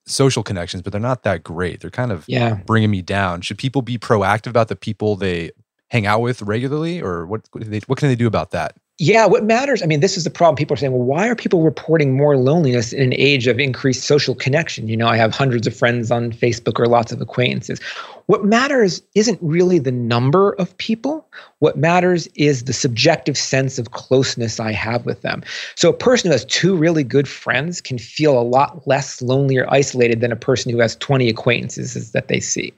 social 0.07 0.43
connections, 0.43 0.83
but 0.83 0.93
they're 0.93 1.01
not 1.01 1.23
that 1.23 1.45
great? 1.45 1.81
They're 1.81 1.91
kind 1.91 2.11
of 2.11 2.25
yeah. 2.27 2.55
bringing 2.67 2.91
me 2.91 3.03
down. 3.03 3.43
Should 3.43 3.59
people 3.59 3.83
be 3.83 3.99
proactive 3.99 4.49
about 4.49 4.69
the 4.69 4.77
people 4.77 5.15
they 5.15 5.53
hang 5.91 6.07
out 6.07 6.23
with 6.23 6.41
regularly, 6.43 7.03
or 7.03 7.27
what, 7.27 7.47
what 7.53 7.99
can 7.99 8.09
they 8.09 8.17
do 8.17 8.27
about 8.27 8.51
that? 8.53 8.75
Yeah, 8.99 9.27
what 9.27 9.45
matters, 9.45 9.83
I 9.83 9.87
mean, 9.87 10.01
this 10.01 10.19
is 10.19 10.25
the 10.25 10.31
problem. 10.31 10.55
People 10.55 10.75
are 10.75 10.77
saying, 10.77 10.93
well, 10.93 11.03
why 11.03 11.27
are 11.27 11.35
people 11.35 11.63
reporting 11.63 12.15
more 12.15 12.37
loneliness 12.37 12.93
in 12.93 13.03
an 13.03 13.15
age 13.17 13.47
of 13.47 13.59
increased 13.59 14.05
social 14.05 14.35
connection? 14.35 14.87
You 14.87 14.99
know, 14.99 15.09
I 15.09 15.17
have 15.17 15.35
hundreds 15.35 15.67
of 15.67 15.75
friends 15.75 16.11
on 16.11 16.31
Facebook 16.31 16.79
or 16.79 16.87
lots 16.87 17.11
of 17.11 17.21
acquaintances. 17.21 17.81
What 18.27 18.45
matters 18.45 19.03
isn't 19.15 19.39
really 19.41 19.79
the 19.79 19.93
number 19.93 20.53
of 20.53 20.77
people. 20.77 21.27
What 21.61 21.77
matters 21.77 22.29
is 22.35 22.65
the 22.65 22.73
subjective 22.73 23.37
sense 23.37 23.79
of 23.79 23.93
closeness 23.93 24.61
I 24.61 24.73
have 24.73 25.07
with 25.07 25.23
them. 25.23 25.43
So, 25.75 25.89
a 25.89 25.95
person 25.95 26.29
who 26.29 26.33
has 26.33 26.45
two 26.45 26.77
really 26.77 27.03
good 27.03 27.27
friends 27.27 27.81
can 27.81 27.99
feel 27.99 28.39
a 28.39 28.45
lot 28.45 28.87
less 28.87 29.21
lonely 29.23 29.57
or 29.57 29.73
isolated 29.73 30.21
than 30.21 30.33
a 30.33 30.37
person 30.37 30.71
who 30.71 30.79
has 30.81 30.97
20 30.97 31.29
acquaintances 31.29 32.13
that 32.13 32.29
they 32.29 32.41
see. 32.41 32.73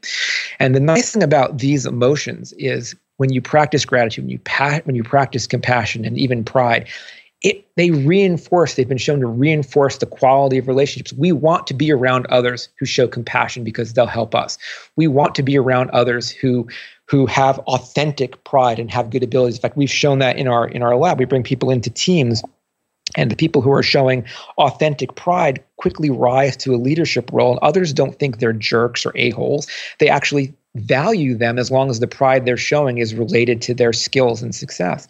And 0.59 0.75
the 0.75 0.81
nice 0.81 1.13
thing 1.13 1.23
about 1.23 1.59
these 1.59 1.85
emotions 1.85 2.53
is 2.55 2.95
when 3.17 3.33
you 3.33 3.41
practice 3.41 3.85
gratitude, 3.85 4.25
when 4.25 4.31
you 4.31 4.39
pa- 4.41 4.81
when 4.85 4.97
you 4.97 5.03
practice 5.03 5.47
compassion 5.47 6.05
and 6.05 6.19
even 6.19 6.45
pride, 6.45 6.89
it 7.43 7.67
they 7.77 7.91
reinforce. 7.91 8.75
They've 8.75 8.89
been 8.89 8.99
shown 8.99 9.21
to 9.21 9.27
reinforce 9.27 9.99
the 9.99 10.07
quality 10.07 10.59
of 10.59 10.67
relationships. 10.67 11.13
We 11.13 11.33
want 11.33 11.67
to 11.69 11.75
be 11.75 11.93
around 11.93 12.27
others 12.27 12.69
who 12.79 12.87
show 12.87 13.07
compassion 13.07 13.65
because 13.65 13.93
they'll 13.93 14.07
help 14.07 14.35
us. 14.35 14.59
We 14.97 15.07
want 15.07 15.35
to 15.37 15.43
be 15.43 15.57
around 15.57 15.91
others 15.91 16.31
who 16.31 16.67
who 17.07 17.27
have 17.27 17.59
authentic 17.61 18.43
pride 18.45 18.79
and 18.79 18.91
have 18.91 19.11
good 19.11 19.23
abilities. 19.23 19.57
In 19.57 19.61
fact, 19.61 19.77
we've 19.77 19.91
shown 19.91 20.19
that 20.21 20.37
in 20.39 20.49
our 20.49 20.67
in 20.67 20.83
our 20.83 20.97
lab. 20.97 21.19
We 21.19 21.27
bring 21.27 21.43
people 21.43 21.71
into 21.71 21.91
teams 21.91 22.43
and 23.15 23.31
the 23.31 23.37
people 23.37 23.63
who 23.63 23.73
are 23.73 23.83
showing 23.83 24.25
authentic 24.59 25.15
pride 25.15 25.63
quickly 25.77 26.11
rise 26.11 26.57
to 26.57 26.75
a 26.75 26.77
leadership 26.77 27.31
role 27.33 27.53
and 27.53 27.61
others 27.61 27.93
don't 27.93 28.19
think 28.19 28.39
they're 28.39 28.53
jerks 28.53 29.05
or 29.07 29.13
a-holes 29.17 29.67
they 29.99 30.09
actually 30.09 30.55
value 30.75 31.37
them 31.37 31.59
as 31.59 31.71
long 31.71 31.89
as 31.89 32.01
the 32.01 32.07
pride 32.07 32.45
they're 32.45 32.57
showing 32.57 32.99
is 32.99 33.15
related 33.15 33.63
to 33.63 33.75
their 33.75 33.93
skills 33.93 34.43
and 34.43 34.55
success. 34.55 35.07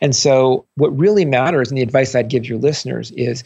And 0.00 0.14
so, 0.14 0.66
what 0.74 0.96
really 0.96 1.24
matters, 1.24 1.70
and 1.70 1.78
the 1.78 1.82
advice 1.82 2.14
I'd 2.14 2.28
give 2.28 2.46
your 2.46 2.58
listeners 2.58 3.10
is 3.12 3.42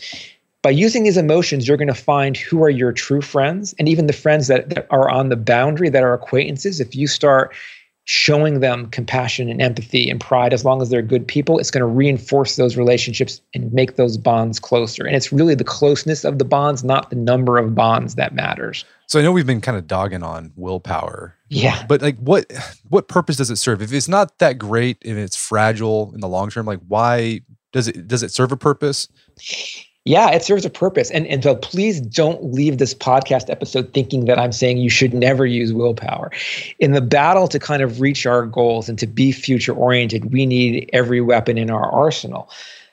by 0.63 0.71
using 0.71 1.05
these 1.05 1.17
emotions, 1.17 1.67
you're 1.67 1.79
going 1.79 1.89
to 1.89 1.95
find 1.95 2.37
who 2.37 2.63
are 2.63 2.71
your 2.71 2.93
true 2.93 3.23
friends 3.23 3.75
and 3.79 3.89
even 3.89 4.07
the 4.07 4.13
friends 4.13 4.47
that, 4.49 4.69
that 4.71 4.87
are 4.91 5.09
on 5.09 5.31
the 5.31 5.37
boundary 5.37 5.89
that 5.89 6.03
are 6.03 6.13
acquaintances. 6.13 6.81
If 6.81 6.95
you 6.95 7.07
start 7.07 7.55
showing 8.13 8.59
them 8.59 8.87
compassion 8.87 9.49
and 9.49 9.63
empathy 9.63 10.11
and 10.11 10.21
pride 10.21 10.53
as 10.53 10.65
long 10.65 10.83
as 10.83 10.91
they're 10.91 11.01
good 11.01 11.25
people 11.29 11.61
it's 11.61 11.71
going 11.71 11.81
to 11.81 11.87
reinforce 11.87 12.57
those 12.57 12.77
relationships 12.77 13.41
and 13.55 13.73
make 13.73 13.95
those 13.95 14.17
bonds 14.17 14.59
closer. 14.59 15.07
And 15.07 15.15
it's 15.15 15.33
really 15.33 15.55
the 15.55 15.63
closeness 15.63 16.25
of 16.25 16.41
the 16.41 16.45
bonds 16.45 16.83
not 16.83 17.11
the 17.11 17.17
number 17.17 17.57
of 17.57 17.73
bonds 17.73 18.17
that 18.17 18.35
matters. 18.35 18.85
So 19.07 19.21
i 19.21 19.23
know 19.23 19.31
we've 19.31 19.47
been 19.47 19.61
kind 19.61 19.79
of 19.79 19.87
dogging 19.87 20.25
on 20.25 20.53
willpower. 20.57 21.37
Yeah. 21.51 21.87
But 21.87 22.03
like 22.03 22.19
what 22.19 22.51
what 22.89 23.07
purpose 23.07 23.37
does 23.37 23.49
it 23.49 23.57
serve? 23.57 23.81
If 23.81 23.93
it's 23.93 24.09
not 24.09 24.39
that 24.39 24.59
great 24.59 24.99
and 25.05 25.17
it's 25.17 25.37
fragile 25.37 26.11
in 26.13 26.19
the 26.19 26.29
long 26.29 26.51
term 26.51 26.67
like 26.67 26.81
why 26.89 27.43
does 27.71 27.87
it 27.87 28.09
does 28.09 28.25
it 28.25 28.33
serve 28.33 28.51
a 28.51 28.57
purpose 28.57 29.07
yeah, 30.05 30.31
it 30.31 30.43
serves 30.43 30.65
a 30.65 30.71
purpose. 30.71 31.11
And, 31.11 31.27
and 31.27 31.43
so 31.43 31.55
please 31.55 32.01
don't 32.01 32.53
leave 32.53 32.79
this 32.79 32.95
podcast 32.95 33.51
episode 33.51 33.93
thinking 33.93 34.25
that 34.25 34.39
I'm 34.39 34.53
saying 34.53 34.79
you 34.79 34.89
should 34.89 35.13
never 35.13 35.45
use 35.45 35.73
willpower. 35.73 36.31
In 36.79 36.93
the 36.93 37.03
battle 37.03 37.49
to 37.49 37.59
kind 37.59 37.83
of 37.83 38.01
reach 38.01 38.25
our 38.25 38.47
goals 38.47 38.89
and 38.89 38.99
to 38.99 39.07
be 39.07 39.31
future 39.31 39.75
oriented, 39.75 40.33
we 40.33 40.47
need 40.47 40.89
every 40.93 41.21
weapon 41.21 41.59
in 41.59 41.71
our 41.71 41.91
arsenal. 41.91 42.51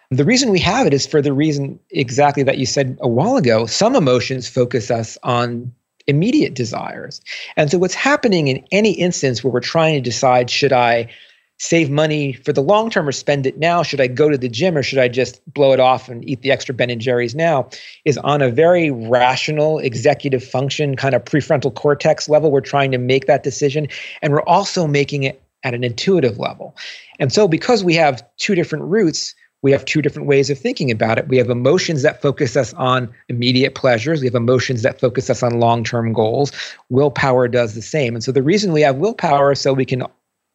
The 0.10 0.26
reason 0.26 0.52
we 0.52 0.60
have 0.60 0.86
it 0.86 0.94
is 0.94 1.08
for 1.08 1.22
the 1.22 1.34
reason 1.34 1.80
exactly 1.92 2.44
that 2.44 2.58
you 2.58 2.66
said 2.66 2.98
a 3.02 3.08
while 3.08 3.38
ago. 3.38 3.66
Some 3.66 3.96
emotions 3.96 4.48
focus 4.48 4.92
us 4.92 5.18
on 5.24 5.72
immediate 6.08 6.54
desires. 6.54 7.22
And 7.56 7.70
so 7.70 7.78
what's 7.78 7.94
happening 7.94 8.48
in 8.48 8.66
any 8.72 8.92
instance 8.92 9.44
where 9.44 9.52
we're 9.52 9.60
trying 9.60 9.96
to 9.96 10.02
decide 10.02 10.50
should 10.50 10.72
I 10.72 11.10
save 11.58 11.90
money 11.90 12.34
for 12.34 12.54
the 12.54 12.62
long 12.62 12.90
term 12.90 13.08
or 13.08 13.12
spend 13.12 13.46
it 13.46 13.58
now? 13.58 13.84
Should 13.84 14.02
I 14.02 14.08
go 14.08 14.30
to 14.30 14.38
the 14.38 14.50
gym 14.50 14.78
or 14.78 14.84
should 14.84 15.00
I 15.00 15.08
just 15.08 15.42
blow 15.54 15.74
it 15.74 15.80
off 15.80 16.10
and 16.10 16.28
eat 16.28 16.42
the 16.42 16.52
extra 16.52 16.74
Ben 16.74 16.90
and 16.90 17.02
Jerry's 17.02 17.36
now? 17.36 17.70
Is 18.06 18.18
on 18.20 18.42
a 18.42 18.50
very 18.50 18.92
rational 18.92 19.80
executive 19.80 20.44
function, 20.44 20.96
kind 20.96 21.16
of 21.16 21.24
prefrontal 21.26 21.74
cortex 21.74 22.30
level. 22.30 22.52
We're 22.52 22.62
trying 22.62 22.92
to 22.92 22.98
make 22.98 23.26
that 23.26 23.44
decision. 23.44 23.88
And 24.22 24.34
we're 24.34 24.44
also 24.44 24.88
making 24.88 25.24
it 25.24 25.42
at 25.64 25.74
an 25.74 25.84
intuitive 25.84 26.38
level. 26.38 26.76
And 27.20 27.34
so, 27.34 27.48
because 27.48 27.84
we 27.84 27.96
have 27.96 28.24
two 28.38 28.56
different 28.56 28.86
routes, 28.86 29.34
we 29.64 29.72
have 29.72 29.86
two 29.86 30.02
different 30.02 30.28
ways 30.28 30.50
of 30.50 30.60
thinking 30.60 30.92
about 30.92 31.18
it. 31.18 31.28
We 31.28 31.38
have 31.38 31.50
emotions 31.50 32.04
that 32.04 32.22
focus 32.22 32.56
us 32.56 32.74
on 32.76 33.14
immediate 33.28 33.74
pleasures. 33.74 34.22
We 34.22 34.28
have 34.28 34.36
emotions 34.36 34.84
that 34.84 35.00
focus 35.00 35.30
us 35.30 35.42
on 35.42 35.60
long 35.60 35.84
term 35.84 36.14
goals. 36.14 36.52
Willpower 36.90 37.48
does 37.48 37.74
the 37.74 37.82
same. 37.82 38.14
And 38.14 38.24
so 38.24 38.32
the 38.32 38.44
reason 38.44 38.72
we 38.72 38.82
have 38.82 38.98
willpower 38.98 39.54
is 39.54 39.62
so 39.62 39.74
we 39.74 39.86
can 39.86 40.04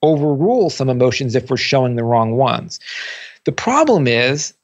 overrule 0.03 0.71
some 0.71 0.89
emotions 0.89 1.35
if 1.35 1.51
we're 1.51 1.57
showing 1.57 1.97
the 1.97 2.05
wrong 2.05 2.37
ones. 2.37 2.81
The 3.45 3.53
problem 3.53 4.07
is 4.07 4.55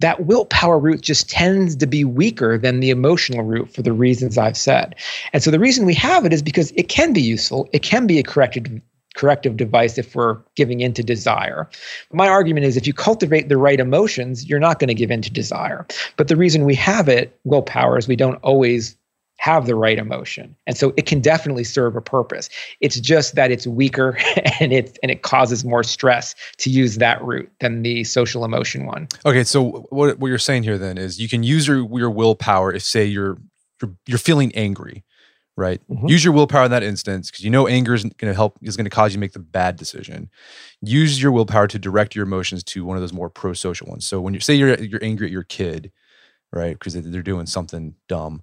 that 0.00 0.26
willpower 0.26 0.78
route 0.78 1.02
just 1.02 1.28
tends 1.28 1.76
to 1.76 1.86
be 1.86 2.04
weaker 2.04 2.58
than 2.58 2.80
the 2.80 2.90
emotional 2.90 3.44
route 3.44 3.72
for 3.72 3.82
the 3.82 3.92
reasons 3.92 4.38
I've 4.38 4.56
said. 4.56 4.94
And 5.32 5.42
so 5.42 5.50
the 5.50 5.60
reason 5.60 5.86
we 5.86 5.94
have 5.94 6.24
it 6.24 6.32
is 6.32 6.42
because 6.42 6.72
it 6.72 6.88
can 6.88 7.12
be 7.12 7.20
useful, 7.20 7.68
it 7.72 7.82
can 7.82 8.06
be 8.06 8.18
a 8.18 8.22
corrective 8.22 8.80
corrective 9.16 9.56
device 9.56 9.98
if 9.98 10.14
we're 10.14 10.38
giving 10.54 10.80
into 10.80 11.02
desire. 11.02 11.68
My 12.12 12.28
argument 12.28 12.66
is 12.66 12.76
if 12.76 12.86
you 12.86 12.94
cultivate 12.94 13.48
the 13.48 13.58
right 13.58 13.80
emotions, 13.80 14.48
you're 14.48 14.60
not 14.60 14.78
going 14.78 14.88
to 14.88 14.94
give 14.94 15.10
in 15.10 15.20
to 15.22 15.30
desire. 15.30 15.84
But 16.16 16.28
the 16.28 16.36
reason 16.36 16.64
we 16.64 16.76
have 16.76 17.08
it, 17.08 17.36
willpower, 17.44 17.98
is 17.98 18.06
we 18.06 18.16
don't 18.16 18.36
always 18.36 18.96
have 19.40 19.64
the 19.64 19.74
right 19.74 19.98
emotion. 19.98 20.54
And 20.66 20.76
so 20.76 20.92
it 20.98 21.06
can 21.06 21.20
definitely 21.20 21.64
serve 21.64 21.96
a 21.96 22.02
purpose. 22.02 22.50
It's 22.80 23.00
just 23.00 23.36
that 23.36 23.50
it's 23.50 23.66
weaker 23.66 24.18
and 24.60 24.70
it 24.70 24.98
and 25.02 25.10
it 25.10 25.22
causes 25.22 25.64
more 25.64 25.82
stress 25.82 26.34
to 26.58 26.68
use 26.68 26.98
that 26.98 27.22
route 27.24 27.50
than 27.58 27.82
the 27.82 28.04
social 28.04 28.44
emotion 28.44 28.84
one. 28.84 29.08
Okay, 29.24 29.42
so 29.42 29.86
what 29.88 30.18
what 30.18 30.28
you're 30.28 30.38
saying 30.38 30.64
here 30.64 30.76
then 30.76 30.98
is 30.98 31.18
you 31.18 31.28
can 31.28 31.42
use 31.42 31.66
your 31.66 31.88
your 31.98 32.10
willpower 32.10 32.72
if 32.72 32.82
say 32.82 33.06
you're 33.06 33.38
you're, 33.80 33.94
you're 34.06 34.18
feeling 34.18 34.54
angry, 34.54 35.04
right? 35.56 35.80
Mm-hmm. 35.88 36.08
Use 36.08 36.22
your 36.22 36.34
willpower 36.34 36.66
in 36.66 36.70
that 36.70 36.82
instance 36.82 37.30
because 37.30 37.42
you 37.42 37.50
know 37.50 37.66
anger 37.66 37.94
is 37.94 38.02
going 38.02 38.30
to 38.30 38.34
help 38.34 38.58
is 38.60 38.76
going 38.76 38.84
to 38.84 38.90
cause 38.90 39.12
you 39.12 39.16
to 39.16 39.20
make 39.20 39.32
the 39.32 39.38
bad 39.38 39.76
decision. 39.76 40.28
Use 40.82 41.20
your 41.20 41.32
willpower 41.32 41.66
to 41.66 41.78
direct 41.78 42.14
your 42.14 42.26
emotions 42.26 42.62
to 42.64 42.84
one 42.84 42.98
of 42.98 43.00
those 43.00 43.14
more 43.14 43.30
pro-social 43.30 43.86
ones. 43.86 44.06
So 44.06 44.20
when 44.20 44.34
you 44.34 44.40
say 44.40 44.52
you're 44.52 44.78
you're 44.78 45.02
angry 45.02 45.28
at 45.28 45.32
your 45.32 45.44
kid, 45.44 45.92
right? 46.52 46.78
Because 46.78 46.92
they're 46.92 47.22
doing 47.22 47.46
something 47.46 47.94
dumb 48.06 48.42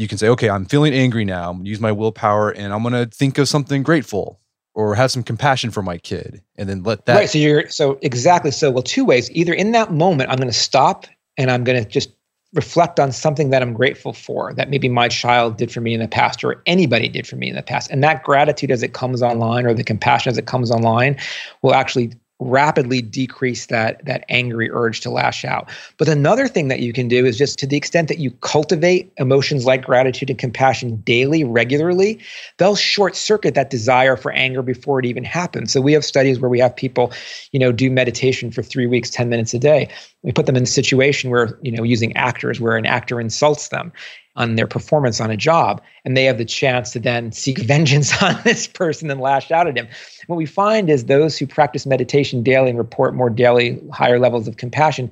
you 0.00 0.08
can 0.08 0.16
say, 0.16 0.28
okay, 0.28 0.48
I'm 0.48 0.64
feeling 0.64 0.94
angry 0.94 1.26
now. 1.26 1.50
I'm 1.50 1.58
gonna 1.58 1.68
use 1.68 1.78
my 1.78 1.92
willpower 1.92 2.50
and 2.50 2.72
I'm 2.72 2.82
gonna 2.82 3.04
think 3.04 3.36
of 3.36 3.48
something 3.48 3.82
grateful 3.82 4.40
or 4.72 4.94
have 4.94 5.10
some 5.10 5.22
compassion 5.22 5.70
for 5.70 5.82
my 5.82 5.98
kid 5.98 6.42
and 6.56 6.68
then 6.70 6.82
let 6.82 7.04
that 7.04 7.16
Right. 7.16 7.28
So 7.28 7.36
you're 7.36 7.68
so 7.68 7.98
exactly 8.00 8.50
so 8.50 8.70
well, 8.70 8.82
two 8.82 9.04
ways. 9.04 9.30
Either 9.32 9.52
in 9.52 9.72
that 9.72 9.92
moment, 9.92 10.30
I'm 10.30 10.38
gonna 10.38 10.52
stop 10.54 11.06
and 11.36 11.50
I'm 11.50 11.64
gonna 11.64 11.84
just 11.84 12.14
reflect 12.54 12.98
on 12.98 13.12
something 13.12 13.50
that 13.50 13.60
I'm 13.60 13.74
grateful 13.74 14.14
for 14.14 14.54
that 14.54 14.70
maybe 14.70 14.88
my 14.88 15.06
child 15.08 15.58
did 15.58 15.70
for 15.70 15.82
me 15.82 15.92
in 15.92 16.00
the 16.00 16.08
past 16.08 16.42
or 16.42 16.62
anybody 16.64 17.06
did 17.08 17.26
for 17.26 17.36
me 17.36 17.50
in 17.50 17.54
the 17.54 17.62
past. 17.62 17.90
And 17.90 18.02
that 18.02 18.24
gratitude 18.24 18.70
as 18.70 18.82
it 18.82 18.94
comes 18.94 19.22
online 19.22 19.66
or 19.66 19.74
the 19.74 19.84
compassion 19.84 20.30
as 20.30 20.38
it 20.38 20.46
comes 20.46 20.70
online 20.70 21.16
will 21.60 21.74
actually 21.74 22.14
rapidly 22.40 23.02
decrease 23.02 23.66
that 23.66 24.04
that 24.04 24.24
angry 24.28 24.70
urge 24.70 25.00
to 25.00 25.10
lash 25.10 25.44
out. 25.44 25.68
But 25.98 26.08
another 26.08 26.48
thing 26.48 26.68
that 26.68 26.80
you 26.80 26.92
can 26.92 27.06
do 27.06 27.24
is 27.26 27.36
just 27.36 27.58
to 27.60 27.66
the 27.66 27.76
extent 27.76 28.08
that 28.08 28.18
you 28.18 28.30
cultivate 28.40 29.12
emotions 29.18 29.66
like 29.66 29.84
gratitude 29.84 30.30
and 30.30 30.38
compassion 30.38 30.96
daily, 31.02 31.44
regularly, 31.44 32.18
they'll 32.56 32.76
short 32.76 33.14
circuit 33.14 33.54
that 33.54 33.70
desire 33.70 34.16
for 34.16 34.32
anger 34.32 34.62
before 34.62 34.98
it 34.98 35.06
even 35.06 35.22
happens. 35.22 35.72
So 35.72 35.80
we 35.80 35.92
have 35.92 36.04
studies 36.04 36.40
where 36.40 36.50
we 36.50 36.58
have 36.60 36.74
people, 36.74 37.12
you 37.52 37.60
know, 37.60 37.72
do 37.72 37.90
meditation 37.90 38.50
for 38.50 38.62
3 38.62 38.86
weeks 38.86 39.10
10 39.10 39.28
minutes 39.28 39.54
a 39.54 39.58
day. 39.58 39.88
We 40.22 40.32
put 40.32 40.46
them 40.46 40.56
in 40.56 40.64
a 40.64 40.66
situation 40.66 41.30
where, 41.30 41.58
you 41.62 41.72
know, 41.72 41.82
using 41.82 42.14
actors 42.16 42.60
where 42.60 42.76
an 42.76 42.86
actor 42.86 43.20
insults 43.20 43.68
them 43.68 43.92
on 44.36 44.54
their 44.54 44.66
performance 44.66 45.20
on 45.20 45.30
a 45.30 45.36
job, 45.36 45.82
and 46.04 46.16
they 46.16 46.24
have 46.24 46.38
the 46.38 46.44
chance 46.44 46.92
to 46.92 47.00
then 47.00 47.32
seek 47.32 47.58
vengeance 47.62 48.22
on 48.22 48.38
this 48.44 48.66
person 48.66 49.10
and 49.10 49.20
lash 49.20 49.50
out 49.50 49.66
at 49.66 49.76
him. 49.76 49.88
What 50.26 50.36
we 50.36 50.46
find 50.46 50.90
is 50.90 51.06
those 51.06 51.38
who 51.38 51.46
practice 51.46 51.86
meditation 51.86 52.42
daily 52.42 52.70
and 52.70 52.78
report 52.78 53.14
more 53.14 53.30
daily 53.30 53.80
higher 53.92 54.18
levels 54.18 54.46
of 54.46 54.56
compassion 54.56 55.10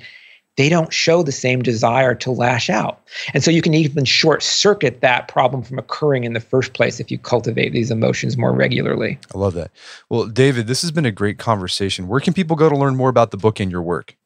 they 0.58 0.68
don't 0.68 0.92
show 0.92 1.22
the 1.22 1.30
same 1.30 1.62
desire 1.62 2.16
to 2.16 2.32
lash 2.32 2.68
out. 2.68 3.00
And 3.32 3.44
so 3.44 3.50
you 3.50 3.62
can 3.62 3.74
even 3.74 4.04
short 4.04 4.42
circuit 4.42 5.00
that 5.02 5.28
problem 5.28 5.62
from 5.62 5.78
occurring 5.78 6.24
in 6.24 6.32
the 6.32 6.40
first 6.40 6.72
place 6.72 6.98
if 6.98 7.12
you 7.12 7.16
cultivate 7.16 7.72
these 7.72 7.92
emotions 7.92 8.36
more 8.36 8.52
regularly. 8.52 9.20
I 9.32 9.38
love 9.38 9.54
that. 9.54 9.70
Well, 10.08 10.26
David, 10.26 10.66
this 10.66 10.82
has 10.82 10.90
been 10.90 11.06
a 11.06 11.12
great 11.12 11.38
conversation. 11.38 12.08
Where 12.08 12.18
can 12.18 12.34
people 12.34 12.56
go 12.56 12.68
to 12.68 12.76
learn 12.76 12.96
more 12.96 13.08
about 13.08 13.30
the 13.30 13.36
book 13.36 13.60
and 13.60 13.70
your 13.70 13.82
work? 13.82 14.16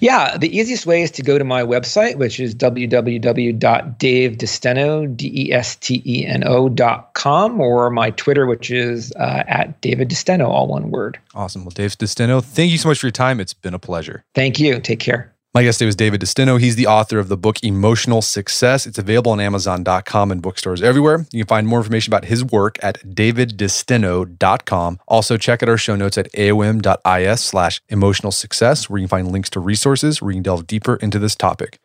Yeah, 0.00 0.38
the 0.38 0.56
easiest 0.56 0.86
way 0.86 1.02
is 1.02 1.10
to 1.12 1.22
go 1.22 1.38
to 1.38 1.44
my 1.44 1.62
website, 1.62 2.16
which 2.16 2.40
is 2.40 2.54
www.davedesteno, 2.54 5.16
D-E-S-T-E-N-O 5.16 6.68
dot 6.68 7.14
com, 7.14 7.60
or 7.60 7.90
my 7.90 8.10
Twitter, 8.10 8.46
which 8.46 8.70
is 8.70 9.12
uh, 9.12 9.44
at 9.46 9.80
David 9.80 10.10
DeSteno, 10.10 10.48
all 10.48 10.68
one 10.68 10.90
word. 10.90 11.18
Awesome. 11.34 11.64
Well, 11.64 11.70
Dave 11.70 11.92
DeSteno, 11.92 12.44
thank 12.44 12.70
you 12.70 12.76
so 12.78 12.88
much 12.88 13.00
for 13.00 13.06
your 13.06 13.12
time. 13.12 13.40
It's 13.40 13.54
been 13.54 13.74
a 13.74 13.78
pleasure. 13.78 14.24
Thank 14.34 14.60
you. 14.60 14.80
Take 14.80 15.00
care. 15.00 15.31
My 15.54 15.62
guest 15.62 15.80
today 15.80 15.86
was 15.86 15.96
David 15.96 16.22
DeSteno. 16.22 16.58
He's 16.58 16.76
the 16.76 16.86
author 16.86 17.18
of 17.18 17.28
the 17.28 17.36
book 17.36 17.62
Emotional 17.62 18.22
Success. 18.22 18.86
It's 18.86 18.96
available 18.96 19.32
on 19.32 19.40
Amazon.com 19.40 20.32
and 20.32 20.40
bookstores 20.40 20.80
everywhere. 20.80 21.26
You 21.30 21.44
can 21.44 21.46
find 21.46 21.68
more 21.68 21.80
information 21.80 22.10
about 22.10 22.24
his 22.24 22.42
work 22.42 22.82
at 22.82 22.98
daviddesteno.com. 23.06 25.00
Also, 25.06 25.36
check 25.36 25.62
out 25.62 25.68
our 25.68 25.76
show 25.76 25.94
notes 25.94 26.16
at 26.16 26.32
aom.is 26.32 27.40
slash 27.42 27.82
emotional 27.90 28.32
success, 28.32 28.88
where 28.88 28.98
you 28.98 29.04
can 29.04 29.10
find 29.10 29.30
links 29.30 29.50
to 29.50 29.60
resources 29.60 30.22
where 30.22 30.30
you 30.30 30.36
can 30.36 30.42
delve 30.42 30.66
deeper 30.66 30.96
into 30.96 31.18
this 31.18 31.34
topic. 31.34 31.78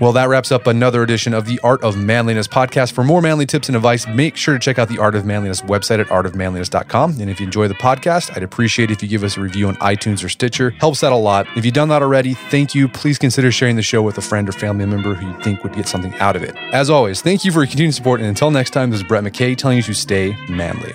Well, 0.00 0.12
that 0.12 0.30
wraps 0.30 0.50
up 0.50 0.66
another 0.66 1.02
edition 1.02 1.34
of 1.34 1.44
the 1.44 1.60
Art 1.62 1.82
of 1.84 1.94
Manliness 1.94 2.48
podcast. 2.48 2.92
For 2.92 3.04
more 3.04 3.20
manly 3.20 3.44
tips 3.44 3.68
and 3.68 3.76
advice, 3.76 4.06
make 4.06 4.34
sure 4.34 4.54
to 4.54 4.58
check 4.58 4.78
out 4.78 4.88
the 4.88 4.98
Art 4.98 5.14
of 5.14 5.26
Manliness 5.26 5.60
website 5.60 6.00
at 6.00 6.06
artofmanliness.com. 6.06 7.20
And 7.20 7.28
if 7.28 7.38
you 7.38 7.44
enjoy 7.44 7.68
the 7.68 7.74
podcast, 7.74 8.34
I'd 8.34 8.42
appreciate 8.42 8.90
if 8.90 9.02
you 9.02 9.08
give 9.08 9.22
us 9.22 9.36
a 9.36 9.42
review 9.42 9.68
on 9.68 9.76
iTunes 9.76 10.24
or 10.24 10.30
Stitcher. 10.30 10.70
Helps 10.70 11.04
out 11.04 11.12
a 11.12 11.16
lot. 11.16 11.46
If 11.54 11.66
you've 11.66 11.74
done 11.74 11.90
that 11.90 12.00
already, 12.00 12.32
thank 12.32 12.74
you. 12.74 12.88
Please 12.88 13.18
consider 13.18 13.52
sharing 13.52 13.76
the 13.76 13.82
show 13.82 14.00
with 14.00 14.16
a 14.16 14.22
friend 14.22 14.48
or 14.48 14.52
family 14.52 14.86
member 14.86 15.14
who 15.14 15.28
you 15.28 15.42
think 15.42 15.62
would 15.62 15.74
get 15.74 15.86
something 15.86 16.14
out 16.14 16.34
of 16.34 16.42
it. 16.42 16.56
As 16.72 16.88
always, 16.88 17.20
thank 17.20 17.44
you 17.44 17.52
for 17.52 17.58
your 17.60 17.66
continued 17.66 17.94
support. 17.94 18.20
And 18.20 18.28
until 18.28 18.50
next 18.50 18.70
time, 18.70 18.88
this 18.88 19.00
is 19.00 19.06
Brett 19.06 19.22
McKay 19.22 19.54
telling 19.54 19.76
you 19.76 19.82
to 19.82 19.94
stay 19.94 20.34
manly. 20.48 20.94